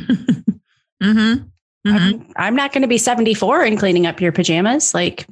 mm-hmm. 1.03 1.45
Mm-hmm. 1.87 1.89
I'm, 1.89 2.27
I'm 2.37 2.55
not 2.57 2.73
going 2.73 2.83
to 2.83 2.89
be 2.89 2.99
74 2.99 3.63
and 3.65 3.79
cleaning 3.79 4.07
up 4.07 4.21
your 4.21 4.33
pajamas. 4.33 4.95
Like, 4.95 5.27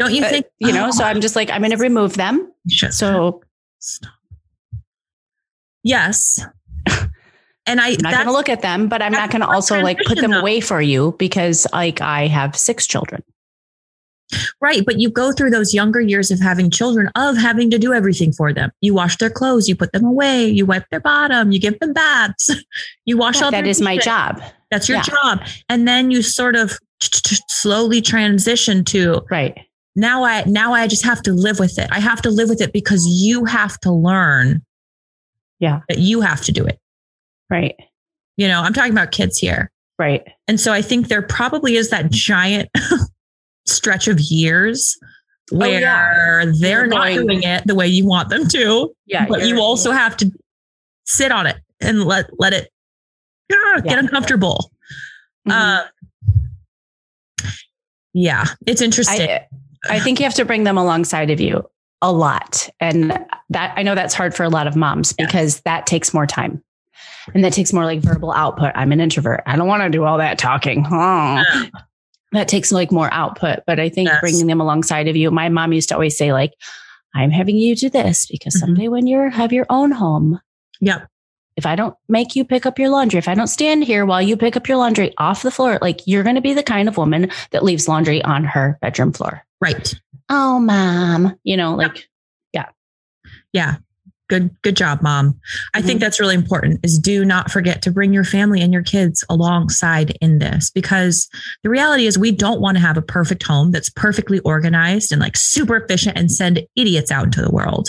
Don't 0.00 0.14
you 0.14 0.24
think, 0.24 0.46
you 0.58 0.72
know, 0.72 0.90
so 0.90 1.04
oh. 1.04 1.06
I'm 1.06 1.20
just 1.20 1.36
like, 1.36 1.50
I'm 1.50 1.60
going 1.60 1.70
to 1.72 1.76
remove 1.76 2.14
them. 2.14 2.50
So 2.90 3.42
Stop. 3.78 4.12
Yes. 5.82 6.44
And 7.66 7.80
I, 7.80 7.90
I'm 7.90 7.96
not 8.00 8.14
going 8.14 8.26
to 8.26 8.32
look 8.32 8.48
at 8.48 8.62
them, 8.62 8.88
but 8.88 9.00
I'm 9.00 9.12
not 9.12 9.30
going 9.30 9.42
to 9.42 9.46
also 9.46 9.80
like 9.80 9.98
put 10.04 10.18
them 10.18 10.32
though. 10.32 10.40
away 10.40 10.60
for 10.60 10.80
you 10.80 11.14
because 11.18 11.68
like 11.72 12.00
I 12.00 12.26
have 12.26 12.56
six 12.56 12.84
children. 12.84 13.22
right. 14.60 14.82
But 14.84 14.98
you 14.98 15.08
go 15.08 15.30
through 15.30 15.50
those 15.50 15.72
younger 15.72 16.00
years 16.00 16.32
of 16.32 16.40
having 16.40 16.70
children, 16.70 17.10
of 17.14 17.36
having 17.36 17.70
to 17.70 17.78
do 17.78 17.92
everything 17.92 18.32
for 18.32 18.52
them. 18.52 18.72
You 18.80 18.94
wash 18.94 19.18
their 19.18 19.30
clothes, 19.30 19.68
you 19.68 19.76
put 19.76 19.92
them 19.92 20.04
away, 20.04 20.48
you 20.48 20.66
wipe 20.66 20.88
their 20.90 21.00
bottom, 21.00 21.52
you 21.52 21.60
give 21.60 21.78
them 21.78 21.92
baths, 21.92 22.50
you 23.04 23.16
wash 23.16 23.40
all 23.40 23.52
that 23.52 23.62
their 23.62 23.84
my 23.84 23.98
job. 23.98 24.42
That's 24.72 24.88
your 24.88 24.98
Yeah. 24.98 25.04
job. 25.04 25.46
And 25.68 25.86
then 25.86 26.10
you 26.10 26.22
sort 26.22 26.56
of 26.56 26.76
slowly 27.48 28.00
transition 28.00 28.84
to 28.86 29.24
Right. 29.30 29.56
Now 29.96 30.24
I 30.24 30.44
now 30.46 30.72
I 30.72 30.86
just 30.86 31.04
have 31.04 31.22
to 31.22 31.32
live 31.32 31.58
with 31.58 31.78
it. 31.78 31.88
I 31.90 32.00
have 32.00 32.22
to 32.22 32.30
live 32.30 32.48
with 32.48 32.60
it 32.60 32.72
because 32.72 33.04
you 33.06 33.44
have 33.44 33.78
to 33.80 33.92
learn 33.92 34.62
Yeah. 35.58 35.80
that 35.88 35.98
you 35.98 36.20
have 36.20 36.42
to 36.44 36.52
do 36.52 36.64
it. 36.64 36.78
Right. 37.50 37.74
You 38.36 38.48
know, 38.48 38.60
I'm 38.62 38.72
talking 38.72 38.92
about 38.92 39.10
kids 39.10 39.38
here. 39.38 39.70
Right. 39.98 40.22
And 40.48 40.58
so 40.58 40.72
I 40.72 40.80
think 40.82 41.08
there 41.08 41.22
probably 41.22 41.76
is 41.76 41.90
that 41.90 42.10
giant 42.10 42.70
stretch 43.66 44.08
of 44.08 44.18
years 44.20 44.96
where 45.50 45.76
Oh, 45.78 45.80
yeah. 45.80 46.44
they're 46.60 46.78
You're 46.80 46.86
not 46.86 47.08
going- 47.08 47.26
doing 47.26 47.42
it 47.42 47.66
the 47.66 47.74
way 47.74 47.86
you 47.88 48.06
want 48.06 48.28
them 48.30 48.46
to, 48.48 48.94
Yeah. 49.06 49.26
but 49.26 49.46
you 49.46 49.60
also 49.60 49.90
have 49.90 50.16
to 50.18 50.30
sit 51.06 51.32
on 51.32 51.46
it 51.46 51.56
and 51.80 52.04
let 52.04 52.26
let 52.38 52.52
it 52.52 52.70
ah, 53.52 53.80
get 53.82 53.92
Yeah. 53.92 53.98
uncomfortable. 53.98 54.70
Mhm. 55.48 55.52
Uh, 55.52 55.86
yeah, 58.12 58.44
it's 58.66 58.80
interesting. 58.82 59.28
I, 59.30 59.46
I 59.88 60.00
think 60.00 60.18
you 60.20 60.24
have 60.24 60.34
to 60.34 60.44
bring 60.44 60.64
them 60.64 60.76
alongside 60.76 61.30
of 61.30 61.40
you 61.40 61.68
a 62.02 62.12
lot. 62.12 62.68
And 62.80 63.10
that 63.50 63.74
I 63.76 63.82
know 63.82 63.94
that's 63.94 64.14
hard 64.14 64.34
for 64.34 64.44
a 64.44 64.48
lot 64.48 64.66
of 64.66 64.76
moms 64.76 65.14
Yeah. 65.18 65.26
because 65.26 65.60
that 65.60 65.86
takes 65.86 66.12
more 66.14 66.26
time. 66.26 66.62
And 67.34 67.44
that 67.44 67.52
takes 67.52 67.72
more 67.72 67.84
like 67.84 68.00
verbal 68.00 68.32
output. 68.32 68.72
I'm 68.74 68.92
an 68.92 69.00
introvert. 69.00 69.42
I 69.46 69.56
don't 69.56 69.68
want 69.68 69.82
to 69.82 69.90
do 69.90 70.04
all 70.04 70.18
that 70.18 70.38
talking. 70.38 70.86
Oh. 70.92 71.42
That 72.32 72.46
takes 72.46 72.70
like 72.70 72.92
more 72.92 73.12
output. 73.12 73.60
But 73.66 73.80
I 73.80 73.88
think 73.88 74.08
Yes. 74.08 74.20
bringing 74.20 74.46
them 74.46 74.60
alongside 74.60 75.08
of 75.08 75.16
you, 75.16 75.30
my 75.32 75.48
mom 75.48 75.72
used 75.72 75.88
to 75.88 75.94
always 75.96 76.16
say, 76.16 76.32
like, 76.32 76.52
I'm 77.14 77.32
having 77.32 77.56
you 77.56 77.74
do 77.74 77.90
this 77.90 78.26
because 78.26 78.54
Mhm. 78.54 78.58
someday 78.60 78.88
when 78.88 79.06
you 79.08 79.30
have 79.30 79.52
your 79.52 79.66
own 79.68 79.90
home, 79.90 80.38
yep. 80.80 81.08
If 81.60 81.66
I 81.66 81.76
don't 81.76 81.94
make 82.08 82.34
you 82.34 82.42
pick 82.44 82.64
up 82.64 82.78
your 82.78 82.88
laundry, 82.88 83.18
if 83.18 83.28
I 83.28 83.34
don't 83.34 83.46
stand 83.46 83.84
here 83.84 84.06
while 84.06 84.22
you 84.22 84.34
pick 84.34 84.56
up 84.56 84.66
your 84.66 84.78
laundry 84.78 85.12
off 85.18 85.42
the 85.42 85.50
floor, 85.50 85.78
like 85.82 86.00
you're 86.06 86.22
going 86.22 86.36
to 86.36 86.40
be 86.40 86.54
the 86.54 86.62
kind 86.62 86.88
of 86.88 86.96
woman 86.96 87.30
that 87.50 87.62
leaves 87.62 87.86
laundry 87.86 88.22
on 88.24 88.44
her 88.44 88.78
bedroom 88.80 89.12
floor. 89.12 89.42
Right. 89.60 89.94
Oh, 90.30 90.58
mom, 90.58 91.36
you 91.44 91.56
know, 91.58 91.74
like, 91.74 92.08
Yeah. 92.54 92.66
Yeah. 93.52 93.76
Good 94.30 94.56
good 94.62 94.76
job, 94.76 95.02
mom. 95.02 95.38
I 95.74 95.82
think 95.82 95.98
Mhm. 95.98 96.02
that's 96.02 96.20
really 96.20 96.36
important 96.36 96.80
is 96.84 96.98
do 97.00 97.24
not 97.24 97.50
forget 97.50 97.82
to 97.82 97.90
bring 97.90 98.12
your 98.14 98.22
family 98.24 98.62
and 98.62 98.72
your 98.72 98.84
kids 98.84 99.24
alongside 99.28 100.16
in 100.20 100.38
this 100.38 100.70
because 100.70 101.28
the 101.64 101.68
reality 101.68 102.06
is 102.06 102.16
we 102.16 102.30
don't 102.30 102.60
want 102.60 102.76
to 102.76 102.80
have 102.80 102.96
a 102.96 103.02
perfect 103.02 103.42
home 103.42 103.72
that's 103.72 103.90
perfectly 103.90 104.38
organized 104.40 105.10
and 105.12 105.20
like 105.20 105.36
super 105.36 105.76
efficient 105.76 106.16
and 106.16 106.30
send 106.30 106.62
idiots 106.76 107.10
out 107.10 107.24
into 107.24 107.42
the 107.42 107.50
world. 107.50 107.88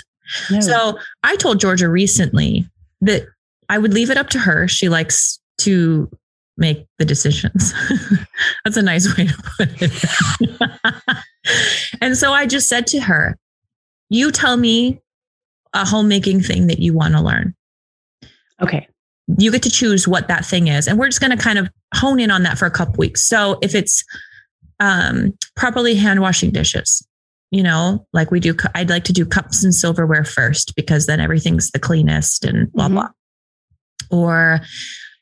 no. 0.49 0.59
So 0.61 0.97
I 1.23 1.35
told 1.35 1.59
Georgia 1.59 1.87
recently 1.89 2.67
that 3.01 3.27
I 3.71 3.77
would 3.77 3.93
leave 3.93 4.09
it 4.11 4.17
up 4.17 4.29
to 4.31 4.39
her. 4.39 4.67
She 4.67 4.89
likes 4.89 5.39
to 5.59 6.09
make 6.57 6.85
the 6.99 7.05
decisions. 7.05 7.73
That's 8.65 8.75
a 8.77 8.81
nice 8.81 9.07
way 9.17 9.27
to 9.27 9.37
put 9.57 9.69
it. 9.81 11.17
and 12.01 12.17
so 12.17 12.33
I 12.33 12.45
just 12.45 12.67
said 12.67 12.85
to 12.87 12.99
her, 12.99 13.37
You 14.09 14.31
tell 14.31 14.57
me 14.57 14.99
a 15.73 15.85
homemaking 15.87 16.41
thing 16.41 16.67
that 16.67 16.79
you 16.79 16.93
want 16.93 17.13
to 17.15 17.21
learn. 17.21 17.55
okay. 18.61 18.87
You 19.37 19.49
get 19.51 19.63
to 19.63 19.69
choose 19.69 20.05
what 20.09 20.27
that 20.27 20.45
thing 20.45 20.67
is. 20.67 20.87
And 20.87 20.99
we're 20.99 21.07
just 21.07 21.21
going 21.21 21.31
to 21.35 21.41
kind 21.41 21.57
of 21.57 21.69
hone 21.95 22.19
in 22.19 22.29
on 22.31 22.43
that 22.43 22.57
for 22.57 22.65
a 22.65 22.71
couple 22.71 22.95
weeks. 22.97 23.23
So 23.23 23.57
if 23.61 23.73
it's 23.73 24.03
um, 24.81 25.37
properly 25.55 25.95
hand 25.95 26.19
washing 26.19 26.51
dishes, 26.51 27.07
you 27.49 27.63
know, 27.63 28.05
like 28.11 28.29
we 28.29 28.41
do, 28.41 28.53
I'd 28.75 28.89
like 28.89 29.05
to 29.05 29.13
do 29.13 29.25
cups 29.25 29.63
and 29.63 29.73
silverware 29.73 30.25
first 30.25 30.75
because 30.75 31.05
then 31.05 31.21
everything's 31.21 31.71
the 31.71 31.79
cleanest 31.79 32.43
and 32.43 32.69
blah, 32.73 32.89
Mhm. 32.89 32.91
blah. 32.93 33.09
Or 34.11 34.59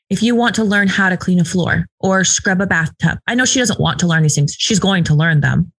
if 0.08 0.22
you 0.22 0.34
want 0.34 0.54
to 0.56 0.64
learn 0.64 0.88
how 0.88 1.08
to 1.08 1.16
clean 1.16 1.40
a 1.40 1.44
floor 1.44 1.86
or 2.00 2.24
scrub 2.24 2.60
a 2.60 2.66
bathtub, 2.66 3.18
I 3.26 3.34
know 3.34 3.44
she 3.44 3.58
doesn't 3.60 3.80
want 3.80 3.98
to 4.00 4.06
learn 4.06 4.22
these 4.22 4.34
things. 4.34 4.54
She's 4.58 4.80
going 4.80 5.04
to 5.04 5.14
learn 5.14 5.40
them. 5.40 5.72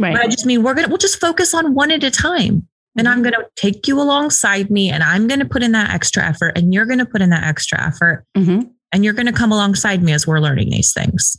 Right. 0.00 0.14
But 0.14 0.22
I 0.22 0.26
just 0.28 0.46
mean 0.46 0.62
we're 0.62 0.74
gonna 0.74 0.88
we'll 0.88 0.96
just 0.98 1.20
focus 1.20 1.54
on 1.54 1.74
one 1.74 1.90
at 1.90 2.02
a 2.02 2.10
time. 2.10 2.66
And 2.96 3.08
I'm 3.08 3.20
Mhm. 3.20 3.24
gonna 3.32 3.44
take 3.56 3.86
you 3.88 4.00
alongside 4.00 4.70
me 4.70 4.88
and 4.90 5.02
I'm 5.02 5.26
gonna 5.26 5.44
put 5.44 5.62
in 5.62 5.72
that 5.72 5.90
extra 5.90 6.24
effort 6.24 6.56
and 6.56 6.72
you're 6.72 6.86
gonna 6.86 7.06
put 7.06 7.22
in 7.22 7.30
that 7.30 7.44
extra 7.44 7.80
effort 7.84 8.24
Mhm. 8.36 8.70
and 8.92 9.04
you're 9.04 9.12
gonna 9.14 9.32
come 9.32 9.52
alongside 9.52 10.02
me 10.02 10.12
as 10.12 10.26
we're 10.26 10.40
learning 10.40 10.70
these 10.70 10.92
things. 10.92 11.36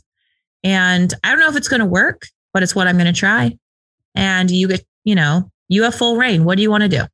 And 0.62 1.12
I 1.24 1.30
don't 1.30 1.40
know 1.40 1.48
if 1.48 1.56
it's 1.56 1.68
gonna 1.68 1.86
work, 1.86 2.26
but 2.54 2.62
it's 2.62 2.74
what 2.74 2.86
I'm 2.86 2.96
gonna 2.98 3.12
try. 3.12 3.56
And 4.14 4.50
you 4.50 4.68
get, 4.68 4.84
you 5.04 5.14
know, 5.14 5.50
you 5.68 5.82
have 5.82 5.94
full 5.94 6.16
reign. 6.16 6.44
What 6.44 6.56
do 6.56 6.62
you 6.62 6.70
want 6.70 6.82
to 6.82 6.88
do? 6.88 7.04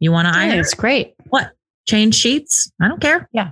You 0.00 0.12
want 0.12 0.28
to 0.28 0.34
Yeah, 0.34 0.46
iron? 0.50 0.58
it's 0.58 0.74
great. 0.74 1.14
What? 1.28 1.52
Change 1.86 2.14
sheets? 2.14 2.70
I 2.80 2.88
don't 2.88 3.00
care. 3.00 3.28
Yeah. 3.32 3.50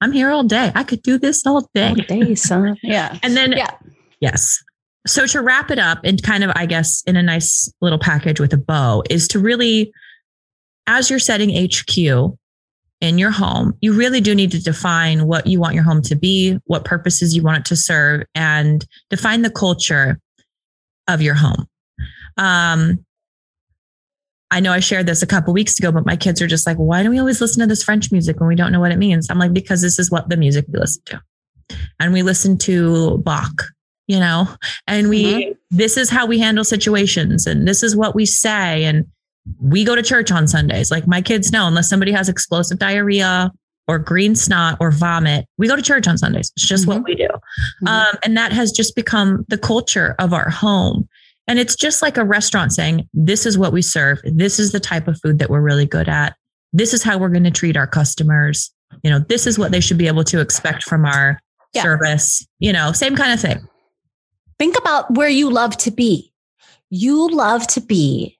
I'm 0.00 0.12
here 0.12 0.30
all 0.30 0.42
day. 0.44 0.72
I 0.74 0.82
could 0.84 1.02
do 1.02 1.16
this 1.18 1.46
all 1.46 1.68
day. 1.74 1.88
All 1.90 1.94
day, 1.94 2.34
son. 2.34 2.76
Yeah. 2.82 3.18
And 3.22 3.36
then, 3.36 3.52
Yeah. 3.52 3.70
yes. 4.20 4.62
So 5.06 5.26
to 5.26 5.40
wrap 5.40 5.70
it 5.70 5.78
up 5.78 6.00
and 6.04 6.22
kind 6.22 6.44
of, 6.44 6.50
I 6.54 6.66
guess, 6.66 7.02
in 7.06 7.16
a 7.16 7.22
nice 7.22 7.72
little 7.80 7.98
package 7.98 8.38
with 8.40 8.52
a 8.52 8.56
bow 8.56 9.02
is 9.10 9.26
to 9.28 9.38
really, 9.38 9.92
as 10.86 11.10
you're 11.10 11.18
setting 11.18 11.50
HQ 11.50 11.96
in 13.00 13.18
your 13.18 13.30
home, 13.32 13.74
you 13.80 13.92
really 13.92 14.20
do 14.20 14.34
need 14.34 14.52
to 14.52 14.62
define 14.62 15.26
what 15.26 15.46
you 15.46 15.58
want 15.58 15.74
your 15.74 15.82
home 15.84 16.02
to 16.02 16.14
be, 16.14 16.58
what 16.66 16.84
purposes 16.84 17.34
you 17.34 17.42
want 17.42 17.58
it 17.58 17.64
to 17.66 17.76
serve, 17.76 18.22
and 18.34 18.86
define 19.10 19.42
the 19.42 19.50
culture 19.50 20.20
of 21.08 21.20
your 21.20 21.34
home. 21.34 21.66
Um, 22.36 23.04
I 24.52 24.60
know 24.60 24.70
I 24.70 24.80
shared 24.80 25.06
this 25.06 25.22
a 25.22 25.26
couple 25.26 25.54
weeks 25.54 25.78
ago, 25.78 25.90
but 25.90 26.04
my 26.04 26.14
kids 26.14 26.42
are 26.42 26.46
just 26.46 26.66
like, 26.66 26.76
why 26.76 27.02
do 27.02 27.08
we 27.08 27.18
always 27.18 27.40
listen 27.40 27.60
to 27.60 27.66
this 27.66 27.82
French 27.82 28.12
music 28.12 28.38
when 28.38 28.48
we 28.48 28.54
don't 28.54 28.70
know 28.70 28.80
what 28.80 28.92
it 28.92 28.98
means? 28.98 29.30
I'm 29.30 29.38
like, 29.38 29.54
because 29.54 29.80
this 29.80 29.98
is 29.98 30.10
what 30.10 30.28
the 30.28 30.36
music 30.36 30.66
we 30.70 30.78
listen 30.78 31.02
to. 31.06 31.22
And 31.98 32.12
we 32.12 32.22
listen 32.22 32.58
to 32.58 33.16
Bach, 33.24 33.62
you 34.08 34.20
know, 34.20 34.46
and 34.86 35.08
we, 35.08 35.54
this 35.70 35.96
is 35.96 36.10
how 36.10 36.26
we 36.26 36.38
handle 36.38 36.64
situations 36.64 37.46
and 37.46 37.66
this 37.66 37.82
is 37.82 37.96
what 37.96 38.14
we 38.14 38.26
say. 38.26 38.84
And 38.84 39.06
we 39.58 39.84
go 39.84 39.96
to 39.96 40.02
church 40.02 40.30
on 40.30 40.46
Sundays. 40.46 40.90
Like 40.90 41.06
my 41.06 41.22
kids 41.22 41.50
know, 41.50 41.66
unless 41.66 41.88
somebody 41.88 42.12
has 42.12 42.28
explosive 42.28 42.78
diarrhea 42.78 43.50
or 43.88 43.98
green 43.98 44.34
snot 44.34 44.76
or 44.80 44.90
vomit, 44.90 45.46
we 45.56 45.66
go 45.66 45.76
to 45.76 45.82
church 45.82 46.06
on 46.06 46.18
Sundays. 46.18 46.52
It's 46.56 46.68
just 46.68 46.82
mm-hmm. 46.82 46.98
what 46.98 47.04
we 47.04 47.14
do. 47.14 47.28
Mm-hmm. 47.28 47.88
Um, 47.88 48.18
and 48.22 48.36
that 48.36 48.52
has 48.52 48.70
just 48.70 48.94
become 48.94 49.46
the 49.48 49.58
culture 49.58 50.14
of 50.18 50.34
our 50.34 50.50
home. 50.50 51.08
And 51.48 51.58
it's 51.58 51.74
just 51.74 52.02
like 52.02 52.16
a 52.16 52.24
restaurant 52.24 52.72
saying, 52.72 53.08
this 53.12 53.46
is 53.46 53.58
what 53.58 53.72
we 53.72 53.82
serve. 53.82 54.20
This 54.24 54.58
is 54.58 54.72
the 54.72 54.80
type 54.80 55.08
of 55.08 55.20
food 55.20 55.38
that 55.40 55.50
we're 55.50 55.60
really 55.60 55.86
good 55.86 56.08
at. 56.08 56.36
This 56.72 56.94
is 56.94 57.02
how 57.02 57.18
we're 57.18 57.28
going 57.28 57.44
to 57.44 57.50
treat 57.50 57.76
our 57.76 57.86
customers. 57.86 58.70
You 59.02 59.10
know, 59.10 59.18
this 59.18 59.46
is 59.46 59.58
what 59.58 59.72
they 59.72 59.80
should 59.80 59.98
be 59.98 60.06
able 60.06 60.24
to 60.24 60.40
expect 60.40 60.84
from 60.84 61.04
our 61.04 61.40
yeah. 61.74 61.82
service. 61.82 62.46
You 62.58 62.72
know, 62.72 62.92
same 62.92 63.16
kind 63.16 63.32
of 63.32 63.40
thing. 63.40 63.66
Think 64.58 64.78
about 64.78 65.14
where 65.14 65.28
you 65.28 65.50
love 65.50 65.76
to 65.78 65.90
be. 65.90 66.32
You 66.90 67.28
love 67.28 67.66
to 67.68 67.80
be 67.80 68.38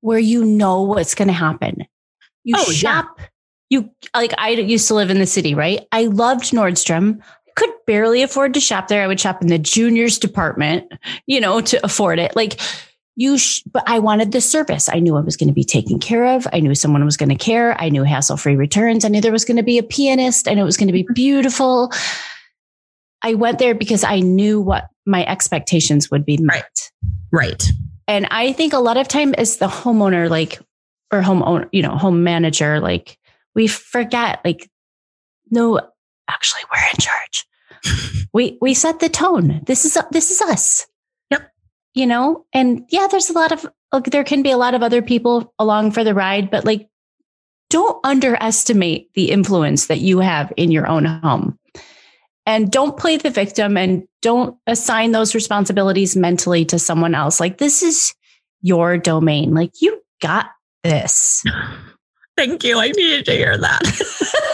where 0.00 0.18
you 0.18 0.44
know 0.44 0.82
what's 0.82 1.14
going 1.14 1.28
to 1.28 1.34
happen. 1.34 1.84
You 2.44 2.54
oh, 2.58 2.70
shop. 2.70 3.14
Yeah. 3.18 3.26
You 3.70 3.90
like 4.14 4.34
I 4.38 4.50
used 4.50 4.86
to 4.88 4.94
live 4.94 5.10
in 5.10 5.18
the 5.18 5.26
city, 5.26 5.54
right? 5.54 5.80
I 5.90 6.04
loved 6.06 6.52
Nordstrom 6.52 7.20
could 7.56 7.70
barely 7.86 8.22
afford 8.22 8.54
to 8.54 8.60
shop 8.60 8.88
there. 8.88 9.02
I 9.02 9.06
would 9.06 9.20
shop 9.20 9.42
in 9.42 9.48
the 9.48 9.58
juniors 9.58 10.18
department, 10.18 10.92
you 11.26 11.40
know, 11.40 11.60
to 11.60 11.84
afford 11.84 12.18
it. 12.18 12.34
Like 12.34 12.60
you, 13.16 13.38
sh- 13.38 13.62
but 13.70 13.84
I 13.86 14.00
wanted 14.00 14.32
the 14.32 14.40
service. 14.40 14.88
I 14.88 14.98
knew 14.98 15.16
I 15.16 15.20
was 15.20 15.36
going 15.36 15.48
to 15.48 15.54
be 15.54 15.64
taken 15.64 16.00
care 16.00 16.26
of. 16.34 16.46
I 16.52 16.60
knew 16.60 16.74
someone 16.74 17.04
was 17.04 17.16
going 17.16 17.28
to 17.28 17.36
care. 17.36 17.80
I 17.80 17.88
knew 17.88 18.02
hassle 18.02 18.36
free 18.36 18.56
returns. 18.56 19.04
I 19.04 19.08
knew 19.08 19.20
there 19.20 19.32
was 19.32 19.44
going 19.44 19.56
to 19.56 19.62
be 19.62 19.78
a 19.78 19.82
pianist. 19.82 20.48
I 20.48 20.54
knew 20.54 20.62
it 20.62 20.64
was 20.64 20.76
going 20.76 20.88
to 20.88 20.92
be 20.92 21.04
mm-hmm. 21.04 21.14
beautiful. 21.14 21.92
I 23.22 23.34
went 23.34 23.58
there 23.58 23.74
because 23.74 24.04
I 24.04 24.20
knew 24.20 24.60
what 24.60 24.88
my 25.06 25.24
expectations 25.26 26.10
would 26.10 26.26
be 26.26 26.38
met. 26.38 26.90
Right. 27.30 27.42
right. 27.50 27.70
And 28.06 28.26
I 28.30 28.52
think 28.52 28.72
a 28.72 28.78
lot 28.78 28.96
of 28.96 29.08
time 29.08 29.32
as 29.34 29.56
the 29.56 29.68
homeowner, 29.68 30.28
like, 30.28 30.60
or 31.12 31.22
home 31.22 31.42
owner, 31.42 31.68
you 31.72 31.82
know, 31.82 31.96
home 31.96 32.22
manager, 32.24 32.80
like 32.80 33.18
we 33.54 33.66
forget, 33.66 34.40
like, 34.44 34.68
no, 35.50 35.80
actually 36.28 36.62
we're 36.72 36.90
in 36.90 36.98
charge. 37.00 37.46
we 38.32 38.58
we 38.60 38.74
set 38.74 39.00
the 39.00 39.08
tone. 39.08 39.60
This 39.66 39.84
is 39.84 39.98
this 40.10 40.30
is 40.30 40.40
us. 40.42 40.86
Yep. 41.30 41.50
You 41.94 42.06
know, 42.06 42.46
and 42.52 42.84
yeah, 42.90 43.06
there's 43.10 43.30
a 43.30 43.34
lot 43.34 43.52
of 43.52 43.66
like 43.92 44.04
there 44.04 44.24
can 44.24 44.42
be 44.42 44.50
a 44.50 44.56
lot 44.56 44.74
of 44.74 44.82
other 44.82 45.02
people 45.02 45.54
along 45.58 45.92
for 45.92 46.04
the 46.04 46.14
ride, 46.14 46.50
but 46.50 46.64
like 46.64 46.88
don't 47.70 47.98
underestimate 48.04 49.12
the 49.14 49.30
influence 49.30 49.86
that 49.86 50.00
you 50.00 50.20
have 50.20 50.52
in 50.56 50.70
your 50.70 50.86
own 50.86 51.04
home. 51.04 51.58
And 52.46 52.70
don't 52.70 52.98
play 52.98 53.16
the 53.16 53.30
victim 53.30 53.76
and 53.76 54.06
don't 54.20 54.56
assign 54.66 55.12
those 55.12 55.34
responsibilities 55.34 56.14
mentally 56.14 56.64
to 56.66 56.78
someone 56.78 57.14
else. 57.14 57.40
Like 57.40 57.58
this 57.58 57.82
is 57.82 58.14
your 58.60 58.98
domain. 58.98 59.54
Like 59.54 59.72
you 59.80 60.02
got 60.20 60.50
this. 60.82 61.42
Thank 62.36 62.64
you. 62.64 62.78
I 62.78 62.88
needed 62.88 63.24
to 63.26 63.32
hear 63.32 63.56
that. 63.56 64.52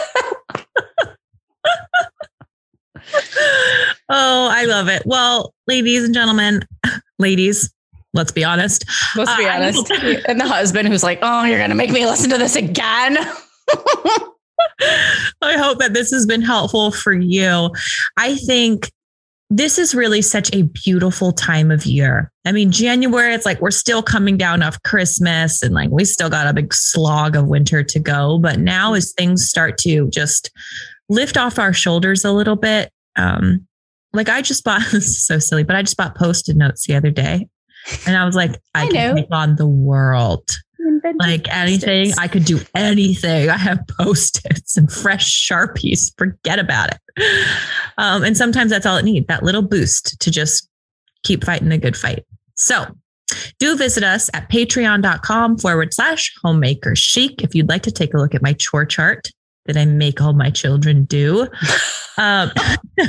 oh, 4.09 4.49
I 4.51 4.65
love 4.65 4.87
it. 4.87 5.03
Well, 5.05 5.53
ladies 5.67 6.03
and 6.03 6.13
gentlemen, 6.13 6.65
ladies, 7.19 7.73
let's 8.13 8.31
be 8.31 8.43
honest. 8.43 8.85
Let's 9.15 9.35
be 9.37 9.45
uh, 9.45 9.55
honest. 9.55 9.91
and 10.27 10.39
the 10.39 10.47
husband 10.47 10.87
who's 10.87 11.03
like, 11.03 11.19
oh, 11.21 11.43
you're 11.43 11.57
going 11.57 11.69
to 11.69 11.75
make 11.75 11.91
me 11.91 12.05
listen 12.05 12.29
to 12.29 12.37
this 12.37 12.55
again. 12.55 13.17
I 15.41 15.57
hope 15.57 15.79
that 15.79 15.93
this 15.93 16.11
has 16.11 16.25
been 16.25 16.41
helpful 16.41 16.91
for 16.91 17.13
you. 17.13 17.71
I 18.17 18.35
think 18.35 18.91
this 19.53 19.77
is 19.77 19.93
really 19.93 20.21
such 20.21 20.49
a 20.55 20.63
beautiful 20.63 21.33
time 21.33 21.71
of 21.71 21.85
year. 21.85 22.31
I 22.45 22.53
mean, 22.53 22.71
January, 22.71 23.33
it's 23.33 23.45
like 23.45 23.59
we're 23.59 23.69
still 23.69 24.01
coming 24.01 24.37
down 24.37 24.63
off 24.63 24.81
Christmas 24.83 25.61
and 25.61 25.73
like 25.75 25.89
we 25.89 26.05
still 26.05 26.29
got 26.29 26.47
a 26.47 26.53
big 26.53 26.73
slog 26.73 27.35
of 27.35 27.47
winter 27.47 27.83
to 27.83 27.99
go. 27.99 28.39
But 28.39 28.59
now, 28.59 28.93
as 28.93 29.11
things 29.11 29.47
start 29.47 29.77
to 29.79 30.09
just 30.09 30.49
lift 31.09 31.35
off 31.35 31.59
our 31.59 31.73
shoulders 31.73 32.23
a 32.23 32.31
little 32.31 32.55
bit, 32.55 32.93
um, 33.15 33.67
like 34.13 34.29
I 34.29 34.41
just 34.41 34.63
bought 34.63 34.81
this 34.91 35.07
is 35.07 35.25
so 35.25 35.39
silly, 35.39 35.63
but 35.63 35.75
I 35.75 35.81
just 35.81 35.97
bought 35.97 36.15
post-it 36.15 36.55
notes 36.55 36.85
the 36.87 36.95
other 36.95 37.11
day. 37.11 37.47
And 38.05 38.15
I 38.15 38.25
was 38.25 38.35
like, 38.35 38.51
I, 38.75 38.85
I 38.85 38.87
can 38.87 39.15
take 39.15 39.27
on 39.31 39.55
the 39.55 39.67
world. 39.67 40.49
Like 41.19 41.47
anything, 41.53 42.11
I 42.17 42.27
could 42.27 42.45
do 42.45 42.59
anything. 42.75 43.49
I 43.49 43.57
have 43.57 43.79
post-its 43.99 44.77
and 44.77 44.91
fresh 44.91 45.47
sharpies. 45.47 46.11
Forget 46.17 46.59
about 46.59 46.89
it. 46.91 47.47
Um, 47.97 48.23
and 48.23 48.35
sometimes 48.35 48.71
that's 48.71 48.85
all 48.85 48.97
it 48.97 49.05
needs, 49.05 49.27
that 49.27 49.43
little 49.43 49.61
boost 49.61 50.19
to 50.19 50.31
just 50.31 50.67
keep 51.23 51.43
fighting 51.43 51.69
the 51.69 51.77
good 51.77 51.97
fight. 51.97 52.25
So 52.55 52.85
do 53.59 53.77
visit 53.77 54.03
us 54.03 54.29
at 54.33 54.49
patreon.com 54.49 55.57
forward 55.57 55.93
slash 55.93 56.33
homemaker 56.41 56.95
chic 56.95 57.43
if 57.43 57.55
you'd 57.55 57.69
like 57.69 57.83
to 57.83 57.91
take 57.91 58.13
a 58.13 58.17
look 58.17 58.35
at 58.35 58.41
my 58.41 58.53
chore 58.53 58.85
chart 58.85 59.29
that 59.65 59.77
I 59.77 59.85
make 59.85 60.21
all 60.21 60.33
my 60.33 60.49
children 60.49 61.05
do. 61.05 61.47
um, 62.17 62.51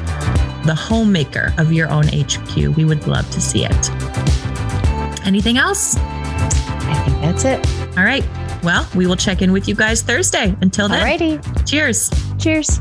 the 0.67 0.75
homemaker 0.75 1.55
of 1.59 1.73
your 1.73 1.89
own 1.91 2.07
HQ. 2.09 2.77
We 2.77 2.85
would 2.85 3.07
love 3.07 3.31
to 3.31 3.41
see 3.41 3.65
it. 3.65 3.91
Anything 5.25 5.59
else? 5.59 5.97
I 5.97 7.03
think 7.05 7.21
that's 7.21 7.45
it. 7.45 7.97
All 7.97 8.05
right. 8.05 8.25
Well, 8.63 8.87
we 8.95 9.07
will 9.07 9.17
check 9.17 9.43
in 9.43 9.53
with 9.53 9.69
you 9.69 9.75
guys 9.75 10.03
Thursday. 10.03 10.55
Until 10.61 10.89
then, 10.89 11.07
Alrighty. 11.07 11.69
cheers. 11.69 12.11
Cheers. 12.39 12.81